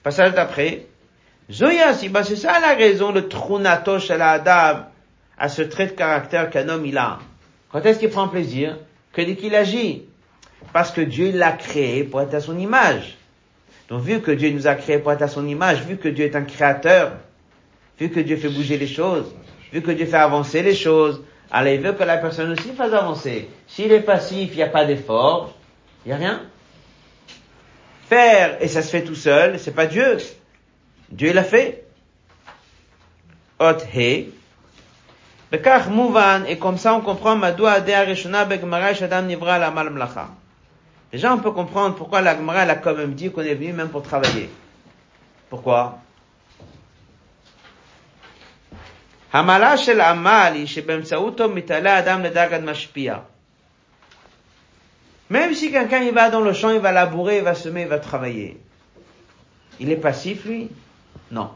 Passage 0.02 0.34
d'après. 0.34 0.86
Zoya, 1.52 1.94
si, 1.94 2.08
bah, 2.08 2.24
c'est 2.24 2.34
ça 2.34 2.58
la 2.58 2.74
raison 2.74 3.12
de 3.12 3.20
Trunatosh 3.20 4.10
à 4.10 4.16
la 4.16 4.30
Adam, 4.32 4.86
à 5.38 5.48
ce 5.48 5.62
trait 5.62 5.86
de 5.86 5.92
caractère 5.92 6.50
qu'un 6.50 6.68
homme 6.68 6.86
il 6.86 6.98
a. 6.98 7.18
Quand 7.70 7.84
est-ce 7.84 7.98
qu'il 7.98 8.10
prend 8.10 8.28
plaisir? 8.28 8.78
Que 9.12 9.22
dès 9.22 9.36
qu'il 9.36 9.54
agit. 9.54 10.04
Parce 10.72 10.90
que 10.90 11.00
Dieu 11.00 11.32
l'a 11.32 11.52
créé 11.52 12.04
pour 12.04 12.20
être 12.20 12.34
à 12.34 12.40
son 12.40 12.58
image. 12.58 13.16
Donc 13.88 14.02
vu 14.02 14.20
que 14.20 14.30
Dieu 14.30 14.50
nous 14.50 14.66
a 14.66 14.74
créé 14.74 14.98
pour 14.98 15.12
être 15.12 15.22
à 15.22 15.28
son 15.28 15.46
image, 15.46 15.82
vu 15.82 15.96
que 15.96 16.08
Dieu 16.08 16.24
est 16.24 16.36
un 16.36 16.42
créateur, 16.42 17.12
vu 17.98 18.10
que 18.10 18.20
Dieu 18.20 18.36
fait 18.36 18.48
bouger 18.48 18.78
les 18.78 18.86
choses, 18.86 19.34
vu 19.72 19.80
que 19.80 19.90
Dieu 19.90 20.06
fait 20.06 20.16
avancer 20.16 20.62
les 20.62 20.74
choses, 20.74 21.22
alors 21.50 21.72
il 21.72 21.80
veut 21.80 21.92
que 21.92 22.02
la 22.02 22.16
personne 22.16 22.50
aussi 22.50 22.72
fasse 22.72 22.92
avancer. 22.92 23.48
S'il 23.68 23.92
est 23.92 24.00
passif, 24.00 24.50
il 24.52 24.56
n'y 24.56 24.62
a 24.62 24.68
pas 24.68 24.84
d'effort, 24.84 25.54
il 26.04 26.08
n'y 26.08 26.14
a 26.14 26.16
rien. 26.16 26.42
Faire, 28.08 28.58
et 28.60 28.68
ça 28.68 28.82
se 28.82 28.90
fait 28.90 29.04
tout 29.04 29.14
seul, 29.14 29.58
c'est 29.58 29.74
pas 29.74 29.86
Dieu. 29.86 30.18
Dieu 31.10 31.32
l'a 31.32 31.44
fait. 31.44 31.84
Ot 33.60 33.78
he. 33.94 34.26
Bekach 35.50 35.84
et 36.48 36.58
comme 36.58 36.76
ça 36.76 36.94
on 36.94 37.00
comprend 37.00 37.36
Madoua 37.36 37.80
Nivra 37.80 39.58
Déjà 41.12 41.32
on 41.32 41.38
peut 41.38 41.52
comprendre 41.52 41.94
pourquoi 41.94 42.20
la 42.20 42.36
Gemara 42.36 42.64
elle 42.64 42.70
a 42.70 42.74
quand 42.74 42.94
même 42.94 43.14
dit 43.14 43.30
qu'on 43.30 43.42
est 43.42 43.54
venu 43.54 43.72
même 43.72 43.88
pour 43.88 44.02
travailler. 44.02 44.50
Pourquoi? 45.48 46.00
Même 55.28 55.54
si 55.54 55.70
quelqu'un 55.70 56.00
il 56.00 56.12
va 56.12 56.30
dans 56.30 56.40
le 56.40 56.52
champ, 56.52 56.70
il 56.70 56.80
va 56.80 56.92
labourer, 56.92 57.38
il 57.38 57.44
va 57.44 57.54
semer, 57.54 57.82
il 57.82 57.88
va 57.88 57.98
travailler. 57.98 58.60
Il 59.78 59.90
est 59.92 59.96
passif 59.96 60.44
lui? 60.44 60.70
Non. 61.30 61.50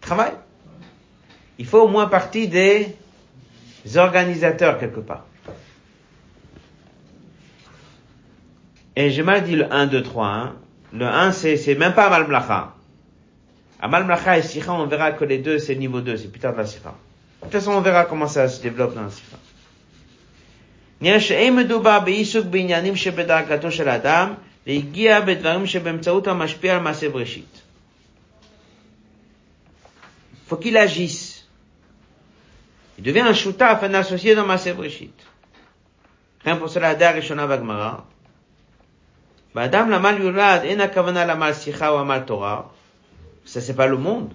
Travail 0.00 0.32
Il 1.59 1.65
faut 1.65 1.81
au 1.81 1.87
moins 1.87 2.07
partie 2.07 2.47
des 2.47 2.95
organisateurs 3.95 4.79
quelque 4.79 4.99
part. 4.99 5.25
Et 8.95 9.11
j'ai 9.11 9.23
mal 9.23 9.43
dit 9.43 9.55
le 9.55 9.71
1, 9.71 9.87
2, 9.87 10.03
3. 10.03 10.27
Hein. 10.27 10.55
Le 10.93 11.05
1, 11.05 11.31
c'est, 11.31 11.57
c'est 11.57 11.75
même 11.75 11.93
pas 11.93 12.05
Amal 12.05 12.27
Mlacha. 12.27 12.73
Amal 13.79 14.05
Mlacha 14.05 14.39
et 14.39 14.41
Sikha, 14.41 14.73
on 14.73 14.87
verra 14.87 15.11
que 15.11 15.23
les 15.23 15.37
deux, 15.37 15.59
c'est 15.59 15.75
niveau 15.75 16.01
2, 16.01 16.17
c'est 16.17 16.31
plus 16.31 16.39
tard 16.39 16.53
de 16.53 16.57
la 16.57 16.65
Sikha. 16.65 16.89
De 16.89 17.43
toute 17.45 17.51
façon, 17.51 17.71
on 17.71 17.81
verra 17.81 18.05
comment 18.05 18.27
ça 18.27 18.47
se 18.47 18.61
développe 18.61 18.95
dans 18.95 19.03
la 19.03 19.11
Sikha. 19.11 19.37
נראה 21.01 21.19
שאין 21.19 21.55
מדובר 21.55 21.99
בעיסוק 21.99 22.45
בעניינים 22.45 22.95
שבדרגתו 22.95 23.71
של 23.71 23.89
האדם, 23.89 24.33
והגיע 24.67 25.21
בדברים 25.21 25.67
שבאמצעות 25.67 26.27
המשפיע 26.27 26.75
על 26.75 26.81
מעשה 26.81 27.09
בראשית. 27.09 27.61
faut 30.49 30.57
qu'il 30.57 30.77
agisse. 30.77 31.30
il 32.98 33.04
devient 33.04 33.20
un 33.20 33.32
shoutaf, 33.32 33.82
un 33.82 33.94
associé 33.94 34.34
dans 34.34 34.46
Maaseh 34.46 34.72
Brishit. 34.72 35.14
Rien 36.44 36.56
pour 36.56 36.68
cela, 36.68 36.90
Adar 36.90 37.14
Rishona 37.14 37.46
Bagmara. 37.46 38.04
Badam 39.54 39.90
Lamal 39.90 40.20
Yulad, 40.20 40.64
Ena 40.64 40.88
Kavana 40.88 41.24
Lamal 41.24 41.54
Sicha 41.54 41.92
ou 41.94 41.98
Amal 41.98 42.24
Torah. 42.24 42.72
Ça, 43.44 43.60
c'est 43.60 43.74
pas 43.74 43.86
le 43.86 43.96
monde. 43.96 44.32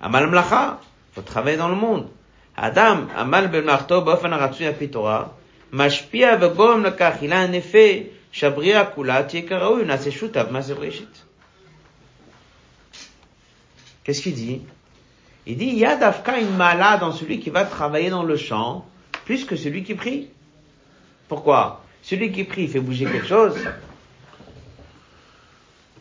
Amal 0.00 0.28
Mlacha. 0.28 0.80
Faut 1.14 1.22
travailler 1.22 1.56
dans 1.56 1.68
le 1.68 1.76
monde. 1.76 2.08
Adam, 2.56 3.06
Amal 3.16 3.48
Ben 3.48 3.64
Marto, 3.64 4.00
Bofan 4.02 4.30
Ratsu 4.30 4.64
Yapitora. 4.64 5.34
Mashpia 5.72 6.36
Vegom 6.36 6.82
Lakach. 6.82 7.18
Il 7.22 7.32
a 7.32 7.40
un 7.40 7.52
effet. 7.52 8.12
Shabria 8.32 8.84
Kula, 8.86 9.22
Tiekaraou, 9.24 9.84
Nase 9.84 10.10
Shoutaf, 10.10 10.50
Maaseh 10.50 10.74
Brishit. 10.74 11.26
Qu'est-ce 14.02 14.20
qu'il 14.20 14.34
dit? 14.34 14.62
Il 15.46 15.58
dit, 15.58 15.66
il 15.66 15.78
y 15.78 15.84
a 15.84 15.96
d'Afka 15.96 16.38
une 16.38 16.56
mala 16.56 16.96
dans 16.96 17.12
celui 17.12 17.38
qui 17.38 17.50
va 17.50 17.64
travailler 17.64 18.10
dans 18.10 18.22
le 18.22 18.36
champ, 18.36 18.86
plus 19.24 19.44
que 19.44 19.56
celui 19.56 19.84
qui 19.84 19.94
prie. 19.94 20.28
Pourquoi? 21.28 21.82
Celui 22.02 22.32
qui 22.32 22.44
prie 22.44 22.68
fait 22.68 22.80
bouger 22.80 23.04
quelque 23.04 23.26
chose. 23.26 23.56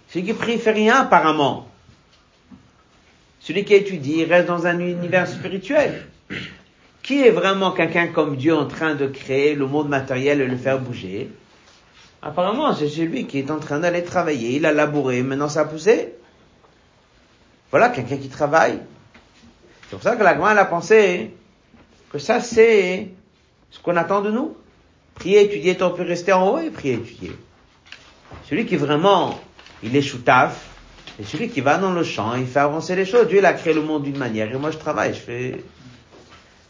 Celui 0.10 0.26
qui 0.26 0.34
prie 0.34 0.58
fait 0.58 0.72
rien 0.72 1.02
apparemment. 1.02 1.68
Celui 3.40 3.66
qui 3.66 3.74
étudie 3.74 4.24
reste 4.24 4.48
dans 4.48 4.66
un 4.66 4.80
univers 4.80 5.28
spirituel. 5.28 6.08
Qui 7.02 7.22
est 7.22 7.32
vraiment 7.32 7.72
quelqu'un 7.72 8.08
comme 8.08 8.38
Dieu 8.38 8.56
en 8.56 8.66
train 8.66 8.96
de 8.96 9.08
créer 9.08 9.56
le 9.56 9.68
monde 9.68 9.90
matériel 9.90 10.40
et 10.40 10.48
le 10.48 10.56
faire 10.56 10.80
bouger? 10.80 11.30
Apparemment, 12.22 12.74
c'est 12.74 12.88
celui 12.88 13.28
qui 13.28 13.40
est 13.40 13.52
en 13.52 13.60
train 13.60 13.80
d'aller 13.80 14.06
travailler. 14.06 14.56
Il 14.56 14.66
a 14.66 14.72
labouré, 14.72 15.22
maintenant 15.24 15.50
ça 15.50 15.62
a 15.62 15.66
poussé. 15.66 16.14
Voilà 17.72 17.90
quelqu'un 17.90 18.16
qui 18.16 18.30
travaille. 18.30 18.80
C'est 19.94 20.00
pour 20.00 20.10
ça 20.10 20.16
que 20.16 20.24
la 20.24 20.34
Gemara 20.34 20.60
a 20.60 20.66
pensé 20.66 21.36
que 22.12 22.18
ça 22.18 22.42
c'est 22.42 23.10
ce 23.70 23.80
qu'on 23.80 23.96
attend 23.96 24.22
de 24.22 24.32
nous. 24.32 24.58
Prier, 25.14 25.44
étudier, 25.44 25.78
tant 25.78 25.92
peut 25.92 26.02
rester 26.02 26.34
en 26.34 26.50
haut 26.50 26.58
et 26.58 26.72
prier, 26.72 26.96
étudier. 26.96 27.38
Celui 28.50 28.66
qui 28.66 28.76
vraiment, 28.76 29.40
il 29.84 29.96
est 29.96 30.02
choutaf, 30.02 30.66
et 31.20 31.24
celui 31.24 31.48
qui 31.48 31.62
va 31.62 31.78
dans 31.78 31.92
le 31.92 32.04
champ, 32.04 32.34
il 32.34 32.48
fait 32.48 32.62
avancer 32.62 32.96
les 32.96 33.06
choses. 33.06 33.28
Dieu, 33.28 33.38
il 33.38 33.46
a 33.46 33.54
créé 33.54 33.76
le 33.76 33.84
monde 33.84 34.02
d'une 34.02 34.18
manière, 34.18 34.52
et 34.52 34.58
moi 34.58 34.72
je 34.72 34.80
travaille, 34.80 35.14
je 35.14 35.20
fais... 35.20 35.64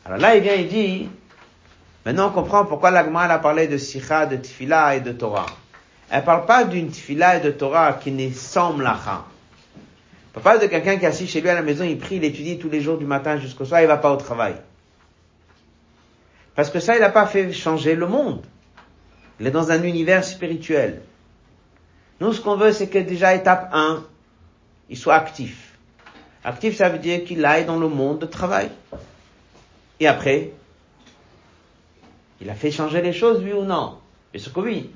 Alors 0.04 0.18
là, 0.18 0.36
il 0.36 0.44
vient, 0.44 0.56
il 0.56 0.68
dit, 0.68 1.08
maintenant 2.06 2.28
on 2.28 2.32
comprend 2.32 2.66
pourquoi 2.66 2.92
la 2.92 3.06
Gemara 3.06 3.36
a 3.36 3.40
parlé 3.40 3.70
de 3.70 3.78
sikha, 3.78 4.26
de 4.26 4.36
tfila 4.36 4.98
et 4.98 5.00
de 5.00 5.14
Torah. 5.14 5.46
Elle 6.10 6.26
parle 6.26 6.46
pas 6.46 6.66
d'une 6.66 6.90
tfila 6.90 7.38
et 7.38 7.40
de 7.40 7.52
Torah 7.52 7.94
qui 7.94 8.12
n'est 8.12 8.34
sans 8.34 8.74
mlacha. 8.74 9.24
On 10.36 10.40
parle 10.40 10.62
de 10.62 10.68
quelqu'un 10.68 10.98
qui 10.98 11.06
est 11.06 11.08
assis 11.08 11.28
chez 11.28 11.42
lui 11.42 11.50
à 11.50 11.54
la 11.54 11.62
maison, 11.62 11.84
il 11.84 11.98
prie, 11.98 12.16
il 12.16 12.24
étudie 12.24 12.58
tous 12.58 12.70
les 12.70 12.82
jours 12.82 12.98
du 12.98 13.06
matin 13.06 13.38
jusqu'au 13.38 13.66
soir, 13.66 13.82
il 13.82 13.88
va 13.88 13.98
pas 13.98 14.12
au 14.12 14.18
travail. 14.18 14.56
Parce 16.56 16.70
que 16.70 16.80
ça, 16.80 16.96
il 16.96 17.02
n'a 17.02 17.10
pas 17.10 17.26
fait 17.26 17.52
changer 17.52 17.96
le 17.96 18.08
monde. 18.08 18.44
Il 19.40 19.48
est 19.48 19.52
dans 19.52 19.72
un 19.72 19.84
univers 19.84 20.24
spirituel. 20.24 21.02
Nous, 22.20 22.34
ce 22.34 22.42
qu'on 22.42 22.56
veut, 22.56 22.72
c'est 22.72 22.88
que 22.88 23.00
déjà, 23.00 23.36
étape 23.36 23.70
1, 23.74 24.04
il 24.90 24.98
soit 24.98 25.16
actif. 25.16 25.74
Actif, 26.44 26.76
ça 26.78 26.90
veut 26.90 27.00
dire 27.00 27.24
qu'il 27.24 27.44
aille 27.46 27.66
dans 27.66 27.80
le 27.80 27.88
monde 27.88 28.20
de 28.20 28.26
travail. 28.26 28.70
Et 30.00 30.08
après, 30.08 30.52
il 32.42 32.50
a 32.50 32.56
fait 32.56 32.72
changer 32.72 33.02
les 33.02 33.14
choses, 33.14 33.42
oui 33.44 33.54
ou 33.54 33.64
non? 33.64 33.98
Et 34.34 34.40
ce 34.40 34.50
que 34.50 34.60
oui. 34.60 34.90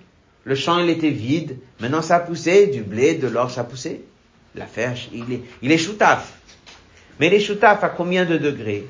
Le 0.43 0.55
champ, 0.55 0.79
il 0.79 0.89
était 0.89 1.09
vide. 1.09 1.57
Maintenant, 1.79 2.01
ça 2.01 2.17
a 2.17 2.19
poussé. 2.19 2.67
Du 2.67 2.81
blé, 2.81 3.15
de 3.15 3.27
l'or, 3.27 3.51
ça 3.51 3.61
a 3.61 3.63
poussé. 3.63 4.03
Il 5.13 5.33
est, 5.33 5.41
il 5.61 5.71
est 5.71 5.77
choutaf. 5.77 6.33
Mais 7.19 7.27
il 7.27 7.33
est 7.33 7.39
choutaf 7.39 7.83
à 7.83 7.89
combien 7.89 8.25
de 8.25 8.37
degrés? 8.37 8.87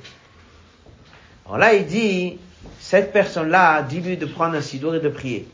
Alors 1.46 1.58
là, 1.58 1.74
il 1.74 1.86
dit, 1.86 2.38
cette 2.80 3.14
personne-là, 3.14 3.82
dis-lui 3.84 4.18
de 4.18 4.26
prendre 4.26 4.56
un 4.56 4.62
sidour 4.62 4.96
et 4.96 5.00
de 5.00 5.10
prier. 5.10 5.48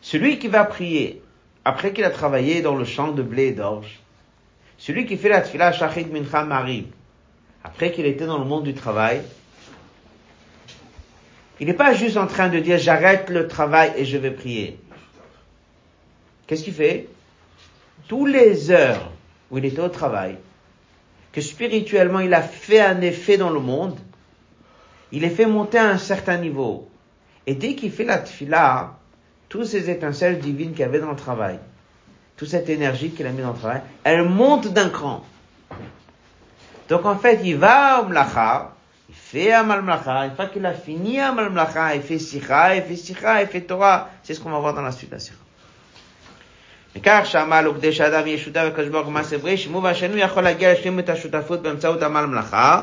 Celui 0.00 0.38
qui 0.38 0.48
va 0.48 0.64
prier, 0.64 1.22
après 1.64 1.92
qu'il 1.92 2.04
a 2.04 2.10
travaillé 2.10 2.60
dans 2.60 2.74
le 2.74 2.84
champ 2.84 3.12
de 3.12 3.22
blé 3.22 3.46
et 3.46 3.52
d'orge, 3.52 4.00
celui 4.76 5.06
qui 5.06 5.16
fait 5.16 5.28
la 5.28 5.40
tfila 5.40 5.72
shachit 5.72 6.06
mincha 6.06 6.44
marib, 6.44 6.86
après 7.64 7.92
qu'il 7.92 8.04
était 8.04 8.26
dans 8.26 8.38
le 8.38 8.44
monde 8.44 8.64
du 8.64 8.74
travail, 8.74 9.22
il 11.60 11.66
n'est 11.68 11.74
pas 11.74 11.94
juste 11.94 12.16
en 12.16 12.26
train 12.26 12.48
de 12.48 12.58
dire 12.58 12.78
j'arrête 12.78 13.30
le 13.30 13.46
travail 13.46 13.92
et 13.96 14.04
je 14.04 14.16
vais 14.18 14.32
prier. 14.32 14.80
Qu'est-ce 16.52 16.64
qu'il 16.64 16.74
fait? 16.74 17.08
Tous 18.08 18.26
les 18.26 18.70
heures 18.70 19.10
où 19.50 19.56
il 19.56 19.64
était 19.64 19.80
au 19.80 19.88
travail, 19.88 20.36
que 21.32 21.40
spirituellement 21.40 22.20
il 22.20 22.34
a 22.34 22.42
fait 22.42 22.78
un 22.78 23.00
effet 23.00 23.38
dans 23.38 23.48
le 23.48 23.58
monde, 23.58 23.98
il 25.12 25.24
est 25.24 25.30
fait 25.30 25.46
monter 25.46 25.78
à 25.78 25.88
un 25.88 25.96
certain 25.96 26.36
niveau. 26.36 26.90
Et 27.46 27.54
dès 27.54 27.74
qu'il 27.74 27.90
fait 27.90 28.04
la 28.04 28.18
tfila, 28.18 28.98
toutes 29.48 29.64
ces 29.64 29.88
étincelles 29.88 30.40
divines 30.40 30.74
qu'il 30.74 30.84
avait 30.84 31.00
dans 31.00 31.08
le 31.08 31.16
travail, 31.16 31.58
toute 32.36 32.48
cette 32.50 32.68
énergie 32.68 33.12
qu'il 33.12 33.26
a 33.26 33.30
mis 33.30 33.40
dans 33.40 33.52
le 33.52 33.58
travail, 33.58 33.80
elle 34.04 34.24
monte 34.24 34.68
d'un 34.74 34.90
cran. 34.90 35.24
Donc 36.90 37.06
en 37.06 37.16
fait, 37.16 37.40
il 37.44 37.56
va 37.56 38.02
au 38.02 38.08
mlacha, 38.08 38.74
il 39.08 39.14
fait 39.14 39.52
amal 39.52 39.80
mlacha, 39.80 40.26
une 40.26 40.36
fois 40.36 40.48
qu'il 40.48 40.66
a 40.66 40.74
fini 40.74 41.18
amal 41.18 41.48
mlacha, 41.48 41.96
il 41.96 42.02
fait 42.02 42.18
sikha, 42.18 42.76
il 42.76 42.82
fait 42.82 42.96
sikha, 42.96 43.40
il 43.40 43.48
fait 43.48 43.62
Torah. 43.62 44.10
C'est 44.22 44.34
ce 44.34 44.40
qu'on 44.40 44.50
va 44.50 44.58
voir 44.58 44.74
dans 44.74 44.82
la 44.82 44.92
suite 44.92 45.10
la. 45.10 45.16
מכך 46.95 47.21
שעמל 47.25 47.65
הוא 47.65 47.75
כדי 47.75 47.93
שאדם 47.93 48.27
יהיה 48.27 48.37
שותף 48.37 48.63
לקדוש 48.67 48.87
ברוך 48.87 49.05
הוא 49.05 49.13
מעשה 49.13 49.37
בריא, 49.37 49.57
שימוב 49.57 49.85
השני 49.85 50.21
יכול 50.21 50.43
להגיע 50.43 50.73
להשלים 50.73 50.99
את 50.99 51.09
השותפות 51.09 51.61
באמצעות 51.61 52.03
עמל 52.03 52.25
מלאכה. 52.25 52.81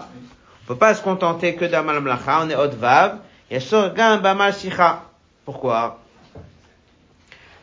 On 0.64 0.72
peut 0.72 0.78
pas 0.78 0.94
se 0.94 1.02
contenter 1.02 1.56
que 1.56 1.66
d'amal 1.66 2.00
mlacha, 2.00 2.40
on 2.42 2.48
est 2.48 2.54
haute 2.54 2.74
vav, 2.74 3.18
et 3.50 3.60
sort 3.60 3.94
גם 3.94 4.22
בעמל 4.22 4.52
שיחה. 4.52 4.98
Pourquoi? 5.46 5.90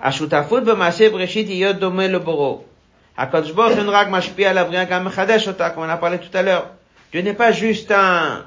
השותפות 0.02 0.64
במעשה 0.64 1.10
בראשית 1.10 1.48
היא 1.48 1.66
להיות 1.66 1.76
דומה 1.76 2.08
לבורו. 2.08 2.64
הקדוש 3.18 3.52
ברוך 3.52 3.78
הוא 3.78 3.94
רק 3.94 4.08
משפיע 4.08 4.50
על 4.50 4.58
הבריאה, 4.58 4.84
גם 4.84 5.06
מחדש 5.06 5.48
אותה, 5.48 5.70
comme 5.76 5.80
on 5.80 5.90
a 5.90 5.98
parlé 5.98 6.18
tout 6.20 6.38
à 6.38 6.42
l'heure. 6.42 6.66
Dieu 7.12 7.22
n'est 7.22 7.38
pas 7.38 7.52
juste 7.52 7.92
un, 7.92 8.44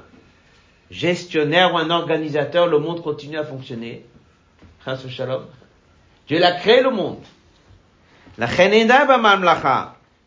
gestionnaire 0.91 1.73
ou 1.73 1.77
un 1.77 1.89
organisateur, 1.89 2.67
le 2.67 2.79
monde 2.79 3.01
continue 3.01 3.37
à 3.37 3.43
fonctionner. 3.43 4.05
Shalom. 4.85 5.45
Dieu 6.27 6.43
a 6.43 6.51
créé 6.53 6.81
le 6.81 6.91
monde. 6.91 7.23
La 8.40 8.46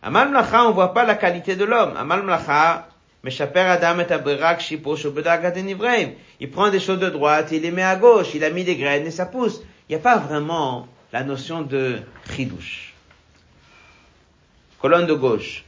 Amal 0.03 0.29
Mlacha, 0.29 0.67
on 0.67 0.71
voit 0.71 0.93
pas 0.93 1.03
la 1.03 1.15
qualité 1.15 1.55
de 1.55 1.65
l'homme. 1.65 1.97
Amal 1.97 2.21
Mlacha, 2.21 2.85
Adam 3.25 3.99
et 3.99 6.17
Il 6.39 6.51
prend 6.51 6.69
des 6.69 6.79
choses 6.79 6.99
de 6.99 7.09
droite, 7.09 7.47
il 7.51 7.63
les 7.63 7.71
met 7.71 7.81
à 7.81 7.95
gauche, 7.95 8.35
il 8.35 8.43
a 8.43 8.51
mis 8.51 8.63
des 8.63 8.75
graines 8.75 9.07
et 9.07 9.11
ça 9.11 9.25
pousse. 9.25 9.61
Il 9.89 9.93
n'y 9.93 9.95
a 9.95 10.03
pas 10.03 10.17
vraiment 10.17 10.87
la 11.11 11.23
notion 11.23 11.63
de 11.63 12.01
chidouche. 12.29 12.93
Colonne 14.79 15.07
de 15.07 15.15
gauche. 15.15 15.65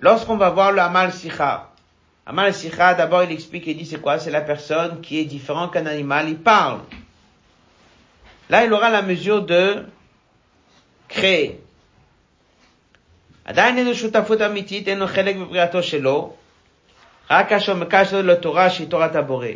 Lorsqu'on 0.00 0.36
va 0.36 0.50
voir 0.50 0.70
le 0.70 0.80
Amal 0.80 1.12
Sikha, 1.12 1.70
Amal 2.24 2.54
Sikha, 2.54 2.94
d'abord 2.94 3.24
il 3.24 3.32
explique 3.32 3.66
et 3.66 3.74
dit 3.74 3.84
c'est 3.84 4.00
quoi? 4.00 4.20
C'est 4.20 4.30
la 4.30 4.42
personne 4.42 5.00
qui 5.00 5.18
est 5.18 5.24
différent 5.24 5.66
qu'un 5.66 5.86
animal, 5.86 6.28
il 6.28 6.38
parle. 6.38 6.78
Là, 8.49 8.63
il 8.65 8.73
aura 8.73 8.89
la 8.89 9.01
mesure 9.01 9.41
de 9.41 9.85
créer. 11.09 11.55
עדיין 13.45 13.77
אין 13.77 13.85
לו 13.85 13.95
שותפות 13.95 14.41
אמיתית, 14.41 14.87
אין 14.87 14.99
לו 14.99 15.07
חלק 15.07 15.35
בבריאתו 15.35 15.83
שלו, 15.83 16.33
רק 17.29 17.49
כאשר 17.49 17.75
מקש 17.75 18.13
לתורה 18.13 18.69
שהיא 18.69 18.87
תורת 18.87 19.15
הבורא. 19.15 19.47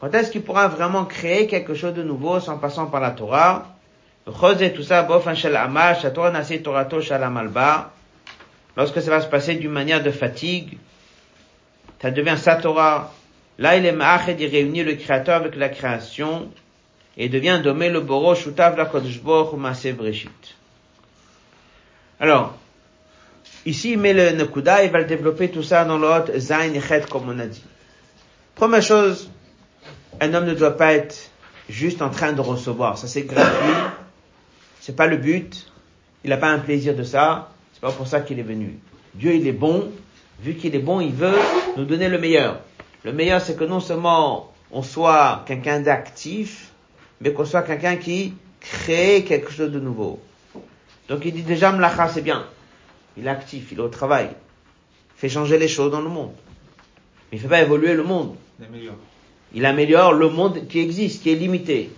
Quand 0.00 0.14
est-ce 0.14 0.30
qu'il 0.32 0.42
pourra 0.42 0.66
vraiment 0.68 1.04
créer 1.04 1.46
quelque 1.46 1.74
chose 1.74 1.94
de 1.94 2.02
nouveau 2.02 2.40
sans 2.40 2.58
passant 2.58 2.86
par 2.86 3.00
la 3.00 3.10
Torah? 3.12 3.62
וכל 4.26 4.54
זה 4.54 4.68
תוסר 4.76 5.02
באופן 5.02 5.36
של 5.36 5.56
עמל, 5.56 5.92
שהתורה 6.00 6.30
נעשית 6.30 6.64
תורתו 6.64 7.02
של 7.02 7.22
עמל 7.22 7.46
בה. 7.46 7.82
Lorsque 8.76 9.00
ça 9.00 9.10
va 9.10 9.20
se 9.20 9.26
passer 9.26 9.54
d'une 9.54 9.70
manière 9.70 10.02
de 10.02 10.10
fatigue, 10.10 10.78
ça 12.00 12.10
devient 12.10 12.36
sa 12.38 12.56
Torah. 12.56 13.12
Là, 13.58 13.76
il 13.76 13.84
est 13.84 13.92
ma'ached, 13.92 14.40
il 14.40 14.46
réunit 14.46 14.82
le 14.82 14.94
créateur 14.94 15.36
avec 15.36 15.56
la 15.56 15.68
création, 15.68 16.50
et 17.17 17.29
devient 17.29 17.59
domé 17.63 17.89
le 17.89 18.01
boro 18.01 18.35
shutav 18.35 18.77
la 18.77 18.85
kodesh 18.85 19.19
ou 19.25 19.57
masé 19.57 19.93
breshit. 19.93 20.55
Alors, 22.19 22.57
Ici, 23.67 23.91
il 23.91 23.99
met 23.99 24.13
le 24.13 24.31
Nekuda, 24.31 24.85
il 24.85 24.91
va 24.91 24.99
le 24.99 25.05
développer 25.05 25.49
tout 25.49 25.61
ça 25.61 25.83
dans 25.83 25.97
l'autre 25.97 26.31
Zain 26.37 26.73
et 26.73 26.79
Chet, 26.79 27.01
comme 27.09 27.27
on 27.27 27.37
a 27.37 27.47
dit. 27.47 27.65
Première 28.55 28.81
chose, 28.81 29.29
un 30.21 30.33
homme 30.33 30.45
ne 30.45 30.53
doit 30.53 30.77
pas 30.77 30.93
être 30.93 31.29
juste 31.67 32.01
en 32.01 32.09
train 32.09 32.31
de 32.31 32.39
recevoir. 32.39 32.97
Ça, 32.97 33.07
c'est 33.07 33.23
gratuit. 33.23 33.75
C'est 34.79 34.95
pas 34.95 35.07
le 35.07 35.17
but. 35.17 35.69
Il 36.23 36.29
n'a 36.29 36.37
pas 36.37 36.47
un 36.47 36.59
plaisir 36.59 36.95
de 36.95 37.03
ça. 37.03 37.51
C'est 37.73 37.81
pas 37.81 37.91
pour 37.91 38.07
ça 38.07 38.21
qu'il 38.21 38.39
est 38.39 38.43
venu. 38.43 38.79
Dieu, 39.15 39.35
il 39.35 39.45
est 39.45 39.51
bon. 39.51 39.91
Vu 40.39 40.53
qu'il 40.53 40.73
est 40.73 40.79
bon, 40.79 41.01
il 41.01 41.11
veut 41.11 41.37
nous 41.75 41.83
donner 41.83 42.07
le 42.07 42.19
meilleur. 42.19 42.61
Le 43.03 43.11
meilleur, 43.11 43.41
c'est 43.41 43.57
que 43.57 43.65
non 43.65 43.81
seulement 43.81 44.53
on 44.71 44.81
soit 44.81 45.43
quelqu'un 45.45 45.81
d'actif, 45.81 46.66
mais 47.21 47.33
qu'on 47.33 47.45
soit 47.45 47.63
quelqu'un 47.63 47.95
qui 47.97 48.33
crée 48.59 49.23
quelque 49.23 49.51
chose 49.51 49.71
de 49.71 49.79
nouveau. 49.79 50.19
Donc 51.09 51.25
il 51.25 51.33
dit 51.33 51.43
déjà, 51.43 51.71
Mlacha, 51.71 52.09
c'est 52.09 52.21
bien 52.21 52.45
il 53.17 53.25
est 53.25 53.29
actif, 53.29 53.71
il 53.71 53.79
est 53.79 53.81
au 53.81 53.89
travail, 53.89 54.29
il 54.29 55.19
fait 55.19 55.29
changer 55.29 55.57
les 55.57 55.67
choses 55.67 55.91
dans 55.91 56.01
le 56.01 56.09
monde. 56.09 56.31
Mais 57.31 57.37
il 57.37 57.41
fait 57.41 57.47
pas 57.47 57.61
évoluer 57.61 57.93
le 57.93 58.03
monde. 58.03 58.35
Il 58.59 58.65
améliore. 58.65 58.95
Il 59.53 59.65
améliore 59.65 60.13
le 60.13 60.29
monde 60.29 60.67
qui 60.67 60.79
existe, 60.79 61.23
qui 61.23 61.31
est 61.31 61.35
limité. 61.35 61.89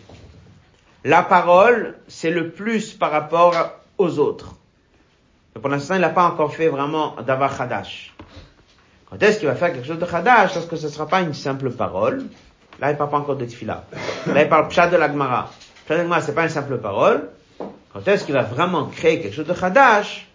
La 1.03 1.23
parole, 1.23 1.97
c'est 2.07 2.31
le 2.31 2.51
plus 2.51 2.93
par 2.93 3.11
rapport 3.11 3.53
aux 3.97 4.19
autres. 4.19 4.55
Et 5.55 5.59
pour 5.59 5.69
l'instant, 5.69 5.95
il 5.95 6.01
n'a 6.01 6.09
pas 6.09 6.25
encore 6.25 6.53
fait 6.53 6.67
vraiment 6.67 7.15
d'avoir 7.21 7.59
Hadash. 7.59 8.13
Quand 9.09 9.21
est-ce 9.21 9.39
qu'il 9.39 9.47
va 9.47 9.55
faire 9.55 9.73
quelque 9.73 9.87
chose 9.87 9.99
de 9.99 10.05
Hadash 10.05 10.53
Parce 10.53 10.65
que 10.65 10.75
ce 10.75 10.85
ne 10.85 10.91
sera 10.91 11.07
pas 11.07 11.21
une 11.21 11.33
simple 11.33 11.71
parole? 11.71 12.25
Là, 12.81 12.91
il 12.91 12.97
parle 12.97 13.09
pas 13.09 13.17
encore 13.17 13.35
de 13.35 13.45
Tfila. 13.45 13.83
Là, 14.27 14.43
il 14.43 14.49
parle 14.49 14.67
Pshad 14.69 14.91
de 14.91 14.97
l'Agmara. 14.97 15.49
Pshad 15.85 15.97
de 15.97 16.01
l'Agmara, 16.01 16.21
c'est 16.21 16.35
pas 16.35 16.43
une 16.43 16.49
simple 16.49 16.77
parole. 16.77 17.29
Quand 17.93 18.07
est-ce 18.07 18.25
qu'il 18.25 18.35
va 18.35 18.43
vraiment 18.43 18.85
créer 18.85 19.21
quelque 19.21 19.33
chose 19.35 19.47
de 19.47 19.55
Hadash 19.59 20.29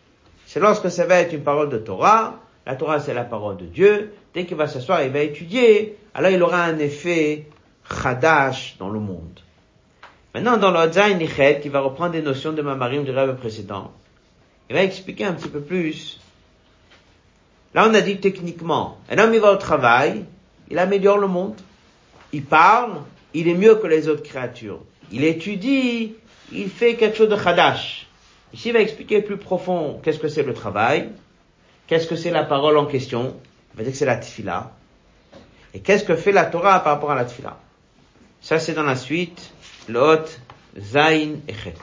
c'est 0.46 0.60
lorsque 0.60 0.90
ça 0.90 1.06
va 1.06 1.16
être 1.16 1.32
une 1.32 1.42
parole 1.42 1.68
de 1.68 1.78
Torah, 1.78 2.40
la 2.66 2.76
Torah 2.76 3.00
c'est 3.00 3.14
la 3.14 3.24
parole 3.24 3.56
de 3.56 3.64
Dieu, 3.64 4.12
dès 4.34 4.44
qu'il 4.44 4.56
va 4.56 4.68
s'asseoir, 4.68 5.02
il 5.02 5.10
va 5.10 5.20
étudier, 5.20 5.96
alors 6.14 6.30
il 6.30 6.42
aura 6.42 6.62
un 6.62 6.78
effet 6.78 7.46
chadash 7.90 8.76
dans 8.78 8.88
le 8.88 9.00
monde. 9.00 9.40
Maintenant, 10.34 10.56
dans 10.56 10.70
le 10.70 10.92
Zayin 10.92 11.16
Nichet, 11.16 11.62
il 11.64 11.70
va 11.70 11.80
reprendre 11.80 12.12
des 12.12 12.22
notions 12.22 12.52
de 12.52 12.62
Mamarim 12.62 13.04
du 13.04 13.10
rêve 13.10 13.34
précédent. 13.36 13.92
Il 14.68 14.76
va 14.76 14.82
expliquer 14.82 15.24
un 15.24 15.32
petit 15.32 15.48
peu 15.48 15.60
plus. 15.60 16.20
Là, 17.74 17.86
on 17.88 17.94
a 17.94 18.00
dit 18.00 18.18
techniquement, 18.18 18.98
un 19.10 19.18
homme 19.18 19.34
il 19.34 19.40
va 19.40 19.52
au 19.52 19.56
travail, 19.56 20.24
il 20.70 20.78
améliore 20.78 21.18
le 21.18 21.26
monde. 21.26 21.54
Il 22.34 22.42
parle, 22.42 23.02
il 23.32 23.46
est 23.46 23.54
mieux 23.54 23.76
que 23.76 23.86
les 23.86 24.08
autres 24.08 24.24
créatures. 24.24 24.80
Il 25.12 25.22
étudie, 25.22 26.16
il 26.50 26.68
fait 26.68 26.96
quelque 26.96 27.16
chose 27.16 27.28
de 27.28 27.36
chadash. 27.36 28.08
Ici, 28.52 28.70
il 28.70 28.72
va 28.72 28.80
expliquer 28.80 29.22
plus 29.22 29.36
profond 29.36 30.00
qu'est-ce 30.02 30.18
que 30.18 30.26
c'est 30.26 30.42
le 30.42 30.52
travail, 30.52 31.10
qu'est-ce 31.86 32.08
que 32.08 32.16
c'est 32.16 32.32
la 32.32 32.42
parole 32.42 32.76
en 32.76 32.86
question, 32.86 33.36
va 33.76 33.84
que 33.84 33.92
c'est 33.92 34.04
la 34.04 34.16
tfila, 34.16 34.72
et 35.74 35.78
qu'est-ce 35.78 36.02
que 36.02 36.16
fait 36.16 36.32
la 36.32 36.46
Torah 36.46 36.82
par 36.82 36.94
rapport 36.94 37.12
à 37.12 37.14
la 37.14 37.24
tfila? 37.24 37.56
Ça, 38.40 38.58
c'est 38.58 38.74
dans 38.74 38.82
la 38.82 38.96
suite, 38.96 39.52
l'hôte, 39.88 40.40
zain 40.76 41.36
et 41.46 41.54
chet. 41.54 41.74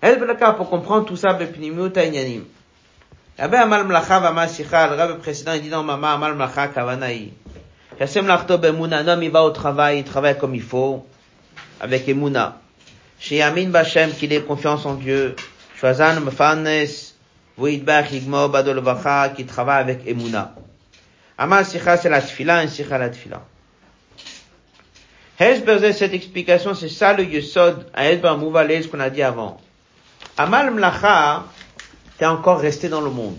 El 0.00 0.18
pour 0.56 0.68
comprendre 0.68 1.06
tout 1.06 1.16
ça, 1.16 1.34
bepnimut 1.34 1.96
inyanim. 1.96 2.46
Rabbi 3.38 3.56
Amal 3.56 3.86
Mlacha 3.86 4.18
Vamal 4.18 4.48
Sicha, 4.48 4.88
le 4.88 4.96
rabbi 4.96 5.20
précédent, 5.20 5.52
il 5.52 5.62
dit 5.62 5.70
dans 5.70 5.84
Mama 5.84 6.14
Amal 6.14 6.34
Mlacha 6.34 6.66
Kavanaï. 6.66 7.32
Yasem 8.00 8.26
Lachto 8.26 8.58
Bemuna, 8.58 8.98
un 8.98 9.08
homme, 9.08 9.22
il 9.22 9.30
va 9.30 9.44
au 9.44 9.50
travail, 9.50 9.98
il 9.98 10.04
travaille 10.04 10.38
comme 10.38 10.54
il 10.54 10.62
faut, 10.62 11.06
avec 11.80 12.08
Emuna. 12.08 12.58
Chez 13.18 13.36
Yamin 13.36 13.68
Bashem, 13.68 14.12
qu'il 14.12 14.32
ait 14.32 14.42
confiance 14.42 14.84
en 14.86 14.94
Dieu. 14.94 15.36
Shwazan 15.78 16.20
Mefanes, 16.20 17.12
Vuidbach 17.58 18.10
Igmo 18.12 18.48
Badol 18.48 18.82
qui 19.36 19.44
travaille 19.44 19.80
avec 19.80 20.06
Emuna. 20.06 20.54
Amal 21.38 21.66
Sikha, 21.66 21.96
c'est 21.96 22.08
la 22.08 22.20
tfila, 22.20 22.58
un 22.58 22.68
Sikha 22.68 22.98
la 22.98 23.10
tfila. 23.10 23.42
Hezberze, 25.38 25.92
cette 25.92 26.14
explication, 26.14 26.74
c'est 26.74 26.88
ça 26.88 27.12
le 27.14 27.24
Yesod, 27.24 27.86
à 27.94 28.10
Hezber 28.10 28.36
Mouvalé, 28.38 28.82
ce 28.82 28.88
qu'on 28.88 29.00
a 29.00 29.10
dit 29.10 29.22
avant. 29.22 29.60
Amal 30.36 30.70
Mlacha, 30.70 31.44
t'es 32.18 32.26
encore 32.26 32.60
resté 32.60 32.88
dans 32.88 33.00
le 33.00 33.10
monde. 33.10 33.38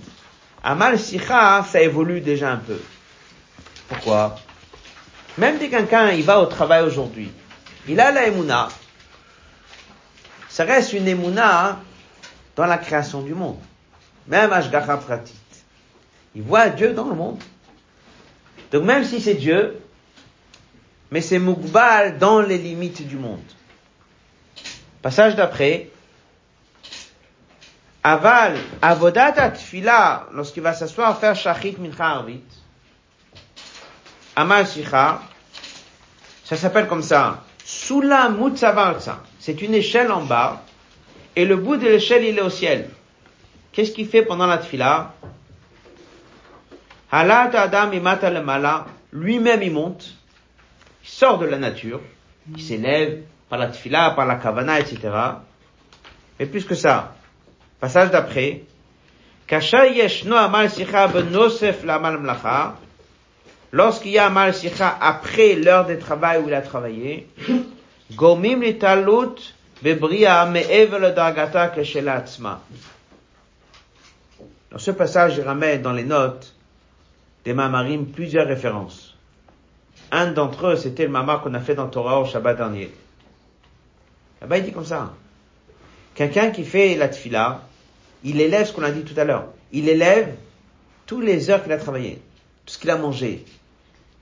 Amal 0.64 1.00
Sikha, 1.00 1.66
ça 1.70 1.82
évolue 1.82 2.22
déjà 2.22 2.52
un 2.52 2.58
peu. 2.58 2.80
Pourquoi? 3.94 4.36
Même 5.38 5.60
si 5.60 5.70
quelqu'un, 5.70 6.12
il 6.12 6.24
va 6.24 6.40
au 6.40 6.46
travail 6.46 6.84
aujourd'hui, 6.84 7.32
il 7.88 8.00
a 8.00 8.12
la 8.12 8.28
Emuna, 8.28 8.70
ça 10.50 10.64
reste 10.64 10.94
une 10.94 11.08
émouna 11.08 11.80
dans 12.56 12.66
la 12.66 12.78
création 12.78 13.22
du 13.22 13.34
monde. 13.34 13.60
Même 14.28 14.54
Ashgacha 14.54 14.98
Pratit. 14.98 15.34
Il 16.36 16.44
voit 16.44 16.70
Dieu 16.70 16.94
dans 16.94 17.10
le 17.10 17.16
monde. 17.16 17.42
Donc 18.72 18.84
même 18.84 19.04
si 19.04 19.20
c'est 19.20 19.34
Dieu, 19.34 19.80
mais 21.12 21.22
c'est 21.22 21.40
Mukbal 21.40 22.18
dans 22.18 22.42
les 22.42 22.58
limites 22.58 23.08
du 23.08 23.18
monde. 23.18 23.42
Passage 25.02 25.36
d'après. 25.36 25.90
Aval, 28.04 28.58
avodat 28.82 29.34
atfila, 29.38 30.28
lorsqu'il 30.34 30.64
va 30.64 30.74
s'asseoir 30.74 31.20
faire 31.20 31.36
shachit 31.36 31.78
mincha 31.80 32.06
arvit. 32.06 32.42
Amal 34.36 34.68
shicha, 34.68 35.22
ça 36.44 36.56
s'appelle 36.56 36.88
comme 36.88 37.04
ça. 37.04 37.44
Sula 37.64 38.30
mutzavarza. 38.30 39.22
C'est 39.40 39.62
une 39.62 39.74
échelle 39.74 40.12
en 40.12 40.24
bas, 40.24 40.62
et 41.36 41.46
le 41.46 41.56
bout 41.56 41.78
de 41.78 41.88
l'échelle, 41.88 42.24
il 42.24 42.38
est 42.38 42.42
au 42.42 42.50
ciel. 42.50 42.90
Qu'est-ce 43.72 43.92
qu'il 43.92 44.08
fait 44.08 44.24
pendant 44.24 44.46
la 44.46 44.60
tfila? 44.60 45.14
Halat 47.12 47.52
Adam 47.54 47.92
mala, 48.44 48.86
lui-même 49.12 49.62
il 49.64 49.72
monte, 49.72 50.06
il 51.04 51.10
sort 51.10 51.40
de 51.40 51.46
la 51.46 51.58
nature, 51.58 52.02
il 52.56 52.62
s'élève 52.62 53.22
par 53.50 53.60
la 53.60 53.68
tfila, 53.68 54.12
par 54.12 54.26
la 54.26 54.36
kavana, 54.36 54.80
etc. 54.80 55.00
Mais 56.40 56.46
plus 56.46 56.66
que 56.66 56.76
ça, 56.76 57.16
passage 57.80 58.12
d'après, 58.12 58.64
Kasha 59.46 59.88
yeshno 59.88 60.36
amal 60.36 60.70
sicha 60.70 61.08
benosef 61.08 61.84
la 61.84 62.00
mal 62.00 62.18
mlacha, 62.18 62.76
lorsqu'il 63.74 64.12
y 64.12 64.18
a 64.20 64.28
amal 64.28 64.54
sicha 64.54 64.98
après 65.02 65.56
l'heure 65.56 65.86
de 65.86 65.96
travail 65.96 66.42
où 66.42 66.48
il 66.48 66.54
a 66.54 66.62
travaillé, 66.62 67.28
Gomim 68.16 68.62
bebria 69.82 70.46
me'evel 70.46 71.14
dargata 71.14 71.74
atzma. 71.74 72.62
Dans 74.72 74.78
ce 74.78 74.92
passage, 74.92 75.36
je 75.36 75.42
ramène 75.42 75.82
dans 75.82 75.92
les 75.92 76.04
notes 76.04 76.56
des 77.44 77.54
mamarim 77.54 78.06
plusieurs 78.06 78.48
références. 78.48 79.18
Un 80.12 80.32
d'entre 80.32 80.68
eux, 80.68 80.76
c'était 80.76 81.04
le 81.04 81.10
mamar 81.10 81.42
qu'on 81.42 81.54
a 81.54 81.60
fait 81.60 81.76
dans 81.76 81.88
Torah 81.88 82.20
au 82.20 82.26
Shabbat 82.26 82.56
dernier. 82.56 82.92
Là-bas, 84.42 84.60
il 84.60 84.66
dit 84.66 84.72
comme 84.72 84.86
ça. 84.86 85.14
Quelqu'un 86.16 86.52
qui 86.52 86.64
fait 86.64 86.96
la 86.96 87.10
tfila, 87.10 87.62
il 88.24 88.40
élève 88.40 88.68
ce 88.68 88.74
qu'on 88.74 88.84
a 88.84 88.92
dit 88.92 89.04
tout 89.04 89.20
à 89.20 89.24
l'heure. 89.24 89.48
Il 89.72 89.90
élève 89.90 90.36
toutes 91.08 91.24
les 91.24 91.50
heures 91.50 91.64
qu'il 91.64 91.72
a 91.72 91.78
travaillé, 91.78 92.22
tout 92.66 92.74
ce 92.74 92.80
qu'il 92.80 92.92
a 92.92 92.98
mangé, 92.98 93.44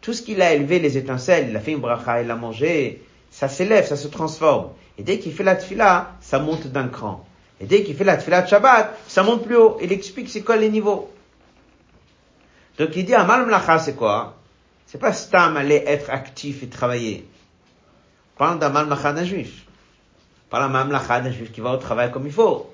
tout 0.02 0.14
ce 0.14 0.22
qu'il 0.22 0.42
a 0.42 0.54
élevé, 0.54 0.80
les 0.80 0.98
étincelles, 0.98 1.48
il 1.50 1.56
a 1.56 1.60
fait 1.60 1.72
une 1.72 1.80
bracha, 1.80 2.22
il 2.22 2.32
a 2.32 2.36
mangé, 2.36 3.04
ça 3.30 3.48
s'élève, 3.48 3.88
ça 3.88 3.96
se 3.96 4.08
transforme. 4.08 4.70
Et 4.98 5.04
dès 5.04 5.20
qu'il 5.20 5.34
fait 5.34 5.44
la 5.44 5.56
tfila, 5.56 6.16
ça 6.20 6.40
monte 6.40 6.68
d'un 6.68 6.88
cran. 6.88 7.26
Et 7.60 7.66
dès 7.66 7.84
qu'il 7.84 7.96
fait 7.96 8.04
la 8.04 8.18
tfila 8.18 8.42
de 8.42 8.48
Shabbat, 8.48 8.98
ça 9.08 9.24
monte 9.24 9.46
plus 9.46 9.56
haut. 9.56 9.78
Il 9.82 9.92
explique 9.92 10.30
c'est 10.30 10.42
quoi 10.42 10.58
les 10.58 10.70
niveaux. 10.70 11.12
Donc 12.80 12.96
il 12.96 13.06
dit 13.06 13.14
Amal 13.14 13.46
Mlacha, 13.46 13.78
c'est 13.80 13.96
quoi? 13.96 14.38
C'est 14.88 14.98
pas 14.98 15.14
Stam 15.14 15.56
aller 15.56 15.84
être 15.86 16.10
actif 16.10 16.64
et 16.64 16.68
travailler. 16.68 17.28
On 18.36 18.40
parle 18.40 18.60
d'Amal 18.60 18.88
Mlacha 18.88 19.14
d'un 19.14 19.24
juif. 19.24 19.66
Parle 20.50 20.64
d'Amal 20.64 20.88
Mlacha 20.88 21.22
d'un 21.22 21.32
juif 21.32 21.52
qui 21.52 21.62
va 21.62 21.74
au 21.74 21.78
travail 21.78 22.12
comme 22.12 22.26
il 22.26 22.34
faut. 22.34 22.74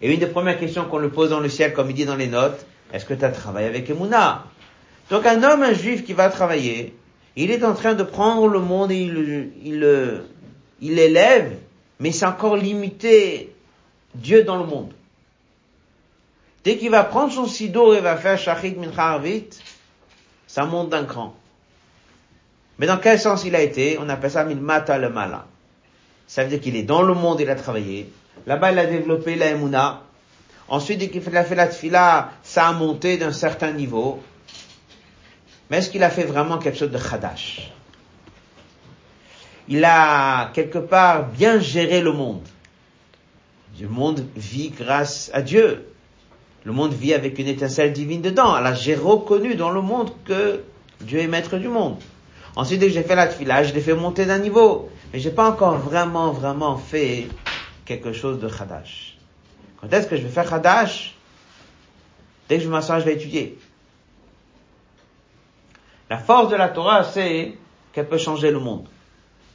Et 0.00 0.12
une 0.12 0.20
des 0.20 0.26
premières 0.26 0.58
questions 0.58 0.84
qu'on 0.84 0.98
lui 0.98 1.10
pose 1.10 1.30
dans 1.30 1.40
le 1.40 1.48
ciel, 1.48 1.72
comme 1.72 1.90
il 1.90 1.94
dit 1.94 2.04
dans 2.04 2.16
les 2.16 2.28
notes, 2.28 2.64
est-ce 2.92 3.04
que 3.04 3.14
tu 3.14 3.24
as 3.24 3.30
travaillé 3.30 3.66
avec 3.66 3.90
Emouna? 3.90 4.44
Donc 5.10 5.26
un 5.26 5.42
homme, 5.42 5.62
un 5.62 5.72
juif 5.72 6.04
qui 6.04 6.12
va 6.12 6.28
travailler, 6.28 6.94
il 7.36 7.50
est 7.50 7.64
en 7.64 7.74
train 7.74 7.94
de 7.94 8.02
prendre 8.02 8.46
le 8.48 8.60
monde 8.60 8.92
et 8.92 9.00
il, 9.00 9.52
il, 9.64 10.22
il 10.80 10.98
élève, 10.98 11.56
mais 12.00 12.12
c'est 12.12 12.26
encore 12.26 12.56
limité 12.56 13.54
Dieu 14.14 14.44
dans 14.44 14.56
le 14.56 14.66
monde. 14.66 14.92
Dès 16.64 16.76
qu'il 16.76 16.90
va 16.90 17.04
prendre 17.04 17.32
son 17.32 17.46
sido 17.46 17.92
et 17.94 18.00
va 18.00 18.16
faire 18.16 18.38
shachit 18.38 18.76
mincha 18.76 19.20
ça 20.46 20.66
monte 20.66 20.90
d'un 20.90 21.04
cran. 21.04 21.34
Mais 22.78 22.86
dans 22.86 22.98
quel 22.98 23.18
sens 23.18 23.44
il 23.44 23.56
a 23.56 23.62
été? 23.62 23.98
On 23.98 24.08
appelle 24.08 24.30
ça 24.30 24.44
milmata 24.44 24.98
le 24.98 25.08
mala. 25.08 25.46
Ça 26.26 26.42
veut 26.42 26.50
dire 26.50 26.60
qu'il 26.60 26.76
est 26.76 26.82
dans 26.82 27.02
le 27.02 27.14
monde, 27.14 27.40
il 27.40 27.48
a 27.48 27.54
travaillé. 27.54 28.10
Là-bas, 28.46 28.72
il 28.72 28.78
a 28.78 28.86
développé 28.86 29.36
la 29.36 29.50
emuna. 29.50 30.02
Ensuite, 30.68 30.98
dès 30.98 31.08
qu'il 31.08 31.36
a 31.36 31.44
fait 31.44 31.54
la 31.54 31.68
tfila, 31.68 32.30
ça 32.42 32.68
a 32.68 32.72
monté 32.72 33.18
d'un 33.18 33.32
certain 33.32 33.72
niveau. 33.72 34.20
Mais 35.72 35.78
est-ce 35.78 35.88
qu'il 35.88 36.02
a 36.02 36.10
fait 36.10 36.24
vraiment 36.24 36.58
quelque 36.58 36.78
chose 36.78 36.90
de 36.90 36.98
chadash 36.98 37.70
Il 39.68 39.82
a 39.86 40.50
quelque 40.52 40.76
part 40.76 41.30
bien 41.30 41.60
géré 41.60 42.02
le 42.02 42.12
monde. 42.12 42.46
Le 43.80 43.88
monde 43.88 44.22
vit 44.36 44.68
grâce 44.68 45.30
à 45.32 45.40
Dieu. 45.40 45.86
Le 46.64 46.72
monde 46.72 46.92
vit 46.92 47.14
avec 47.14 47.38
une 47.38 47.48
étincelle 47.48 47.94
divine 47.94 48.20
dedans. 48.20 48.52
Alors 48.52 48.74
j'ai 48.74 48.94
reconnu 48.94 49.54
dans 49.54 49.70
le 49.70 49.80
monde 49.80 50.10
que 50.26 50.62
Dieu 51.00 51.20
est 51.20 51.26
maître 51.26 51.56
du 51.56 51.68
monde. 51.68 51.96
Ensuite, 52.54 52.78
dès 52.78 52.88
que 52.88 52.92
j'ai 52.92 53.02
fait 53.02 53.16
la 53.16 53.28
tfila, 53.28 53.64
je 53.64 53.72
l'ai 53.72 53.80
fait 53.80 53.94
monter 53.94 54.26
d'un 54.26 54.40
niveau. 54.40 54.90
Mais 55.10 55.20
j'ai 55.20 55.30
pas 55.30 55.48
encore 55.48 55.78
vraiment, 55.78 56.32
vraiment 56.32 56.76
fait 56.76 57.28
quelque 57.86 58.12
chose 58.12 58.38
de 58.40 58.46
Khadash. 58.46 59.16
Quand 59.80 59.90
est-ce 59.90 60.06
que 60.06 60.16
je 60.16 60.22
vais 60.22 60.28
faire 60.28 60.50
Khadash? 60.50 61.14
Dès 62.50 62.58
que 62.58 62.62
je 62.62 62.68
m'assois, 62.68 63.00
je 63.00 63.06
vais 63.06 63.14
étudier. 63.14 63.58
La 66.12 66.18
force 66.18 66.50
de 66.50 66.56
la 66.56 66.68
Torah, 66.68 67.04
c'est 67.04 67.54
qu'elle 67.94 68.06
peut 68.06 68.18
changer 68.18 68.50
le 68.50 68.58
monde. 68.58 68.86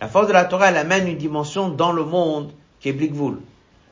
La 0.02 0.08
force 0.08 0.26
de 0.26 0.34
la 0.34 0.44
Torah, 0.44 0.70
elle 0.70 0.78
amène 0.78 1.08
une 1.08 1.16
dimension 1.16 1.70
dans 1.70 1.92
le 1.92 2.04
monde 2.04 2.52
qui 2.80 2.90
est 2.90 2.94
Blikvul. 2.94 3.38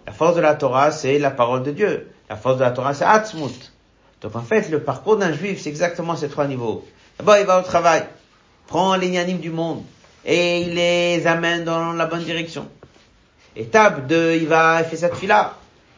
La 0.07 0.11
force 0.11 0.35
de 0.35 0.41
la 0.41 0.55
Torah, 0.55 0.89
c'est 0.89 1.19
la 1.19 1.29
parole 1.29 1.61
de 1.61 1.69
Dieu. 1.69 2.09
La 2.27 2.35
force 2.35 2.57
de 2.57 2.63
la 2.63 2.71
Torah, 2.71 2.95
c'est 2.95 3.05
Atzmut. 3.05 3.71
Donc 4.21 4.35
en 4.35 4.41
fait, 4.41 4.67
le 4.71 4.79
parcours 4.81 5.17
d'un 5.17 5.31
juif, 5.31 5.61
c'est 5.61 5.69
exactement 5.69 6.15
ces 6.15 6.27
trois 6.27 6.47
niveaux. 6.47 6.83
D'abord, 7.19 7.37
il 7.37 7.45
va 7.45 7.59
au 7.59 7.61
travail, 7.61 8.03
prend 8.65 8.95
les 8.95 9.23
du 9.35 9.51
monde, 9.51 9.83
et 10.25 10.61
il 10.61 10.73
les 10.73 11.27
amène 11.27 11.65
dans 11.65 11.93
la 11.93 12.07
bonne 12.07 12.23
direction. 12.23 12.67
Étape 13.55 14.07
2, 14.07 14.37
il 14.37 14.47
va, 14.47 14.81
il 14.81 14.85
fait 14.85 14.97
cette 14.97 15.17
fila. 15.17 15.53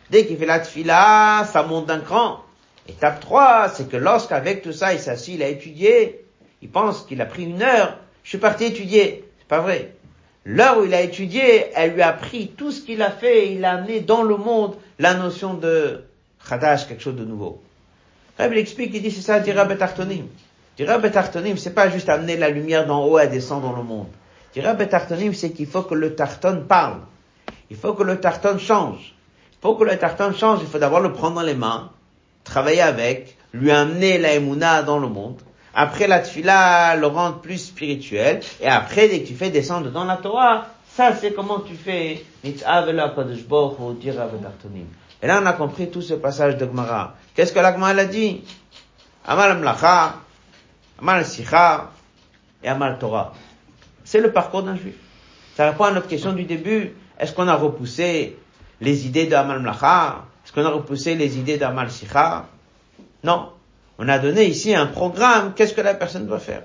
Dès 0.09 0.26
qu'il 0.26 0.38
fait 0.38 0.45
la 0.45 0.59
fila, 0.59 1.47
ça 1.49 1.63
monte 1.63 1.86
d'un 1.86 2.01
cran. 2.01 2.41
Étape 2.89 3.22
3, 3.22 3.70
c'est 3.74 3.89
que 3.89 3.95
lorsqu'avec 3.95 4.63
tout 4.63 4.74
ça, 4.74 4.91
il 4.91 4.99
s'assit, 4.99 5.36
il 5.36 5.43
a 5.43 5.47
étudié, 5.47 6.26
il 6.62 6.70
pense 6.70 7.03
qu'il 7.03 7.22
a 7.22 7.26
pris 7.26 7.43
une 7.43 7.62
heure, 7.62 7.97
je 8.24 8.30
suis 8.30 8.38
parti 8.38 8.66
étudier. 8.66 9.30
C'est 9.39 9.47
pas 9.47 9.62
vrai. 9.62 9.93
L'heure 10.45 10.80
où 10.80 10.86
il 10.86 10.93
a 10.93 11.01
étudié, 11.01 11.68
elle 11.76 11.93
lui 11.93 12.01
a 12.01 12.14
pris 12.14 12.47
tout 12.55 12.72
ce 12.72 12.82
qu'il 12.82 13.01
a 13.01 13.12
fait, 13.12 13.53
il 13.53 13.66
a 13.66 13.74
amené 13.74 13.99
dans 13.99 14.24
le 14.24 14.38
monde 14.38 14.76
la 14.97 15.14
notion 15.14 15.53
de 15.53 16.05
Khadash, 16.47 16.88
quelque 16.88 17.03
chose 17.03 17.16
de 17.16 17.26
nouveau. 17.26 17.62
Rabbi 18.38 18.55
il 18.55 18.60
explique, 18.60 18.91
il 18.93 19.01
dit, 19.01 19.12
c'est 19.12 19.22
ça, 19.22 19.39
dira 19.39 19.66
Betartonim. 19.66 20.28
Dira 20.78 20.99
Betartonim, 20.99 21.58
c'est 21.58 21.74
pas 21.74 21.89
juste 21.89 22.08
amener 22.08 22.38
la 22.38 22.49
lumière 22.49 22.86
d'en 22.86 23.05
haut 23.05 23.18
à 23.18 23.28
descendre 23.28 23.64
dans 23.64 23.76
le 23.76 23.84
monde. 23.84 24.08
Dira 24.53 24.74
Betartonim, 24.74 25.34
c'est 25.34 25.51
qu'il 25.51 25.68
faut 25.68 25.82
que 25.82 25.95
le 25.95 26.16
tarton 26.16 26.64
parle. 26.68 27.01
Il 27.70 27.76
faut 27.76 27.93
que 27.93 28.03
le 28.03 28.20
tarton 28.20 28.58
change. 28.58 29.16
Pour 29.60 29.78
que 29.78 29.84
le 29.84 29.97
tarton 29.97 30.34
change, 30.34 30.60
il 30.62 30.68
faut 30.68 30.80
d'abord 30.80 30.99
le 30.99 31.12
prendre 31.12 31.36
dans 31.36 31.41
les 31.41 31.55
mains, 31.55 31.91
travailler 32.43 32.82
avec, 32.82 33.38
lui 33.53 33.72
amener 33.72 34.18
la 34.18 34.36
emuna 34.36 34.84
dans 34.84 34.99
le 34.99 35.08
monde. 35.08 35.41
Après 35.80 36.07
la 36.07 36.21
tfila, 36.21 36.95
le 36.95 37.05
rendre 37.05 37.39
plus 37.39 37.67
spirituel. 37.67 38.39
Et 38.59 38.67
après, 38.67 39.09
dès 39.09 39.21
que 39.21 39.28
tu 39.28 39.36
fais 39.36 39.51
descendre 39.51 39.91
dans 39.91 40.05
la 40.05 40.17
Torah, 40.17 40.65
ça 40.89 41.13
c'est 41.13 41.34
comment 41.34 41.59
tu 41.59 41.75
fais 41.75 42.25
Et 42.43 42.55
là, 42.63 42.84
on 45.39 45.45
a 45.45 45.53
compris 45.53 45.91
tout 45.91 46.01
ce 46.01 46.15
passage 46.15 46.57
de 46.57 46.65
Gemara. 46.65 47.13
Qu'est-ce 47.36 47.53
que 47.53 47.59
la 47.59 47.73
Gemara 47.73 47.91
a 47.91 48.05
dit? 48.05 48.41
Amal 49.23 49.59
Mlacha, 49.59 50.15
Amal 50.99 51.23
Sicha 51.23 51.91
et 52.63 52.69
Amal 52.69 52.97
Torah. 52.97 53.34
C'est 54.03 54.19
le 54.19 54.32
parcours 54.32 54.63
d'un 54.63 54.78
juif. 54.78 54.95
Ça 55.55 55.69
répond 55.69 55.84
à 55.84 55.91
notre 55.91 56.07
question 56.07 56.34
du 56.34 56.45
début. 56.45 56.95
Est-ce 57.19 57.34
qu'on 57.34 57.47
a 57.47 57.55
repoussé 57.55 58.36
les 58.82 59.05
idées 59.05 59.28
d'Amal 59.28 59.59
Mlacha 59.59 60.25
Est-ce 60.43 60.53
qu'on 60.53 60.65
a 60.65 60.71
repoussé 60.71 61.13
les 61.13 61.38
idées 61.38 61.57
d'Amal 61.57 61.91
Sicha? 61.91 62.47
Non. 63.23 63.51
On 64.00 64.08
a 64.08 64.20
donné 64.20 64.45
ici 64.45 64.76
un 64.76 64.86
programme. 64.86 65.54
Qu'est-ce 65.56 65.74
que 65.74 65.82
la 65.82 65.93
personne 65.93 66.28
doit 66.28 66.39
faire? 66.39 66.64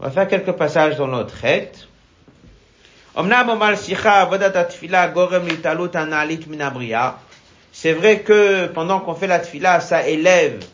On 0.00 0.04
va 0.04 0.10
faire 0.10 0.26
quelques 0.26 0.52
passages 0.52 0.96
dans 0.96 1.06
notre 1.06 1.34
règle. 1.34 1.70
C'est 7.72 7.92
vrai 7.92 8.20
que 8.20 8.66
pendant 8.66 9.00
qu'on 9.00 9.14
fait 9.14 9.26
la 9.26 9.38
tfila, 9.38 9.80
ça 9.80 10.08
élève 10.08 10.64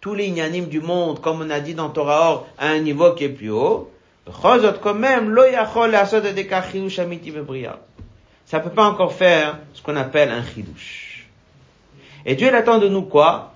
tous 0.00 0.14
les 0.14 0.26
ignanim 0.26 0.66
du 0.66 0.80
monde, 0.80 1.20
comme 1.20 1.40
on 1.40 1.50
a 1.50 1.60
dit 1.60 1.74
dans 1.74 1.90
Torah 1.90 2.30
Or, 2.30 2.46
à 2.58 2.68
un 2.68 2.78
niveau 2.80 3.12
qui 3.12 3.24
est 3.24 3.28
plus 3.28 3.50
haut. 3.50 3.90
quand 4.26 4.94
même, 4.94 5.36
ça 8.46 8.60
peut 8.60 8.70
pas 8.70 8.84
encore 8.84 9.12
faire 9.14 9.58
ce 9.72 9.82
qu'on 9.82 9.96
appelle 9.96 10.30
un 10.30 10.42
chidouche. 10.44 11.03
Et 12.26 12.34
Dieu 12.36 12.54
attend 12.54 12.78
de 12.78 12.88
nous 12.88 13.02
quoi? 13.02 13.52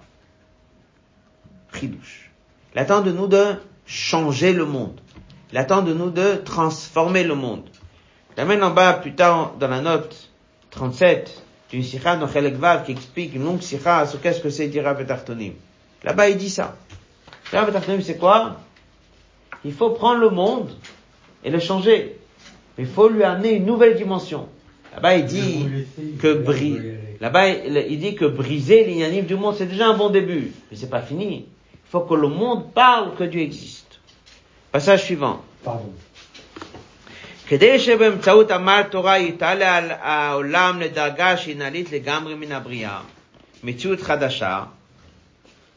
Chidouche. 1.73 2.31
Il 2.75 2.79
attend 2.79 3.01
de 3.01 3.12
nous 3.12 3.27
de 3.27 3.55
changer 3.87 4.53
le 4.53 4.64
monde. 4.66 5.01
Il 5.53 5.59
attend 5.59 5.83
de 5.83 5.95
nous 5.95 6.11
de 6.11 6.35
transformer 6.45 7.25
le 7.25 7.35
monde. 7.35 7.64
Il 8.37 8.41
amène 8.41 8.62
en 8.62 8.71
bas 8.71 8.93
plus 8.95 9.14
tard 9.14 9.55
dans 9.59 9.69
la 9.69 9.81
note 9.81 10.31
37 10.71 11.43
d'une 11.71 11.83
sikha 11.83 12.16
dans 12.16 12.29
Chelek 12.29 12.57
qui 12.85 12.93
explique 12.93 13.35
une 13.35 13.45
longue 13.45 13.61
sikha 13.61 14.07
sur 14.07 14.21
qu'est-ce 14.21 14.41
que 14.41 14.51
c'est 14.51 14.69
dire 14.69 14.95
Betartonim. 14.95 15.55
Là-bas 16.05 16.29
il 16.29 16.37
dit 16.37 16.51
ça. 16.51 16.77
Betartonim 17.53 18.03
c'est 18.03 18.19
quoi? 18.19 18.57
Il 19.64 19.73
faut 19.73 19.91
prendre 19.91 20.21
le 20.21 20.31
monde 20.31 20.71
et 21.45 21.51
le 21.51 21.59
changer. 21.59 22.19
Il 22.79 22.87
faut 22.87 23.09
lui 23.09 23.25
amener 23.25 23.55
une 23.55 23.66
nouvelle 23.66 23.97
dimension. 23.97 24.49
Là-bas, 24.95 25.16
il 25.16 25.27
dit 25.27 25.69
que 26.21 26.33
là-bas, 27.20 27.49
il 27.49 27.99
dit 27.99 28.16
que 28.16 28.26
briser 28.26 28.84
l'inanime 28.84 29.26
du 29.26 29.36
monde, 29.36 29.56
c'est 29.58 29.66
déjà 29.66 29.88
un 29.88 29.97
bon 29.97 30.10
début. 30.10 30.51
Mais 30.70 30.78
c'est 30.78 30.89
pas 30.89 31.01
fini. 31.01 31.45
Il 31.74 31.89
faut 31.89 32.01
que 32.01 32.14
le 32.16 32.28
monde 32.28 32.74
parle 32.74 33.16
que 33.16 33.24
Dieu 33.24 33.41
existe. 33.41 33.99
Passage 34.72 35.04
suivant. 35.04 35.41
Pardon. 35.64 35.93
כדי 37.47 37.80
שבאמצעות 37.80 38.51
עמל 38.51 38.82
תורה 38.89 39.20
יתעלה 39.20 39.78
על 39.78 39.91
העולם 40.01 40.80
לדרגה 40.80 41.38
שהיא 41.38 41.58
נעלית 41.58 41.91
לגמרי 41.91 42.36
מן 42.36 42.51
הבריאה, 42.51 42.99
מציאות 43.64 44.01
חדשה, 44.01 44.64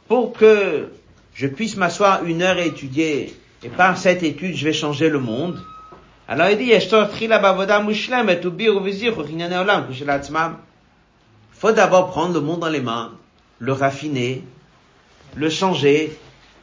pour 0.09 0.33
que 0.33 0.89
je 1.35 1.47
puisse 1.47 1.77
m'asseoir 1.77 2.25
une 2.25 2.43
heure 2.43 2.59
et 2.59 2.67
étudier 2.67 3.35
et 3.63 3.69
par 3.69 3.99
cette 3.99 4.23
étude, 4.23 4.55
je 4.55 4.65
vais 4.65 4.73
changer 4.73 5.09
le 5.09 5.19
monde. 5.19 5.59
Alors 6.29 6.49
il 6.51 6.59
dit, 6.59 6.71
il 6.71 6.81
faut 11.62 11.72
d'abord 11.74 12.10
prendre 12.10 12.34
le 12.34 12.42
monde 12.42 12.62
dans 12.62 12.70
les 12.70 12.82
mains, 12.82 13.12
le 13.60 13.72
raffiner, 13.72 14.44
le 15.36 15.48
changer, 15.48 16.18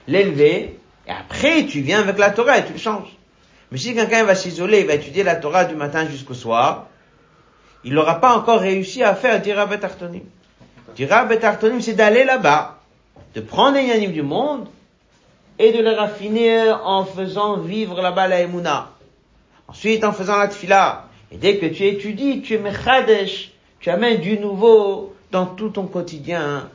l'élever, 0.09 0.81
et 1.07 1.11
après 1.13 1.67
tu 1.67 1.83
viens 1.83 2.01
avec 2.01 2.19
la 2.19 2.31
Torah 2.31 2.59
et 2.59 2.65
tu 2.65 2.73
le 2.73 2.81
changes. 2.81 3.17
Mais 3.71 3.79
si 3.79 3.95
quelqu'un 3.95 4.25
va 4.25 4.35
s'isoler, 4.35 4.81
il 4.81 4.89
va 4.89 4.95
étudier 4.95 5.23
la 5.23 5.37
Torah 5.37 5.67
du 5.67 5.77
matin 5.77 6.09
jusqu'au 6.09 6.35
soir, 6.35 6.89
il 7.85 7.95
n'aura 7.95 8.21
pas 8.21 8.37
encore 8.37 8.59
réussi 8.59 9.05
à 9.05 9.15
faire 9.15 9.41
Dira 9.41 9.67
Betartonim. 9.67 10.25
Dira 10.97 11.27
Betartonim, 11.27 11.81
c'est 11.81 11.95
d'aller 11.95 12.25
là-bas, 12.25 12.81
de 13.37 13.41
prendre 13.41 13.77
les 13.77 13.85
yanimes 13.85 14.11
du 14.11 14.23
monde, 14.23 14.67
et 15.61 15.71
de 15.71 15.81
le 15.81 15.93
raffiner 15.93 16.73
en 16.73 17.05
faisant 17.05 17.59
vivre 17.59 18.03
là-bas 18.03 18.27
la 18.27 18.41
emuna. 18.41 18.91
Ensuite, 19.69 20.03
en 20.03 20.13
faisant 20.13 20.39
la 20.39 20.49
tfila. 20.49 21.05
Et 21.31 21.37
dès 21.37 21.59
que 21.59 21.67
tu 21.67 21.85
étudies, 21.85 22.43
tu 22.43 22.55
es 22.55 22.59
mechadesh, 22.59 23.53
tu 23.81 23.91
amènes 23.91 24.21
du 24.21 24.39
nouveau 24.39 25.15
dans 25.31 25.47
tout 25.47 25.71
ton 25.71 25.87
quotidien 25.87 26.69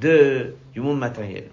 de, 0.00 0.54
du 0.72 0.80
monde 0.80 0.98
matériel. 0.98 1.48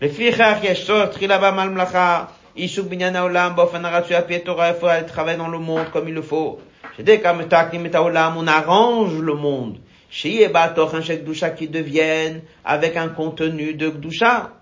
Le 0.00 0.08
frichach 0.08 0.62
yeshor 0.62 1.10
trilaba 1.10 1.52
malmlacha, 1.52 2.28
ishuk 2.56 2.88
binyana 2.88 3.24
olam, 3.24 3.54
bofanaratu 3.54 4.14
apietora, 4.14 4.70
il 4.70 4.74
faut 4.74 4.86
aller 4.86 5.06
travailler 5.06 5.38
dans 5.38 5.48
le 5.48 5.58
monde 5.58 5.90
comme 5.92 6.08
il 6.08 6.14
le 6.14 6.22
faut. 6.22 6.58
J'ai 6.96 7.02
dit 7.02 7.20
qu'à 7.20 7.34
me 7.34 7.44
taqni 7.44 7.78
meta 7.78 8.02
olam, 8.02 8.36
on 8.36 8.46
arrange 8.46 9.18
le 9.18 9.34
monde. 9.34 9.78
Shiyeba 10.10 10.68
toch 10.68 10.94
un 10.94 11.02
chèque 11.02 11.24
doucha 11.24 11.50
qui 11.50 11.68
devienne 11.68 12.42
avec 12.64 12.96
un 12.96 13.08
contenu 13.08 13.74
de 13.74 13.90
doucha. 13.90 14.52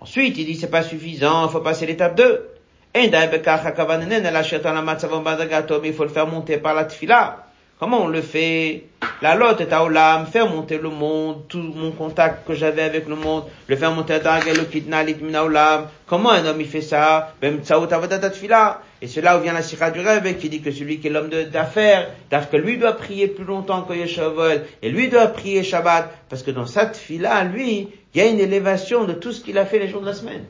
Ensuite, 0.00 0.36
il 0.38 0.46
dit 0.46 0.56
c'est 0.56 0.70
pas 0.70 0.82
suffisant, 0.82 1.48
faut 1.48 1.60
passer 1.60 1.86
l'étape 1.86 2.16
2. 2.16 2.48
Enda 2.92 3.24
ebekacha 3.24 3.70
kavanenen, 3.70 4.26
elle 4.26 4.36
achète 4.36 4.66
en 4.66 4.72
la 4.72 4.82
matzavon 4.82 5.20
badagatom, 5.20 5.84
il 5.84 5.92
faut 5.92 6.02
le 6.02 6.08
faire 6.08 6.26
monter 6.26 6.58
par 6.58 6.74
la 6.74 6.84
tfila. 6.86 7.46
Comment 7.80 8.02
on 8.02 8.08
le 8.08 8.20
fait? 8.20 8.84
La 9.22 9.34
lotte 9.34 9.62
est 9.62 9.72
à 9.72 9.82
Olam, 9.82 10.26
faire 10.26 10.50
monter 10.50 10.76
le 10.76 10.90
monde, 10.90 11.48
tout 11.48 11.62
mon 11.62 11.92
contact 11.92 12.46
que 12.46 12.52
j'avais 12.52 12.82
avec 12.82 13.08
le 13.08 13.16
monde, 13.16 13.44
le 13.68 13.76
faire 13.76 13.90
monter 13.90 14.12
à 14.12 14.18
Darga, 14.18 14.52
le 14.52 14.66
l'Itmina 15.06 15.44
Olam. 15.46 15.88
Comment 16.06 16.30
un 16.30 16.44
homme 16.44 16.60
il 16.60 16.68
fait 16.68 16.82
ça? 16.82 17.34
Et 17.42 19.08
c'est 19.08 19.22
là 19.22 19.38
où 19.38 19.40
vient 19.40 19.54
la 19.54 19.62
sira 19.62 19.90
du 19.90 20.00
rêve 20.00 20.36
qui 20.36 20.50
dit 20.50 20.60
que 20.60 20.70
celui 20.70 21.00
qui 21.00 21.06
est 21.06 21.10
l'homme 21.10 21.30
d'affaires, 21.30 22.10
que 22.30 22.56
lui 22.58 22.76
doit 22.76 22.92
prier 22.92 23.28
plus 23.28 23.44
longtemps 23.44 23.80
que 23.80 23.94
Yeshavol, 23.94 24.66
et 24.82 24.90
lui 24.90 25.08
doit 25.08 25.28
prier 25.28 25.62
Shabbat, 25.62 26.12
parce 26.28 26.42
que 26.42 26.50
dans 26.50 26.66
sa 26.66 26.84
tfila, 26.84 27.44
lui, 27.44 27.88
il 28.14 28.20
y 28.20 28.22
a 28.22 28.26
une 28.26 28.40
élévation 28.40 29.04
de 29.04 29.14
tout 29.14 29.32
ce 29.32 29.40
qu'il 29.40 29.56
a 29.56 29.64
fait 29.64 29.78
les 29.78 29.88
jours 29.88 30.02
de 30.02 30.06
la 30.06 30.14
semaine. 30.14 30.44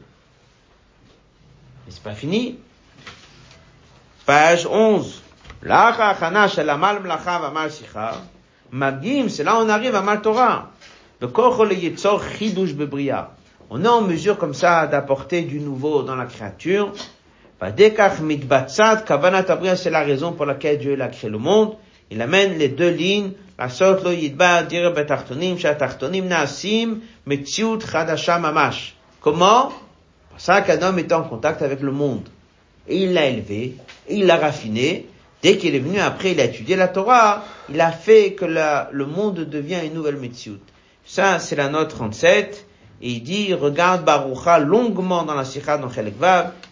Mais 1.87 1.93
c'est 1.93 2.03
pas 2.03 2.15
fini. 2.15 2.59
Page 4.27 4.67
11. 4.67 5.20
Magim, 8.73 9.29
c'est 9.29 9.45
là 9.45 9.59
on 9.59 9.69
arrive 9.69 9.95
à 9.95 10.01
Mal 10.01 10.23
Torah. 10.23 10.71
On 13.73 13.85
est 13.85 13.89
en 13.89 14.01
mesure 14.01 14.39
comme 14.39 14.55
ça 14.55 14.87
d'apporter 14.87 15.43
du 15.43 15.61
nouveau 15.61 16.03
dans 16.03 16.17
la 16.17 16.25
créature. 16.25 16.95
C'est 19.77 19.91
la 19.91 20.01
raison 20.01 20.33
pour 20.33 20.47
laquelle 20.47 20.79
Dieu 20.79 20.99
a 20.99 21.09
créé 21.09 21.29
le 21.29 21.37
monde. 21.37 21.75
Il 22.11 22.23
amène 22.23 22.57
les 22.57 22.69
deux 22.69 22.89
lignes. 22.91 23.33
La 23.59 23.69
sorte 23.69 24.03
lo 24.05 24.13
yidba 24.13 24.63
dire 24.63 24.91
betartonim, 24.95 25.59
shatartonim 25.59 26.27
nasim, 26.27 27.01
metziut 27.27 27.81
chadasha 27.81 28.39
mamash. 28.39 28.95
Comment? 29.21 29.71
Par 30.31 30.41
ça 30.41 30.63
qu'un 30.63 30.81
homme 30.81 30.99
est 30.99 31.13
en 31.13 31.25
contact 31.25 31.61
avec 31.61 31.81
le 31.83 31.93
monde. 31.93 32.27
Et 32.89 33.03
il 33.03 33.13
l'a 33.13 33.27
élevé, 33.27 33.77
et 34.09 34.15
il 34.17 34.25
l'a 34.25 34.39
raffiné, 34.39 35.10
Dès 35.43 35.57
qu'il 35.57 35.75
est 35.75 35.81
venu 35.81 35.99
après, 35.99 36.33
il 36.33 36.41
a 36.41 36.45
étudié 36.45 36.77
la 36.77 36.89
Torah, 36.89 37.45
il 37.71 37.81
a 37.81 37.93
fait 37.93 38.35
que 38.35 38.45
le 38.45 39.07
monde 39.07 39.41
devient 39.41 39.79
une 39.85 39.95
nouvelle 39.95 40.17
Metsiout. 40.17 40.59
Ça, 41.05 41.39
c'est 41.39 41.57
la 41.57 41.69
note 41.69 41.89
37. 41.89 42.67
Et 43.03 43.09
il 43.13 43.23
dit, 43.23 43.55
regarde 43.55 44.05
Barucha 44.05 44.59
longuement 44.59 45.23
dans 45.23 45.35
la 45.35 45.45
Sikha, 45.45 45.79
dans 45.79 45.91
Chelek. 45.91 46.15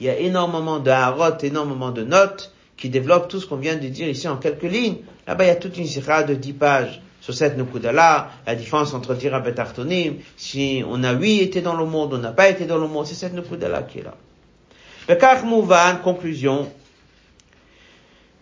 Il 0.01 0.07
y 0.07 0.11
a 0.11 0.19
énormément 0.19 0.79
de 0.79 0.91
harot, 0.91 1.39
énormément 1.43 1.91
de 1.91 2.03
notes 2.03 2.53
qui 2.77 2.91
développent 2.91 3.29
tout 3.29 3.41
ce 3.41 3.47
qu'on 3.47 3.57
vient 3.57 3.77
de 3.77 3.89
dire 3.89 4.09
ici 4.09 4.29
en 4.29 4.37
quelques 4.37 4.63
lignes. 4.63 4.99
Là-bas, 5.27 5.45
il 5.45 5.49
y 5.49 5.51
a 5.51 5.57
toute 5.57 5.79
une 5.79 5.87
Sikha 5.87 6.23
de 6.23 6.35
10 6.35 6.53
pages 6.53 7.01
sur 7.21 7.35
cette 7.35 7.57
Nukudala, 7.57 8.31
la 8.47 8.55
différence 8.55 8.95
entre 8.95 9.15
Tira 9.15 9.43
et 9.47 9.55
Tartonim. 9.55 10.17
Si 10.37 10.85
on 10.89 11.03
a 11.03 11.15
oui 11.15 11.41
été 11.41 11.63
dans 11.63 11.75
le 11.75 11.87
monde, 11.87 12.15
on 12.15 12.19
n'a 12.19 12.33
pas 12.33 12.49
été 12.49 12.67
dans 12.67 12.79
le 12.79 12.87
monde, 12.87 13.07
c'est 13.07 13.15
cette 13.15 13.33
Nukudala 13.33 13.83
qui 13.83 14.01
est 14.01 14.05
là. 14.05 14.15
Bekach 15.09 15.43
Mouvan, 15.43 15.97
conclusion, 16.05 16.71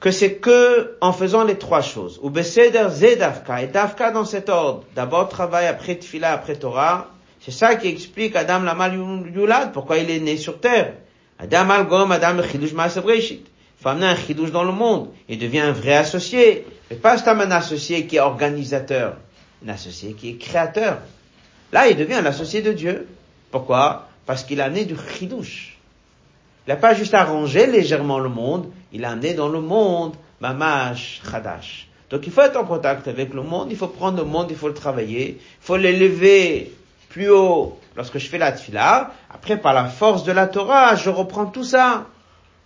que 0.01 0.11
c'est 0.11 0.35
que 0.35 0.97
en 1.01 1.13
faisant 1.13 1.45
les 1.45 1.57
trois 1.57 1.81
choses, 1.81 2.21
ou 2.23 2.31
Beseder 2.31 2.89
Zedavka, 2.91 3.63
et 3.63 3.67
Davka 3.67 4.11
dans 4.11 4.25
cet 4.25 4.49
ordre, 4.49 4.85
d'abord 4.95 5.29
travail, 5.29 5.67
après 5.67 5.97
Tfila, 5.97 6.33
après 6.33 6.57
Torah, 6.57 7.09
c'est 7.41 7.51
ça 7.53 7.77
qui 7.77 7.89
explique 7.89 8.37
Adam 8.37 8.61
Lamal 8.61 8.95
Yulad, 8.95 9.73
pourquoi 9.73 9.99
il 9.99 10.11
est 10.11 10.21
né 10.21 10.37
sur 10.37 10.61
terre. 10.61 10.95
Adam 11.39 11.71
Al 11.71 11.87
Gom, 11.87 12.11
Adam 12.13 12.43
Chidush 12.43 12.73
Maaseh 12.73 13.01
Breshit. 13.01 13.47
Il 13.79 13.83
faut 13.83 13.89
amener 13.91 14.07
un 14.07 14.17
Chidush 14.17 14.51
dans 14.51 14.65
le 14.65 14.73
monde, 14.73 15.11
il 15.29 15.39
devient 15.39 15.61
un 15.61 15.73
vrai 15.73 15.95
associé, 15.95 16.67
mais 16.91 16.97
pas 16.97 17.19
seulement 17.19 17.43
un 17.43 17.51
associé 17.51 18.07
qui 18.07 18.17
est 18.17 18.21
organisateur, 18.21 19.17
un 19.65 19.69
associé 19.69 20.15
qui 20.15 20.31
est 20.31 20.37
créateur. 20.37 20.99
Là, 21.73 21.89
il 21.89 21.97
devient 21.97 22.15
un 22.15 22.27
associé 22.27 22.63
de 22.63 22.73
Dieu. 22.73 23.07
Pourquoi? 23.51 24.09
Parce 24.25 24.45
qu'il 24.45 24.61
a 24.61 24.65
amené 24.65 24.85
du 24.85 24.97
Chidush. 24.97 25.79
Il 26.67 26.71
n'a 26.71 26.77
pas 26.77 26.95
juste 26.95 27.15
arrangé 27.15 27.67
légèrement 27.67 28.19
le 28.19 28.29
monde, 28.29 28.71
il 28.93 29.05
a 29.05 29.11
amené 29.11 29.35
dans 29.35 29.49
le 29.49 29.61
monde 29.61 30.15
Mamash 30.41 31.23
Khadash. 31.31 31.89
Donc 32.11 32.27
il 32.27 32.33
faut 32.33 32.43
être 32.43 32.57
en 32.57 32.65
contact 32.65 33.09
avec 33.09 33.35
le 33.35 33.43
monde, 33.43 33.69
il 33.71 33.77
faut 33.77 33.89
prendre 33.89 34.19
le 34.19 34.25
monde, 34.25 34.49
il 34.51 34.57
faut 34.57 34.69
le 34.69 34.75
travailler, 34.75 35.39
il 35.41 35.65
faut 35.65 35.77
l'élever 35.77 36.73
plus 37.09 37.31
haut 37.31 37.79
lorsque 37.97 38.19
je 38.19 38.29
fais 38.29 38.39
la 38.39 38.53
tfila. 38.53 39.13
Après, 39.33 39.57
par 39.57 39.75
la 39.75 39.87
force 39.87 40.25
de 40.25 40.33
la 40.33 40.47
Torah, 40.47 40.95
je 40.95 41.11
reprends 41.11 41.47
tout 41.47 41.65
ça 41.65 42.07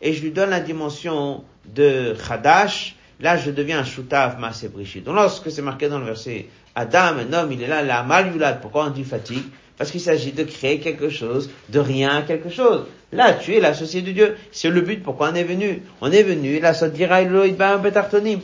et 0.03 0.12
je 0.12 0.23
lui 0.23 0.31
donne 0.31 0.51
la 0.51 0.61
dimension 0.61 1.45
de 1.66 2.14
Khadash. 2.29 2.97
Là, 3.21 3.37
je 3.37 3.51
deviens 3.51 3.81
un 3.81 3.85
Shutav 3.85 4.39
Maaseh 4.39 4.68
Brishit. 4.68 5.05
Donc 5.05 5.14
lorsque 5.14 5.51
c'est 5.51 5.62
marqué 5.62 5.89
dans 5.89 5.99
le 5.99 6.07
verset, 6.07 6.49
Adam, 6.75 7.18
un 7.18 7.33
homme, 7.33 7.53
il 7.53 7.62
est 7.62 7.66
là, 7.66 7.83
la 7.83 8.03
mal 8.03 8.33
yulad. 8.33 8.61
Pourquoi 8.61 8.87
on 8.87 8.91
dit 8.91 9.05
fatigue? 9.05 9.45
Parce 9.81 9.93
qu'il 9.93 10.03
s'agit 10.03 10.33
de 10.33 10.45
créer 10.45 10.78
quelque 10.78 11.09
chose, 11.09 11.49
de 11.70 11.81
rien 11.81 12.20
quelque 12.20 12.51
chose. 12.51 12.85
Là, 13.12 13.33
tu 13.33 13.55
es 13.55 13.61
l'associé 13.61 14.03
de 14.03 14.12
Dieu. 14.12 14.37
C'est 14.53 14.68
le 14.68 14.83
but 14.83 15.03
pourquoi 15.03 15.31
on 15.31 15.35
est 15.35 15.43
venu? 15.43 15.81
On 16.03 16.12
est 16.12 16.22
venu, 16.22 16.61
là, 16.61 16.74
ça 16.74 16.91
dira 16.91 17.22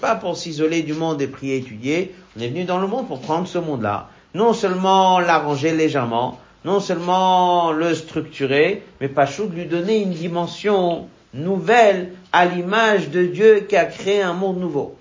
pas 0.01 0.15
pour 0.15 0.39
s'isoler 0.39 0.83
du 0.83 0.95
monde 0.95 1.21
et 1.21 1.27
prier, 1.27 1.59
étudier. 1.59 2.15
On 2.35 2.41
est 2.41 2.49
venu 2.49 2.65
dans 2.65 2.81
le 2.81 2.87
monde 2.87 3.07
pour 3.07 3.21
prendre 3.21 3.47
ce 3.47 3.59
monde-là. 3.59 4.09
Non 4.33 4.55
seulement 4.55 5.21
l'arranger 5.21 5.73
légèrement, 5.73 6.41
non 6.65 6.81
seulement 6.81 7.71
le 7.71 7.95
structurer, 7.95 8.83
mais 9.03 9.09
pas 9.09 9.27
de 9.27 9.55
lui 9.55 9.67
donner 9.67 10.01
une 10.01 10.15
dimension 10.15 11.07
nouvelle 11.35 12.13
à 12.33 12.47
l'image 12.47 13.11
de 13.11 13.27
Dieu 13.27 13.67
qui 13.69 13.77
a 13.77 13.85
créé 13.85 14.23
un 14.23 14.33
monde 14.33 14.59
nouveau. 14.59 14.97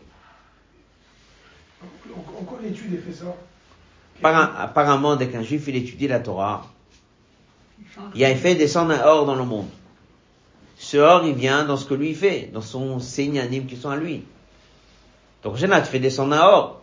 En, 2.14 2.44
quoi 2.44 2.60
l'étude 2.62 3.02
fait 3.08 3.14
ça 3.14 3.34
Apparemment, 4.24 5.16
dès 5.16 5.28
qu'un 5.28 5.44
juif 5.44 5.66
il 5.68 5.76
étudie 5.76 6.08
la 6.08 6.20
Torah, 6.20 6.66
il 8.14 8.24
a 8.24 8.36
fait 8.36 8.56
descendre 8.56 8.94
un 8.94 9.06
or 9.06 9.26
dans 9.26 9.36
le 9.36 9.44
monde. 9.44 9.68
Ce 10.78 10.98
or, 10.98 11.26
il 11.26 11.36
vient 11.36 11.64
dans 11.64 11.78
ce 11.78 11.86
que 11.86 11.94
lui 11.94 12.14
fait, 12.14 12.50
dans 12.54 12.62
son 12.62 13.00
signe 13.00 13.40
anime 13.40 13.66
qui 13.66 13.76
sont 13.76 13.90
à 13.90 13.98
lui. 13.98 14.24
Donc, 15.44 15.56
Génat 15.56 15.84
fait 15.84 16.00
descendre 16.00 16.36
un 16.36 16.42
or. 16.42 16.82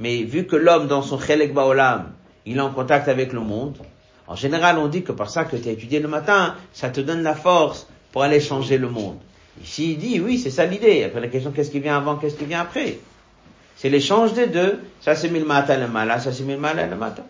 Mais 0.00 0.22
vu 0.22 0.46
que 0.46 0.56
l'homme, 0.56 0.86
dans 0.86 1.02
son 1.02 1.18
chelek 1.18 1.54
baolam, 1.54 2.12
il 2.44 2.58
est 2.58 2.60
en 2.60 2.70
contact 2.70 3.08
avec 3.08 3.32
le 3.32 3.40
monde, 3.40 3.78
en 4.26 4.34
général, 4.34 4.78
on 4.78 4.88
dit 4.88 5.02
que 5.02 5.12
par 5.12 5.30
ça 5.30 5.44
que 5.44 5.56
tu 5.56 5.68
as 5.68 5.72
étudié 5.72 6.00
le 6.00 6.08
matin, 6.08 6.56
ça 6.72 6.90
te 6.90 7.00
donne 7.00 7.22
la 7.22 7.34
force 7.34 7.86
pour 8.12 8.22
aller 8.22 8.40
changer 8.40 8.76
le 8.76 8.88
monde. 8.88 9.18
Ici, 9.62 9.92
il 9.92 9.98
dit, 9.98 10.20
oui, 10.20 10.38
c'est 10.38 10.50
ça 10.50 10.66
l'idée. 10.66 11.04
Après, 11.04 11.20
la 11.20 11.28
question, 11.28 11.52
qu'est-ce 11.52 11.70
qui 11.70 11.80
vient 11.80 11.96
avant, 11.96 12.16
qu'est-ce 12.16 12.36
qui 12.36 12.44
vient 12.44 12.60
après? 12.60 12.98
C'est 13.76 13.90
l'échange 13.90 14.32
des 14.32 14.46
deux. 14.46 14.82
Ça, 15.00 15.14
c'est 15.14 15.28
mille 15.28 15.44
matin 15.44 15.76
le 15.76 15.86
mal, 15.86 16.08
ça, 16.20 16.32
c'est 16.32 16.42
mille 16.42 16.58
matin 16.58 16.86
le 16.86 16.96
matin. 16.96 17.24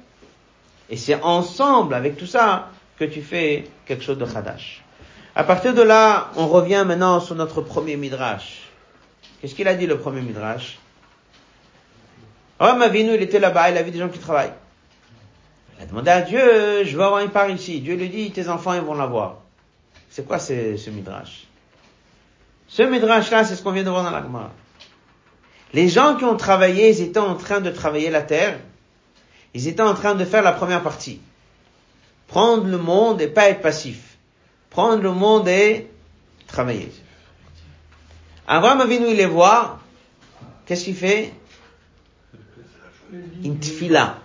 Et 0.89 0.97
c'est 0.97 1.21
ensemble, 1.23 1.95
avec 1.95 2.17
tout 2.17 2.27
ça, 2.27 2.71
que 2.99 3.05
tu 3.05 3.21
fais 3.21 3.69
quelque 3.85 4.03
chose 4.03 4.19
de 4.19 4.27
chadash. 4.27 4.83
À 5.35 5.45
partir 5.45 5.75
de 5.75 5.83
là, 5.83 6.31
on 6.37 6.47
revient 6.47 6.85
maintenant 6.87 7.21
sur 7.21 7.35
notre 7.35 7.61
premier 7.61 7.97
midrash. 7.97 8.63
Qu'est-ce 9.41 9.55
qu'il 9.55 9.69
a 9.69 9.75
dit 9.75 9.87
le 9.87 9.99
premier 9.99 10.23
midrash? 10.23 10.79
Abraham 12.59 12.83
Avinu, 12.83 13.15
il 13.15 13.23
était 13.23 13.39
là-bas, 13.39 13.71
il 13.71 13.77
a 13.77 13.83
vu 13.83 13.91
des 13.91 13.99
gens 13.99 14.09
qui 14.09 14.19
travaillent. 14.19 14.55
Il 15.77 15.83
a 15.83 15.87
demandé 15.87 16.11
à 16.11 16.23
Dieu, 16.23 16.85
je 16.85 16.97
veux 16.97 17.03
avoir 17.03 17.21
une 17.21 17.31
part 17.31 17.51
ici. 17.51 17.81
Dieu 17.81 17.97
lui 17.97 18.09
dit, 18.09 18.31
tes 18.31 18.49
enfants, 18.49 18.73
ils 18.73 18.81
vont 18.81 18.95
l'avoir. 18.95 19.39
C'est 20.09 20.27
quoi 20.27 20.39
ce, 20.39 20.77
ce 20.79 20.89
midrash? 20.89 21.47
Ce 22.69 22.83
midrash-là, 22.83 23.45
c'est 23.45 23.57
ce 23.57 23.63
qu'on 23.63 23.73
vient 23.73 23.83
de 23.83 23.91
voir 23.91 24.05
dans 24.05 24.11
la 24.11 24.23
Gemara. 24.23 24.53
Les 25.73 25.89
gens 25.89 26.17
qui 26.17 26.25
ont 26.25 26.37
travaillé, 26.37 26.91
ils 26.91 27.03
étaient 27.03 27.19
en 27.19 27.35
train 27.35 27.61
de 27.61 27.71
travailler 27.71 28.11
la 28.11 28.23
terre. 28.23 28.59
Ils 29.55 29.69
étaient 29.69 29.83
en 29.83 29.95
train 29.95 30.15
de 30.15 30.25
faire 30.25 30.43
la 30.43 30.53
première 30.53 30.83
partie. 30.83 31.21
Prendre 32.29 32.67
le 32.67 32.79
monde 32.79 33.21
et 33.21 33.29
pas 33.29 33.49
être 33.49 33.61
passif. 33.61 34.17
Prendre 34.71 35.03
le 35.03 35.13
monde 35.13 35.49
et 35.49 35.89
travailler. 36.47 36.91
Abraham 38.47 38.81
Avinu, 38.81 39.09
il 39.09 39.17
les 39.17 39.27
voit. 39.27 39.81
Qu'est-ce 40.67 40.85
qu'il 40.85 40.97
fait? 40.97 41.33
Une 43.43 43.59
tfila. 43.59 44.19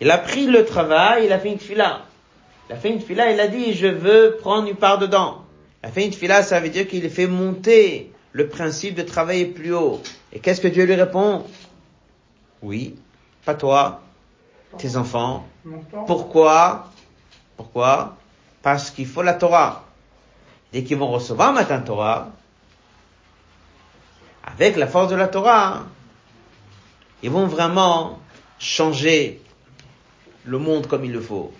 Il 0.00 0.10
a 0.10 0.18
pris 0.18 0.46
le 0.46 0.64
travail, 0.64 1.26
il 1.26 1.32
a 1.32 1.38
fait 1.38 1.48
une 1.48 1.58
tfila. 1.58 2.02
Il 2.68 2.74
a 2.74 2.76
fait 2.76 2.90
une 2.90 3.00
tfila, 3.00 3.32
il 3.32 3.40
a 3.40 3.48
dit, 3.48 3.72
je 3.72 3.86
veux 3.86 4.36
prendre 4.40 4.68
une 4.68 4.76
part 4.76 4.98
dedans. 4.98 5.44
Il 5.82 5.88
a 5.88 5.92
fait 5.92 6.04
une 6.04 6.10
tfila, 6.10 6.42
ça 6.42 6.60
veut 6.60 6.68
dire 6.68 6.86
qu'il 6.86 7.08
fait 7.10 7.26
monter 7.26 8.12
le 8.36 8.48
principe 8.48 8.94
de 8.94 9.02
travailler 9.02 9.46
plus 9.46 9.72
haut. 9.72 10.02
Et 10.30 10.40
qu'est-ce 10.40 10.60
que 10.60 10.68
Dieu 10.68 10.84
lui 10.84 10.94
répond? 10.94 11.46
Oui, 12.60 12.94
pas 13.46 13.54
toi, 13.54 14.02
tes 14.76 14.96
enfants. 14.96 15.48
Pourquoi? 16.06 16.90
Pourquoi? 17.56 18.18
Parce 18.60 18.90
qu'il 18.90 19.06
faut 19.06 19.22
la 19.22 19.32
Torah. 19.32 19.86
Dès 20.70 20.84
qu'ils 20.84 20.98
vont 20.98 21.10
recevoir 21.10 21.54
matin 21.54 21.80
Torah, 21.80 22.28
avec 24.44 24.76
la 24.76 24.86
force 24.86 25.08
de 25.08 25.16
la 25.16 25.28
Torah, 25.28 25.86
ils 27.22 27.30
vont 27.30 27.46
vraiment 27.46 28.18
changer 28.58 29.40
le 30.44 30.58
monde 30.58 30.88
comme 30.88 31.06
il 31.06 31.12
le 31.12 31.22
faut. 31.22 31.54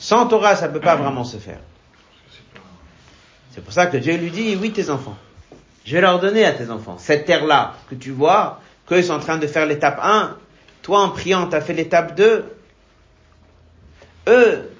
Sans 0.00 0.26
Torah, 0.26 0.56
ça 0.56 0.66
ne 0.66 0.72
peut 0.72 0.80
pas 0.80 0.96
vraiment 0.96 1.22
se 1.22 1.36
faire. 1.36 1.60
C'est 3.52 3.62
pour 3.62 3.72
ça 3.72 3.86
que 3.86 3.98
Dieu 3.98 4.16
lui 4.16 4.32
dit, 4.32 4.56
oui, 4.56 4.72
tes 4.72 4.90
enfants. 4.90 5.16
Je 5.84 5.94
vais 5.94 6.00
leur 6.00 6.20
donner 6.20 6.44
à 6.44 6.52
tes 6.52 6.70
enfants 6.70 6.96
cette 6.98 7.24
terre-là 7.24 7.74
que 7.90 7.94
tu 7.94 8.10
vois, 8.10 8.60
qu'ils 8.86 9.04
sont 9.04 9.14
en 9.14 9.18
train 9.18 9.38
de 9.38 9.46
faire 9.46 9.66
l'étape 9.66 9.98
1. 10.02 10.36
Toi, 10.82 11.00
en 11.00 11.10
priant, 11.10 11.48
tu 11.48 11.56
as 11.56 11.60
fait 11.60 11.72
l'étape 11.72 12.14
2. 12.16 12.44
Eux, 14.28 14.70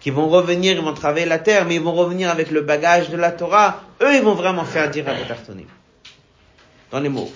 qui 0.00 0.10
vont 0.10 0.28
revenir, 0.28 0.76
ils 0.76 0.82
vont 0.82 0.94
travailler 0.94 1.26
la 1.26 1.38
terre, 1.38 1.66
mais 1.66 1.76
ils 1.76 1.80
vont 1.80 1.92
revenir 1.92 2.30
avec 2.30 2.50
le 2.50 2.62
bagage 2.62 3.10
de 3.10 3.16
la 3.16 3.32
Torah. 3.32 3.82
Eux, 4.02 4.14
ils 4.14 4.22
vont 4.22 4.34
vraiment 4.34 4.64
faire 4.64 4.90
dire 4.90 5.06
à 5.08 5.14
Tartonim. 5.26 5.66
Dans 6.90 7.00
les 7.00 7.08
mots. 7.08 7.30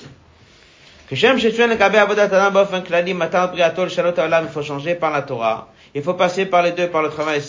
Que 1.09 1.15
Shem 1.15 1.39
Shetuen 1.39 1.69
le 1.69 1.77
Kabé 1.77 1.99
Avodat 1.99 2.25
Adam 2.25 2.51
Baofen 2.51 2.83
Klali 2.83 3.13
Matar 3.13 3.53
Briatol 3.53 3.91
Shalot 3.91 4.19
Olam, 4.19 4.47
il 4.49 4.53
faut 4.53 4.63
changer 4.63 4.95
par 4.95 5.11
la 5.11 5.23
Torah. 5.23 5.69
Il 5.95 6.03
faut 6.03 6.15
passer 6.15 6.47
par 6.47 6.63
les 6.63 6.73
deux, 6.73 6.89
par 6.89 7.03
le 7.03 7.11
travail 7.11 7.43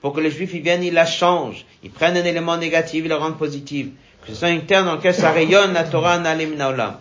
Pour 0.00 0.12
que 0.12 0.20
les 0.20 0.30
Juifs, 0.30 0.54
ils 0.54 0.62
viennent, 0.62 0.82
ils 0.82 0.92
la 0.92 1.06
changent. 1.06 1.64
Ils 1.82 1.90
prennent 1.90 2.16
un 2.16 2.24
élément 2.24 2.56
négatif, 2.56 3.02
ils 3.04 3.08
le 3.08 3.14
rendent 3.14 3.38
positif. 3.38 3.86
Que 4.22 4.28
ce 4.28 4.34
soit 4.34 4.50
une 4.50 4.64
terre 4.64 4.84
dans 4.84 4.96
laquelle 4.96 5.14
ça 5.14 5.30
rayonne 5.30 5.72
la 5.72 5.84
Torah 5.84 6.18
Olam. 6.18 6.96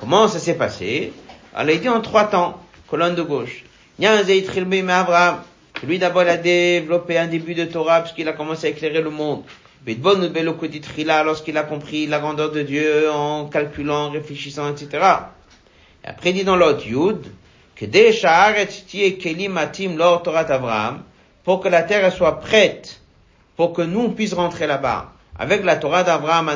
Comment 0.00 0.28
ça 0.28 0.38
s'est 0.38 0.54
passé? 0.54 1.12
Alors 1.54 1.74
il 1.74 1.80
dit 1.80 1.88
en 1.88 2.00
trois 2.00 2.24
temps, 2.24 2.60
colonne 2.88 3.14
de 3.14 3.22
gauche. 3.22 3.64
Lui 3.98 5.98
d'abord 5.98 6.22
il 6.22 6.28
a 6.28 6.36
développé 6.36 7.18
un 7.18 7.26
début 7.26 7.54
de 7.54 7.64
Torah 7.64 8.00
puisqu'il 8.00 8.28
a 8.28 8.32
commencé 8.32 8.66
à 8.66 8.70
éclairer 8.70 9.00
le 9.00 9.10
monde 9.10 9.42
lorsqu'il 11.24 11.56
a 11.56 11.62
compris 11.62 12.06
la 12.06 12.18
grandeur 12.18 12.50
de 12.50 12.62
Dieu 12.62 13.10
en 13.10 13.46
calculant, 13.46 14.10
réfléchissant, 14.10 14.70
etc. 14.70 14.88
Et 16.04 16.08
après, 16.08 16.30
il 16.30 16.34
dit 16.34 16.44
dans 16.44 16.56
l'autre 16.56 16.86
Yud, 16.86 17.24
pour 21.44 21.60
que 21.60 21.68
la 21.68 21.82
terre 21.82 22.12
soit 22.12 22.40
prête, 22.40 23.00
pour 23.56 23.72
que 23.72 23.82
nous 23.82 24.10
puissions 24.10 24.36
rentrer 24.38 24.66
là-bas. 24.66 25.12
Avec 25.38 25.64
la 25.64 25.76
Torah 25.76 26.02
d'Abraham, 26.02 26.50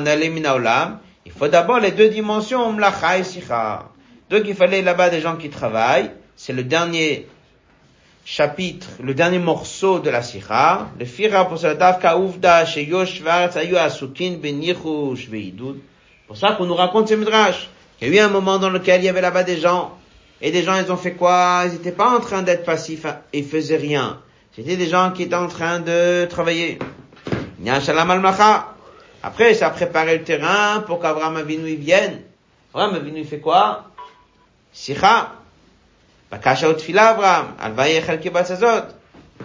il 1.25 1.33
faut 1.33 1.49
d'abord 1.49 1.79
les 1.79 1.93
deux 1.93 2.09
dimensions, 2.09 2.73
mlacha 2.73 3.19
et 3.19 3.25
sicha. 3.25 3.85
Donc 4.29 4.43
il 4.47 4.55
fallait 4.55 4.83
là-bas 4.83 5.11
des 5.11 5.21
gens 5.21 5.37
qui 5.37 5.51
travaillent. 5.51 6.11
C'est 6.37 6.53
le 6.53 6.65
dernier 6.65 7.29
chapitre, 8.25 8.89
le 9.03 9.15
dernier 9.15 9.39
morceau 9.39 9.99
de 9.99 10.11
la 10.11 10.23
Sikha, 10.23 10.89
le 10.99 11.05
Fira 11.05 11.49
pour 11.49 11.59
cela 11.59 11.75
Davka 11.75 12.17
Uvda 12.19 12.57
Asukin. 12.57 14.37
Pour 16.27 16.37
ça 16.37 16.53
qu'on 16.53 16.67
nous 16.67 16.75
raconte 16.75 17.09
ces 17.09 17.17
midrash. 17.17 17.69
Il 18.01 18.09
y 18.09 18.19
a 18.19 18.23
eu 18.23 18.25
un 18.25 18.29
moment 18.29 18.59
dans 18.59 18.71
lequel 18.71 19.01
il 19.03 19.05
y 19.05 19.09
avait 19.09 19.21
là-bas 19.21 19.45
des 19.45 19.59
gens, 19.59 19.97
et 20.43 20.51
des 20.51 20.63
gens 20.63 20.77
ils 20.77 20.93
ont 20.93 20.97
fait 20.97 21.13
quoi? 21.13 21.63
Ils 21.67 21.73
n'étaient 21.73 21.93
pas 21.93 22.11
en 22.11 22.21
train 22.21 22.43
d'être 22.43 22.65
passifs 22.65 23.07
et 23.33 23.39
ils 23.39 23.47
faisaient 23.47 23.77
rien. 23.77 24.21
C'était 24.55 24.77
des 24.77 24.89
gens 24.89 25.13
qui 25.13 25.23
étaient 25.23 25.35
en 25.35 25.49
train 25.49 25.81
de 25.81 26.27
travailler. 26.29 26.79
Après, 29.23 29.55
ça 29.55 29.69
a 29.69 29.71
préparé 29.71 30.19
le 30.19 30.25
terrain 30.25 30.81
pour 30.81 31.01
qu'Abraham 31.01 31.37
Avinu 31.37 31.75
vienne. 31.77 32.21
Abraham 32.75 32.97
Avinu 32.97 33.25
fait 33.25 33.39
quoi? 33.39 33.85
Sikha. 34.73 35.33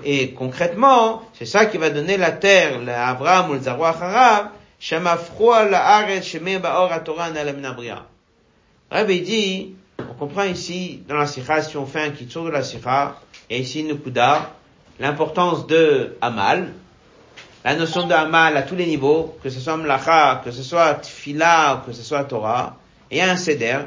Et 0.03 0.31
concrètement, 0.31 1.23
c'est 1.37 1.45
ça 1.45 1.65
qui 1.65 1.77
va 1.77 1.89
donner 1.89 2.17
la 2.17 2.31
terre, 2.31 2.79
l'Abraham 2.81 3.51
ou 3.51 3.53
le 3.53 3.59
Zarwa 3.59 3.89
Harav, 3.89 4.49
Rabbi 8.89 9.21
dit, 9.21 9.75
comprend 10.17 10.43
ici, 10.43 11.03
dans 11.07 11.15
la 11.15 11.27
sikha, 11.27 11.61
si 11.61 11.77
on 11.77 11.85
fait 11.85 12.01
un 12.01 12.09
kitsur 12.11 12.43
de 12.43 12.49
la 12.49 12.63
sikha, 12.63 13.19
et 13.49 13.59
ici 13.59 13.83
Nukuda, 13.83 14.51
l'importance 14.99 15.67
de 15.67 16.17
Amal, 16.21 16.73
la 17.63 17.75
notion 17.75 18.07
de 18.07 18.13
Amal 18.13 18.55
à 18.57 18.63
tous 18.63 18.75
les 18.75 18.85
niveaux, 18.85 19.37
que 19.43 19.49
ce 19.49 19.59
soit 19.59 19.77
Mlacha, 19.77 20.41
que 20.43 20.51
ce 20.51 20.63
soit 20.63 20.95
Tfila, 20.95 21.83
que 21.85 21.91
ce 21.91 22.03
soit 22.03 22.23
Torah, 22.23 22.77
et 23.11 23.21
un 23.21 23.35
Seder, 23.35 23.79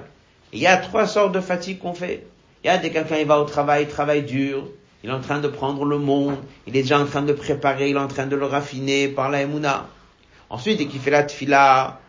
il 0.52 0.60
y 0.60 0.66
a 0.66 0.76
trois 0.76 1.06
sortes 1.06 1.32
de 1.32 1.40
fatigues 1.40 1.78
qu'on 1.78 1.94
fait. 1.94 2.26
Il 2.62 2.66
y 2.66 2.70
a 2.70 2.78
des 2.78 2.90
quelqu'un, 2.90 3.16
il 3.16 3.26
va 3.26 3.38
au 3.40 3.44
travail, 3.44 3.84
il 3.84 3.88
travaille 3.88 4.22
dur, 4.22 4.68
il 5.02 5.10
est 5.10 5.12
en 5.12 5.20
train 5.20 5.38
de 5.38 5.48
prendre 5.48 5.84
le 5.84 5.98
monde, 5.98 6.36
il 6.66 6.76
est 6.76 6.82
déjà 6.82 6.98
en 6.98 7.06
train 7.06 7.22
de 7.22 7.32
préparer, 7.32 7.90
il 7.90 7.96
est 7.96 8.00
en 8.00 8.08
train 8.08 8.26
de 8.26 8.36
le 8.36 8.44
raffiner 8.44 9.08
par 9.08 9.30
la 9.30 9.42
Emouna. 9.42 9.86
Ensuite, 10.50 10.78
dès 10.78 10.86
qu'il 10.86 11.00
fait 11.00 11.10
la 11.10 11.22
tfila, 11.22 11.99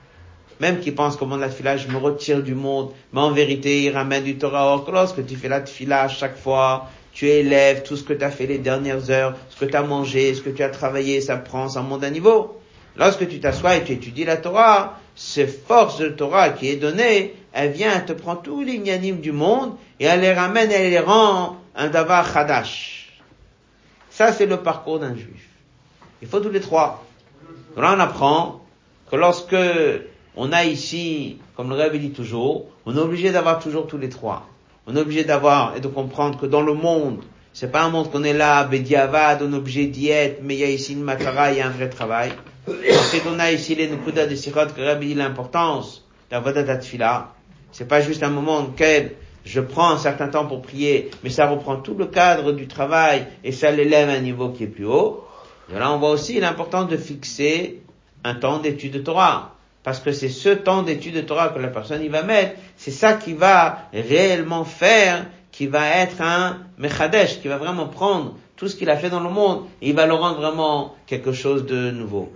même 0.61 0.79
qu'il 0.79 0.93
pense 0.93 1.17
comment 1.17 1.37
la 1.37 1.49
tfila, 1.49 1.75
je 1.75 1.87
me 1.87 1.97
retire 1.97 2.43
du 2.43 2.53
monde, 2.53 2.91
mais 3.13 3.19
en 3.19 3.31
vérité, 3.31 3.81
il 3.81 3.89
ramène 3.89 4.23
du 4.23 4.37
Torah. 4.37 4.67
Or, 4.67 4.87
lorsque 4.91 5.25
tu 5.25 5.35
fais 5.35 5.49
la 5.49 5.61
tfila 5.61 6.07
chaque 6.07 6.37
fois, 6.37 6.87
tu 7.13 7.27
élèves 7.27 7.81
tout 7.81 7.97
ce 7.97 8.03
que 8.03 8.13
tu 8.13 8.23
as 8.23 8.29
fait 8.29 8.45
les 8.45 8.59
dernières 8.59 9.09
heures, 9.09 9.33
ce 9.49 9.59
que 9.59 9.65
tu 9.65 9.75
as 9.75 9.81
mangé, 9.81 10.35
ce 10.35 10.41
que 10.41 10.51
tu 10.51 10.61
as 10.61 10.69
travaillé, 10.69 11.19
ça 11.19 11.37
prend, 11.37 11.67
ça 11.67 11.81
monte 11.81 12.01
d'un 12.01 12.11
niveau. 12.11 12.61
Lorsque 12.95 13.27
tu 13.27 13.39
t'assois 13.39 13.77
et 13.77 13.83
tu 13.83 13.93
étudies 13.93 14.23
la 14.23 14.37
Torah, 14.37 14.99
cette 15.15 15.65
force 15.65 15.97
de 15.97 16.09
Torah 16.09 16.51
qui 16.51 16.69
est 16.69 16.75
donnée, 16.75 17.33
elle 17.53 17.71
vient, 17.71 17.93
elle 17.95 18.05
te 18.05 18.13
prend 18.13 18.35
tous 18.35 18.61
les 18.61 18.77
du 18.77 19.31
monde 19.31 19.73
et 19.99 20.05
elle 20.05 20.21
les 20.21 20.33
ramène, 20.33 20.69
elle 20.71 20.91
les 20.91 20.99
rend 20.99 21.57
un 21.75 21.87
davar 21.87 22.31
chadash. 22.31 23.19
Ça, 24.11 24.31
c'est 24.31 24.45
le 24.45 24.57
parcours 24.57 24.99
d'un 24.99 25.15
juif. 25.15 25.49
Il 26.21 26.27
faut 26.27 26.39
tous 26.39 26.51
les 26.51 26.61
trois. 26.61 27.03
là, 27.75 27.95
on 27.97 27.99
apprend 27.99 28.61
que 29.09 29.15
lorsque 29.15 29.55
on 30.35 30.51
a 30.51 30.63
ici, 30.63 31.37
comme 31.55 31.69
le 31.69 31.75
Rabbi 31.75 31.99
dit 31.99 32.11
toujours, 32.11 32.65
on 32.85 32.95
est 32.95 32.99
obligé 32.99 33.31
d'avoir 33.31 33.59
toujours 33.59 33.87
tous 33.87 33.97
les 33.97 34.09
trois. 34.09 34.47
On 34.87 34.95
est 34.95 34.99
obligé 34.99 35.23
d'avoir 35.23 35.75
et 35.75 35.79
de 35.79 35.87
comprendre 35.87 36.39
que 36.39 36.45
dans 36.45 36.61
le 36.61 36.73
monde, 36.73 37.21
c'est 37.53 37.71
pas 37.71 37.83
un 37.83 37.89
monde 37.89 38.09
qu'on 38.11 38.23
est 38.23 38.33
là, 38.33 38.63
bédiavad, 38.63 39.41
on 39.43 39.51
est 39.51 39.57
obligé 39.57 39.87
d'y 39.87 40.09
être, 40.09 40.39
mais 40.41 40.55
il 40.55 40.59
y 40.59 40.63
a 40.63 40.69
ici 40.69 40.93
une 40.93 41.03
matara, 41.03 41.51
il 41.51 41.57
y 41.57 41.61
a 41.61 41.67
un 41.67 41.71
vrai 41.71 41.89
travail. 41.89 42.31
Ensuite, 42.67 43.23
on 43.27 43.39
a 43.39 43.51
ici 43.51 43.75
les 43.75 43.89
nukuda 43.89 44.25
de 44.25 44.35
Sirot, 44.35 44.67
que 44.75 44.81
Rabbi 44.81 45.07
dit 45.07 45.13
l'importance 45.15 46.05
d'Avodat 46.29 46.77
Tfila. 46.77 47.33
C'est 47.71 47.87
pas 47.87 48.01
juste 48.01 48.23
un 48.23 48.29
moment 48.29 48.59
auquel 48.59 49.13
je 49.43 49.59
prends 49.59 49.89
un 49.89 49.97
certain 49.97 50.27
temps 50.27 50.45
pour 50.45 50.61
prier, 50.61 51.11
mais 51.23 51.29
ça 51.29 51.47
reprend 51.47 51.77
tout 51.77 51.95
le 51.95 52.05
cadre 52.05 52.51
du 52.51 52.67
travail 52.67 53.25
et 53.43 53.51
ça 53.51 53.71
l'élève 53.71 54.09
à 54.09 54.13
un 54.13 54.19
niveau 54.19 54.49
qui 54.49 54.63
est 54.63 54.67
plus 54.67 54.85
haut. 54.85 55.25
Et 55.73 55.77
là, 55.77 55.91
on 55.91 55.97
voit 55.97 56.11
aussi 56.11 56.39
l'importance 56.39 56.89
de 56.89 56.97
fixer 56.97 57.81
un 58.23 58.35
temps 58.35 58.59
d'étude 58.59 58.93
de 58.93 58.99
Torah. 58.99 59.55
Parce 59.83 59.99
que 59.99 60.11
c'est 60.11 60.29
ce 60.29 60.49
temps 60.49 60.83
d'étude 60.83 61.15
de 61.15 61.21
Torah 61.21 61.49
que 61.49 61.59
la 61.59 61.69
personne 61.69 62.03
y 62.03 62.07
va 62.07 62.21
mettre, 62.21 62.55
c'est 62.77 62.91
ça 62.91 63.13
qui 63.13 63.33
va 63.33 63.89
réellement 63.93 64.63
faire, 64.63 65.25
qui 65.51 65.67
va 65.67 65.87
être 65.97 66.21
un 66.21 66.59
mechadesh, 66.77 67.41
qui 67.41 67.47
va 67.47 67.57
vraiment 67.57 67.87
prendre 67.87 68.35
tout 68.55 68.67
ce 68.67 68.75
qu'il 68.75 68.89
a 68.91 68.97
fait 68.97 69.09
dans 69.09 69.21
le 69.21 69.29
monde 69.29 69.65
et 69.81 69.89
il 69.89 69.95
va 69.95 70.05
le 70.05 70.13
rendre 70.13 70.37
vraiment 70.37 70.95
quelque 71.07 71.33
chose 71.33 71.65
de 71.65 71.89
nouveau. 71.89 72.31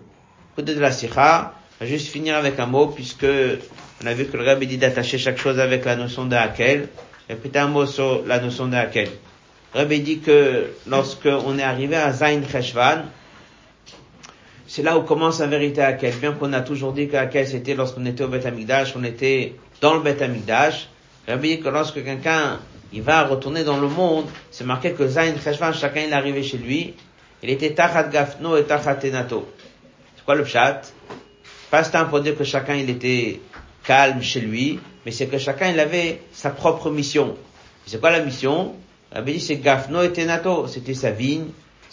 Côté 0.56 0.74
de 0.74 0.80
la 0.80 0.92
sikha, 0.92 1.54
on 1.80 1.84
va 1.84 1.90
juste 1.90 2.08
finir 2.08 2.36
avec 2.36 2.60
un 2.60 2.66
mot 2.66 2.88
puisque 2.88 3.28
on 4.04 4.08
a 4.08 4.14
vu 4.14 4.26
que 4.26 4.38
le 4.38 4.44
Rabbi 4.44 4.66
dit 4.66 4.78
d'attacher 4.78 5.18
chaque 5.18 5.38
chose 5.38 5.60
avec 5.60 5.86
la 5.86 5.96
notion 5.96 6.26
de 6.26 6.36
Hakel. 6.36 6.90
Puis 7.28 7.52
un 7.56 7.68
mot 7.68 7.86
sur 7.86 8.26
la 8.26 8.40
notion 8.40 8.68
de 8.68 8.76
Hakel. 8.76 9.10
Le 9.74 9.82
Rabbi 9.82 10.00
dit 10.00 10.20
que 10.20 10.72
lorsque 10.88 11.28
on 11.28 11.60
est 11.60 11.64
arrivé 11.64 11.96
à 11.96 12.12
Zain 12.12 12.42
Cheshvan, 12.50 13.04
c'est 14.76 14.84
là 14.84 14.98
où 14.98 15.04
commence 15.04 15.40
la 15.40 15.48
vérité 15.48 15.82
Hakel. 15.82 16.16
Bien 16.16 16.34
qu'on 16.34 16.52
a 16.52 16.60
toujours 16.60 16.92
dit 16.92 17.08
que 17.08 17.16
Hakel 17.16 17.48
c'était 17.48 17.76
lorsqu'on 17.76 18.06
était 18.06 18.26
au 18.26 18.28
Beth 18.28 18.46
on 18.98 19.06
était 19.06 19.56
dans 19.80 19.94
le 19.94 20.02
Beth 20.02 20.22
Amikdash. 20.22 20.90
Rabbi 21.30 21.62
que 21.62 21.70
lorsque 21.70 22.04
quelqu'un 22.04 22.60
il 22.92 23.02
va 23.02 23.24
retourner 23.24 23.64
dans 23.64 23.78
le 23.78 23.88
monde, 23.88 24.26
c'est 24.52 24.66
marqué 24.66 24.92
que 24.92 25.08
Zain 25.08 25.34
Cheshvan, 25.42 25.72
chacun 25.72 26.02
il 26.02 26.10
est 26.10 26.14
arrivé 26.14 26.44
chez 26.44 26.58
lui. 26.58 26.94
Il 27.42 27.50
était 27.52 27.74
Tachat 27.74 28.10
Gafno 28.10 28.58
et 28.58 28.66
Tachat 28.66 28.96
Tenato. 28.96 29.48
C'est 30.18 30.26
quoi 30.26 30.36
le 30.36 30.44
pshat? 30.44 30.82
Pas 31.72 31.90
un 31.98 32.04
pour 32.04 32.20
dire 32.20 32.38
que 32.38 32.44
chacun 32.44 32.76
il 32.76 32.90
était 32.90 33.40
calme 33.86 34.22
chez 34.22 34.42
lui, 34.42 34.82
mais 35.06 35.14
c'est 35.14 35.28
que 35.28 35.38
chacun 35.38 35.70
il 35.70 35.80
avait 35.80 36.20
sa 36.34 36.50
propre 36.50 36.90
mission. 36.90 37.38
C'est 37.86 38.02
quoi 38.02 38.12
la 38.12 38.20
mission? 38.20 38.76
Rabbi 39.14 39.36
dit 39.36 39.40
c'est 39.40 39.56
Gafno 39.56 40.04
et 40.04 40.12
Tenato, 40.12 40.68
c'était 40.68 40.94
sa 40.94 41.12
vigne, 41.12 41.46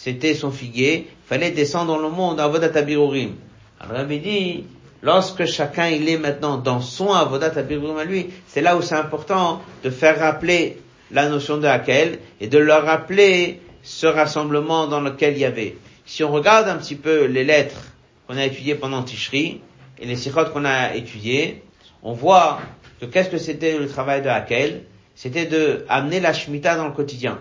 c'était 0.03 0.33
son 0.33 0.51
figuier, 0.51 1.07
fallait 1.25 1.51
descendre 1.51 1.95
dans 1.95 2.01
le 2.01 2.09
monde, 2.09 2.37
Avodat 2.37 2.77
Abirurim. 2.77 3.35
Alors 3.79 3.95
Rabbi 3.95 4.19
dit, 4.19 4.65
lorsque 5.01 5.45
chacun 5.45 5.87
il 5.87 6.09
est 6.09 6.17
maintenant 6.17 6.57
dans 6.57 6.81
son 6.81 7.13
Avodat 7.13 7.57
Abirurim 7.57 7.97
à 7.97 8.03
lui, 8.03 8.27
c'est 8.45 8.59
là 8.59 8.75
où 8.75 8.81
c'est 8.81 8.95
important 8.95 9.61
de 9.81 9.89
faire 9.89 10.19
rappeler 10.19 10.81
la 11.09 11.29
notion 11.29 11.55
de 11.55 11.67
Hakel 11.67 12.19
et 12.41 12.47
de 12.47 12.57
leur 12.57 12.83
rappeler 12.83 13.61
ce 13.81 14.05
rassemblement 14.05 14.87
dans 14.87 14.99
lequel 14.99 15.35
il 15.35 15.39
y 15.39 15.45
avait. 15.45 15.77
Si 16.05 16.21
on 16.21 16.33
regarde 16.33 16.67
un 16.67 16.75
petit 16.75 16.95
peu 16.95 17.23
les 17.23 17.45
lettres 17.45 17.93
qu'on 18.27 18.35
a 18.35 18.43
étudiées 18.43 18.75
pendant 18.75 19.03
Tishri 19.03 19.61
et 19.99 20.05
les 20.05 20.17
sikhot 20.17 20.47
qu'on 20.51 20.65
a 20.65 20.95
étudiées, 20.95 21.63
on 22.01 22.11
voit 22.11 22.59
que 22.99 23.05
qu'est-ce 23.05 23.29
que 23.29 23.37
c'était 23.37 23.77
le 23.77 23.87
travail 23.87 24.21
de 24.21 24.27
Hakel? 24.27 24.83
C'était 25.15 25.45
de 25.45 25.85
amener 25.87 26.19
la 26.19 26.33
Shemitah 26.33 26.75
dans 26.75 26.87
le 26.87 26.93
quotidien. 26.93 27.39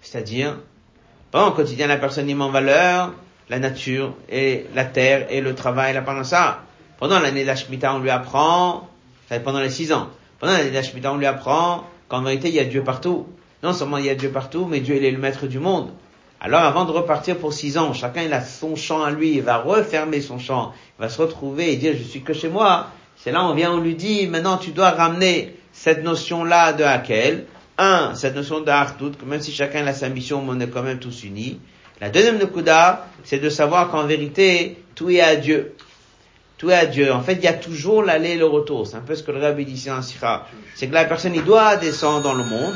C'est-à-dire, 0.00 0.58
pendant 1.36 1.50
le 1.50 1.54
quotidien, 1.54 1.86
la 1.86 1.98
personne 1.98 2.30
y 2.30 2.34
en 2.34 2.48
valeur 2.48 3.12
la 3.50 3.58
nature 3.58 4.14
et 4.30 4.64
la 4.74 4.86
terre 4.86 5.26
et 5.28 5.42
le 5.42 5.54
travail, 5.54 5.92
la 5.92 6.00
parnassa. 6.00 6.60
Pendant 6.98 7.20
l'année 7.20 7.42
de 7.42 7.46
la 7.46 7.54
Shemitah, 7.54 7.94
on 7.94 7.98
lui 7.98 8.08
apprend, 8.08 8.88
pendant 9.44 9.60
les 9.60 9.68
six 9.68 9.92
ans, 9.92 10.08
pendant 10.40 10.54
l'année 10.54 10.70
de 10.70 10.74
la 10.74 11.12
on 11.12 11.18
lui 11.18 11.26
apprend 11.26 11.84
qu'en 12.08 12.22
vérité, 12.22 12.48
il 12.48 12.54
y 12.54 12.58
a 12.58 12.64
Dieu 12.64 12.82
partout. 12.82 13.26
Non 13.62 13.74
seulement 13.74 13.98
il 13.98 14.06
y 14.06 14.08
a 14.08 14.14
Dieu 14.14 14.30
partout, 14.30 14.64
mais 14.64 14.80
Dieu, 14.80 14.96
est 14.96 15.10
le 15.10 15.18
maître 15.18 15.46
du 15.46 15.58
monde. 15.58 15.90
Alors 16.40 16.62
avant 16.62 16.86
de 16.86 16.92
repartir 16.92 17.36
pour 17.36 17.52
six 17.52 17.76
ans, 17.76 17.92
chacun 17.92 18.22
il 18.22 18.32
a 18.32 18.40
son 18.40 18.74
champ 18.74 19.02
à 19.02 19.10
lui, 19.10 19.34
il 19.34 19.42
va 19.42 19.58
refermer 19.58 20.22
son 20.22 20.38
champ, 20.38 20.72
il 20.98 21.02
va 21.02 21.10
se 21.10 21.20
retrouver 21.20 21.70
et 21.70 21.76
dire 21.76 21.92
je 21.98 22.02
suis 22.02 22.22
que 22.22 22.32
chez 22.32 22.48
moi. 22.48 22.86
C'est 23.18 23.30
là 23.30 23.44
on 23.44 23.52
vient, 23.52 23.72
on 23.72 23.80
lui 23.80 23.94
dit 23.94 24.26
maintenant 24.26 24.56
tu 24.56 24.70
dois 24.70 24.92
ramener 24.92 25.54
cette 25.70 26.02
notion-là 26.02 26.72
de 26.72 26.82
Hakel. 26.82 27.44
Un, 27.78 28.14
cette 28.14 28.34
notion 28.34 28.60
de 28.60 28.70
Hartout, 28.70 29.12
que 29.12 29.24
même 29.24 29.40
si 29.40 29.52
chacun 29.52 29.86
a 29.86 29.92
sa 29.92 30.08
mission, 30.08 30.44
on 30.46 30.60
est 30.60 30.68
quand 30.68 30.82
même 30.82 30.98
tous 30.98 31.24
unis. 31.24 31.60
La 32.00 32.10
deuxième 32.10 32.38
Nekuda, 32.38 33.06
c'est 33.24 33.38
de 33.38 33.50
savoir 33.50 33.90
qu'en 33.90 34.06
vérité, 34.06 34.78
tout 34.94 35.10
est 35.10 35.20
à 35.20 35.36
Dieu. 35.36 35.74
Tout 36.58 36.70
est 36.70 36.74
à 36.74 36.86
Dieu. 36.86 37.12
En 37.12 37.20
fait, 37.20 37.34
il 37.34 37.44
y 37.44 37.48
a 37.48 37.52
toujours 37.52 38.02
l'aller 38.02 38.30
et 38.30 38.36
le 38.36 38.46
retour. 38.46 38.86
C'est 38.86 38.96
un 38.96 39.00
peu 39.00 39.14
ce 39.14 39.22
que 39.22 39.30
le 39.30 39.40
rabbi 39.40 39.64
dit 39.64 39.90
en 39.90 40.00
Sira. 40.00 40.46
C'est 40.74 40.88
que 40.88 40.94
la 40.94 41.04
personne, 41.04 41.34
il 41.34 41.44
doit 41.44 41.76
descendre 41.76 42.22
dans 42.22 42.34
le 42.34 42.44
monde. 42.44 42.74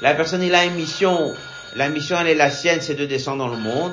La 0.00 0.14
personne, 0.14 0.42
il 0.42 0.54
a 0.54 0.64
une 0.64 0.74
mission 0.74 1.32
la 1.76 1.88
mission, 1.88 2.16
elle 2.20 2.28
est 2.28 2.34
la 2.34 2.50
sienne, 2.50 2.80
c'est 2.80 2.94
de 2.94 3.06
descendre 3.06 3.38
dans 3.44 3.48
le 3.48 3.56
monde. 3.56 3.92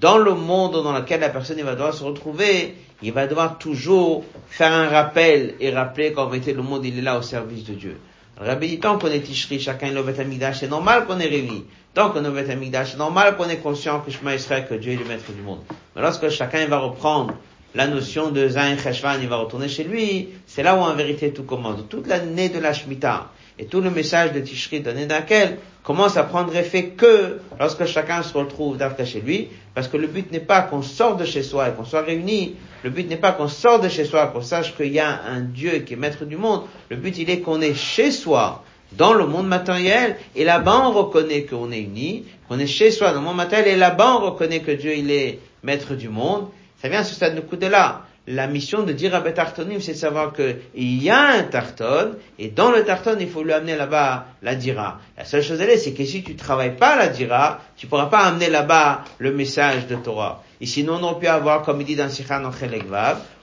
Dans 0.00 0.18
le 0.18 0.34
monde 0.34 0.72
dans 0.72 0.92
lequel 0.92 1.20
la 1.20 1.30
personne 1.30 1.60
va 1.62 1.72
devoir 1.72 1.94
se 1.94 2.04
retrouver, 2.04 2.74
il 3.02 3.12
va 3.12 3.26
devoir 3.26 3.58
toujours 3.58 4.24
faire 4.48 4.72
un 4.72 4.88
rappel 4.88 5.54
et 5.60 5.70
rappeler 5.70 6.12
qu'en 6.12 6.26
vérité, 6.26 6.52
le 6.52 6.62
monde, 6.62 6.84
il 6.84 6.98
est 6.98 7.02
là 7.02 7.18
au 7.18 7.22
service 7.22 7.64
de 7.64 7.72
Dieu. 7.72 7.96
Rabbi 8.40 8.68
dit, 8.68 8.78
tant 8.78 8.98
qu'on 8.98 9.08
est 9.08 9.20
Tishri, 9.20 9.58
chacun 9.58 9.88
est 9.88 9.92
le 9.92 10.20
Amigdash, 10.20 10.60
c'est 10.60 10.68
normal 10.68 11.06
qu'on 11.06 11.18
est 11.18 11.26
réuni. 11.26 11.64
Tant 11.92 12.10
qu'on 12.10 12.24
est 12.24 12.42
le 12.42 12.50
Amigdash, 12.50 12.92
c'est 12.92 12.96
normal 12.96 13.36
qu'on 13.36 13.48
est 13.48 13.56
conscient 13.56 14.00
que 14.00 14.12
Shema 14.12 14.36
Israël, 14.36 14.66
que 14.68 14.74
Dieu 14.74 14.92
est 14.92 14.96
le 14.96 15.04
maître 15.04 15.32
du 15.32 15.42
monde. 15.42 15.60
Mais 15.96 16.02
lorsque 16.02 16.28
chacun 16.28 16.64
va 16.66 16.78
reprendre 16.78 17.34
la 17.74 17.88
notion 17.88 18.30
de 18.30 18.48
Zain 18.48 18.76
Cheshvan, 18.78 19.18
il 19.20 19.28
va 19.28 19.36
retourner 19.36 19.68
chez 19.68 19.82
lui, 19.82 20.28
c'est 20.46 20.62
là 20.62 20.76
où 20.76 20.78
en 20.78 20.94
vérité 20.94 21.32
tout 21.32 21.42
commence. 21.42 21.80
Toute 21.88 22.06
l'année 22.06 22.48
de 22.48 22.60
la 22.60 22.72
Shemitah, 22.72 23.30
et 23.58 23.66
tout 23.66 23.80
le 23.80 23.90
message 23.90 24.32
de 24.32 24.40
Tishri 24.40 24.80
donné 24.80 25.06
d'Akel 25.06 25.58
commence 25.82 26.16
à 26.16 26.22
prendre 26.22 26.54
effet 26.54 26.88
que 26.88 27.40
lorsque 27.58 27.86
chacun 27.86 28.22
se 28.22 28.36
retrouve 28.36 28.76
d'Afka 28.76 29.04
chez 29.04 29.20
lui, 29.20 29.48
parce 29.74 29.88
que 29.88 29.96
le 29.96 30.06
but 30.06 30.30
n'est 30.30 30.40
pas 30.40 30.62
qu'on 30.62 30.82
sorte 30.82 31.20
de 31.20 31.24
chez 31.24 31.42
soi 31.42 31.68
et 31.68 31.72
qu'on 31.72 31.84
soit 31.84 32.02
réunis, 32.02 32.56
le 32.84 32.90
but 32.90 33.08
n'est 33.08 33.16
pas 33.16 33.32
qu'on 33.32 33.48
sorte 33.48 33.84
de 33.84 33.88
chez 33.88 34.04
soi, 34.04 34.26
qu'on 34.28 34.42
sache 34.42 34.76
qu'il 34.76 34.92
y 34.92 35.00
a 35.00 35.22
un 35.24 35.40
Dieu 35.40 35.78
qui 35.80 35.94
est 35.94 35.96
maître 35.96 36.24
du 36.24 36.36
monde, 36.36 36.62
le 36.90 36.96
but 36.96 37.16
il 37.18 37.30
est 37.30 37.40
qu'on 37.40 37.60
est 37.60 37.74
chez 37.74 38.10
soi, 38.10 38.64
dans 38.92 39.12
le 39.12 39.26
monde 39.26 39.48
matériel, 39.48 40.16
et 40.36 40.44
là-bas 40.44 40.82
on 40.86 40.92
reconnaît 40.92 41.42
qu'on 41.42 41.72
est 41.72 41.80
unis, 41.80 42.24
qu'on 42.48 42.58
est 42.58 42.66
chez 42.66 42.90
soi 42.90 43.12
dans 43.12 43.20
le 43.20 43.26
monde 43.26 43.36
matériel, 43.36 43.68
et 43.68 43.76
là-bas 43.76 44.18
on 44.20 44.30
reconnaît 44.30 44.60
que 44.60 44.72
Dieu 44.72 44.94
il 44.94 45.10
est 45.10 45.38
maître 45.62 45.94
du 45.94 46.08
monde. 46.08 46.48
Ça 46.80 46.88
vient 46.88 47.02
ce 47.02 47.14
stade 47.14 47.34
de 47.34 47.40
coup 47.40 47.56
de 47.56 47.66
là 47.66 48.07
la 48.28 48.46
mission 48.46 48.82
de 48.82 48.92
dire 48.92 49.14
à 49.14 49.22
Tartonim, 49.22 49.80
c'est 49.80 49.92
de 49.92 49.96
savoir 49.96 50.34
qu'il 50.34 51.02
y 51.02 51.08
a 51.08 51.28
un 51.30 51.44
Tarton, 51.44 52.12
et 52.38 52.48
dans 52.48 52.70
le 52.70 52.84
Tarton, 52.84 53.16
il 53.18 53.28
faut 53.28 53.42
lui 53.42 53.54
amener 53.54 53.74
là-bas 53.74 54.26
la 54.42 54.54
dira. 54.54 55.00
La 55.16 55.24
seule 55.24 55.42
chose, 55.42 55.60
elle 55.60 55.70
est, 55.70 55.78
c'est 55.78 55.92
que 55.92 56.04
si 56.04 56.22
tu 56.22 56.36
travailles 56.36 56.76
pas 56.76 56.96
la 56.96 57.08
dira, 57.08 57.60
tu 57.76 57.86
pourras 57.86 58.06
pas 58.06 58.20
amener 58.20 58.50
là-bas 58.50 59.04
le 59.18 59.32
message 59.32 59.86
de 59.86 59.96
Torah. 59.96 60.44
Et 60.60 60.66
sinon, 60.66 60.98
on 61.00 61.04
aurait 61.04 61.20
pu 61.20 61.26
avoir, 61.26 61.62
comme 61.62 61.80
il 61.80 61.86
dit 61.86 61.96
dans 61.96 62.10
Sikhan 62.10 62.44
en 62.44 62.50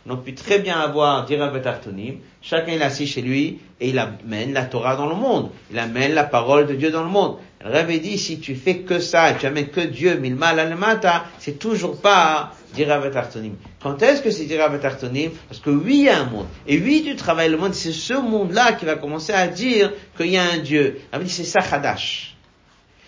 on 0.05 0.11
aurait 0.11 0.21
pu 0.21 0.35
très 0.35 0.59
bien 0.59 0.79
avoir 0.79 1.25
dira 1.25 1.49
Tartonim, 1.59 2.17
chacun 2.41 2.73
est 2.73 2.81
assis 2.81 3.07
chez 3.07 3.21
lui, 3.21 3.59
et 3.79 3.89
il 3.89 3.99
amène 3.99 4.53
la 4.53 4.65
Torah 4.65 4.95
dans 4.95 5.07
le 5.07 5.15
monde. 5.15 5.49
Il 5.71 5.79
amène 5.79 6.13
la 6.13 6.23
parole 6.23 6.67
de 6.67 6.75
Dieu 6.75 6.91
dans 6.91 7.03
le 7.03 7.09
monde. 7.09 7.37
Le 7.63 7.71
Rêve 7.71 7.99
dit, 7.99 8.19
si 8.19 8.39
tu 8.39 8.55
fais 8.55 8.79
que 8.79 8.99
ça, 8.99 9.31
et 9.31 9.37
tu 9.37 9.47
amènes 9.47 9.69
que 9.69 9.81
Dieu, 9.81 10.15
milma 10.17 10.53
mata, 10.75 11.25
c'est 11.39 11.57
toujours 11.57 11.99
pas 11.99 12.51
dira 12.75 12.99
Tartonim. 13.09 13.53
Quand 13.81 14.01
est-ce 14.03 14.21
que 14.21 14.29
c'est 14.29 14.45
dira 14.45 14.69
Tartonim 14.77 15.31
Parce 15.49 15.59
que 15.59 15.71
oui, 15.71 15.97
il 15.97 16.03
y 16.03 16.09
a 16.09 16.19
un 16.19 16.25
monde. 16.25 16.47
Et 16.67 16.77
oui, 16.77 17.03
tu 17.03 17.15
travailles 17.15 17.49
le 17.49 17.57
monde, 17.57 17.73
c'est 17.73 17.91
ce 17.91 18.13
monde-là 18.13 18.73
qui 18.73 18.85
va 18.85 18.95
commencer 18.95 19.33
à 19.33 19.47
dire 19.47 19.91
qu'il 20.15 20.27
y 20.27 20.37
a 20.37 20.43
un 20.43 20.57
Dieu. 20.57 21.01
dit, 21.19 21.29
c'est 21.29 21.43
ça 21.43 21.59
Hadash. 21.71 22.35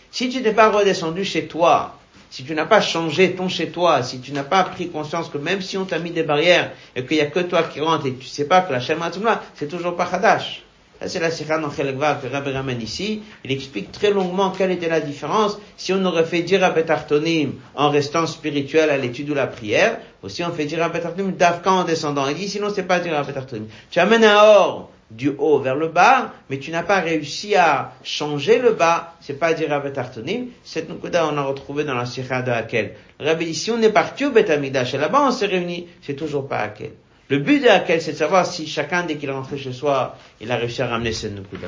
Si 0.10 0.30
tu 0.30 0.42
n'es 0.42 0.54
pas 0.54 0.72
redescendu 0.72 1.24
chez 1.24 1.46
toi, 1.46 1.97
si 2.30 2.44
tu 2.44 2.54
n'as 2.54 2.66
pas 2.66 2.82
changé 2.82 3.34
ton 3.34 3.50
chez 3.50 3.70
toi, 3.70 4.04
si 4.04 4.20
tu 4.20 4.32
n'as 4.32 4.44
pas 4.44 4.64
pris 4.64 4.90
conscience 4.90 5.30
que 5.30 5.38
même 5.38 5.62
si 5.62 5.78
on 5.78 5.86
t'a 5.86 6.00
mis 6.00 6.12
des 6.12 6.24
barrières 6.24 6.72
et 6.96 7.06
qu'il 7.06 7.18
y 7.18 7.22
a 7.22 7.28
que 7.28 7.40
toi 7.40 7.64
qui 7.64 7.82
rentres 7.82 8.06
et 8.06 8.14
tu 8.14 8.28
sais 8.28 8.46
pas 8.46 8.62
que 8.62 8.72
la 8.72 8.80
Shema 8.80 9.12
c'est 9.56 9.68
toujours 9.68 9.96
pas 9.96 10.08
Hadash 10.12 10.64
c'est 11.06 11.20
la 11.20 11.30
Sikha 11.30 11.60
dans 11.60 11.72
Chelekva 11.72 12.16
que 12.16 12.28
Rabbi 12.28 12.52
ramène 12.52 12.82
ici. 12.82 13.22
Il 13.46 13.52
explique 13.52 13.92
très 13.92 14.10
longuement 14.12 14.50
quelle 14.50 14.72
était 14.72 14.90
la 14.90 15.00
différence 15.00 15.60
si 15.78 15.94
on 15.94 16.04
aurait 16.06 16.26
fait 16.26 16.42
dire 16.42 16.64
à 16.64 16.72
Betartonim 16.72 17.54
en 17.76 17.90
restant 17.90 18.26
spirituel 18.26 18.90
à 18.90 18.98
l'étude 18.98 19.30
ou 19.30 19.36
la 19.36 19.48
prière, 19.48 20.00
ou 20.24 20.30
si 20.30 20.44
on 20.44 20.52
fait 20.52 20.66
dire 20.66 20.84
à 20.84 20.90
Betartonim 20.90 21.34
d'Afka 21.34 21.72
en 21.72 21.84
descendant. 21.84 22.28
Il 22.28 22.36
dit 22.36 22.50
sinon 22.50 22.70
c'est 22.74 22.84
pas 22.84 23.00
dire 23.00 23.18
à 23.18 23.24
Betartonim. 23.24 23.68
Tu 23.92 24.00
amènes 24.00 24.24
un 24.24 24.36
or 24.38 24.90
du 25.10 25.30
haut 25.38 25.60
vers 25.60 25.76
le 25.76 25.88
bas, 25.88 26.34
mais 26.50 26.60
tu 26.60 26.72
n'as 26.72 26.84
pas 26.84 27.00
réussi 27.00 27.56
à 27.56 27.94
changer 28.04 28.60
le 28.60 28.72
bas, 28.72 29.14
c'est 29.22 29.40
pas 29.40 29.54
dire 29.54 29.72
à 29.72 29.80
Betartonim. 29.80 30.48
Cette 30.64 30.90
nukuda 30.90 31.28
on 31.28 31.38
a 31.38 31.44
retrouvé 31.44 31.84
dans 31.84 31.96
la 31.96 32.06
Sikha 32.06 32.42
de 32.42 32.52
Hakel. 32.52 32.94
Rabbi 33.20 33.70
on 33.74 33.82
est 33.82 33.92
parti 33.92 34.26
au 34.26 34.32
Betamidash 34.32 34.94
et 34.94 34.98
là-bas 34.98 35.28
on 35.28 35.32
s'est 35.32 35.46
réunis, 35.46 35.88
c'est 36.02 36.16
toujours 36.16 36.48
pas 36.48 36.60
Hakel. 36.60 36.92
Le 37.30 37.40
but 37.40 37.60
de 37.60 37.66
laquelle, 37.66 38.02
c'est 38.02 38.14
de 38.14 38.18
savoir 38.18 38.46
si 38.46 38.68
chacun, 38.68 39.04
dès 39.04 39.18
qu'il 39.18 39.28
est 39.28 39.34
rentré 39.34 39.58
chez 39.58 39.74
soi, 39.74 40.16
il 40.40 40.50
a 40.50 40.56
réussi 40.56 40.82
à 40.82 40.88
ramener 40.88 41.12
cette 41.12 41.36
nukuda. 41.36 41.68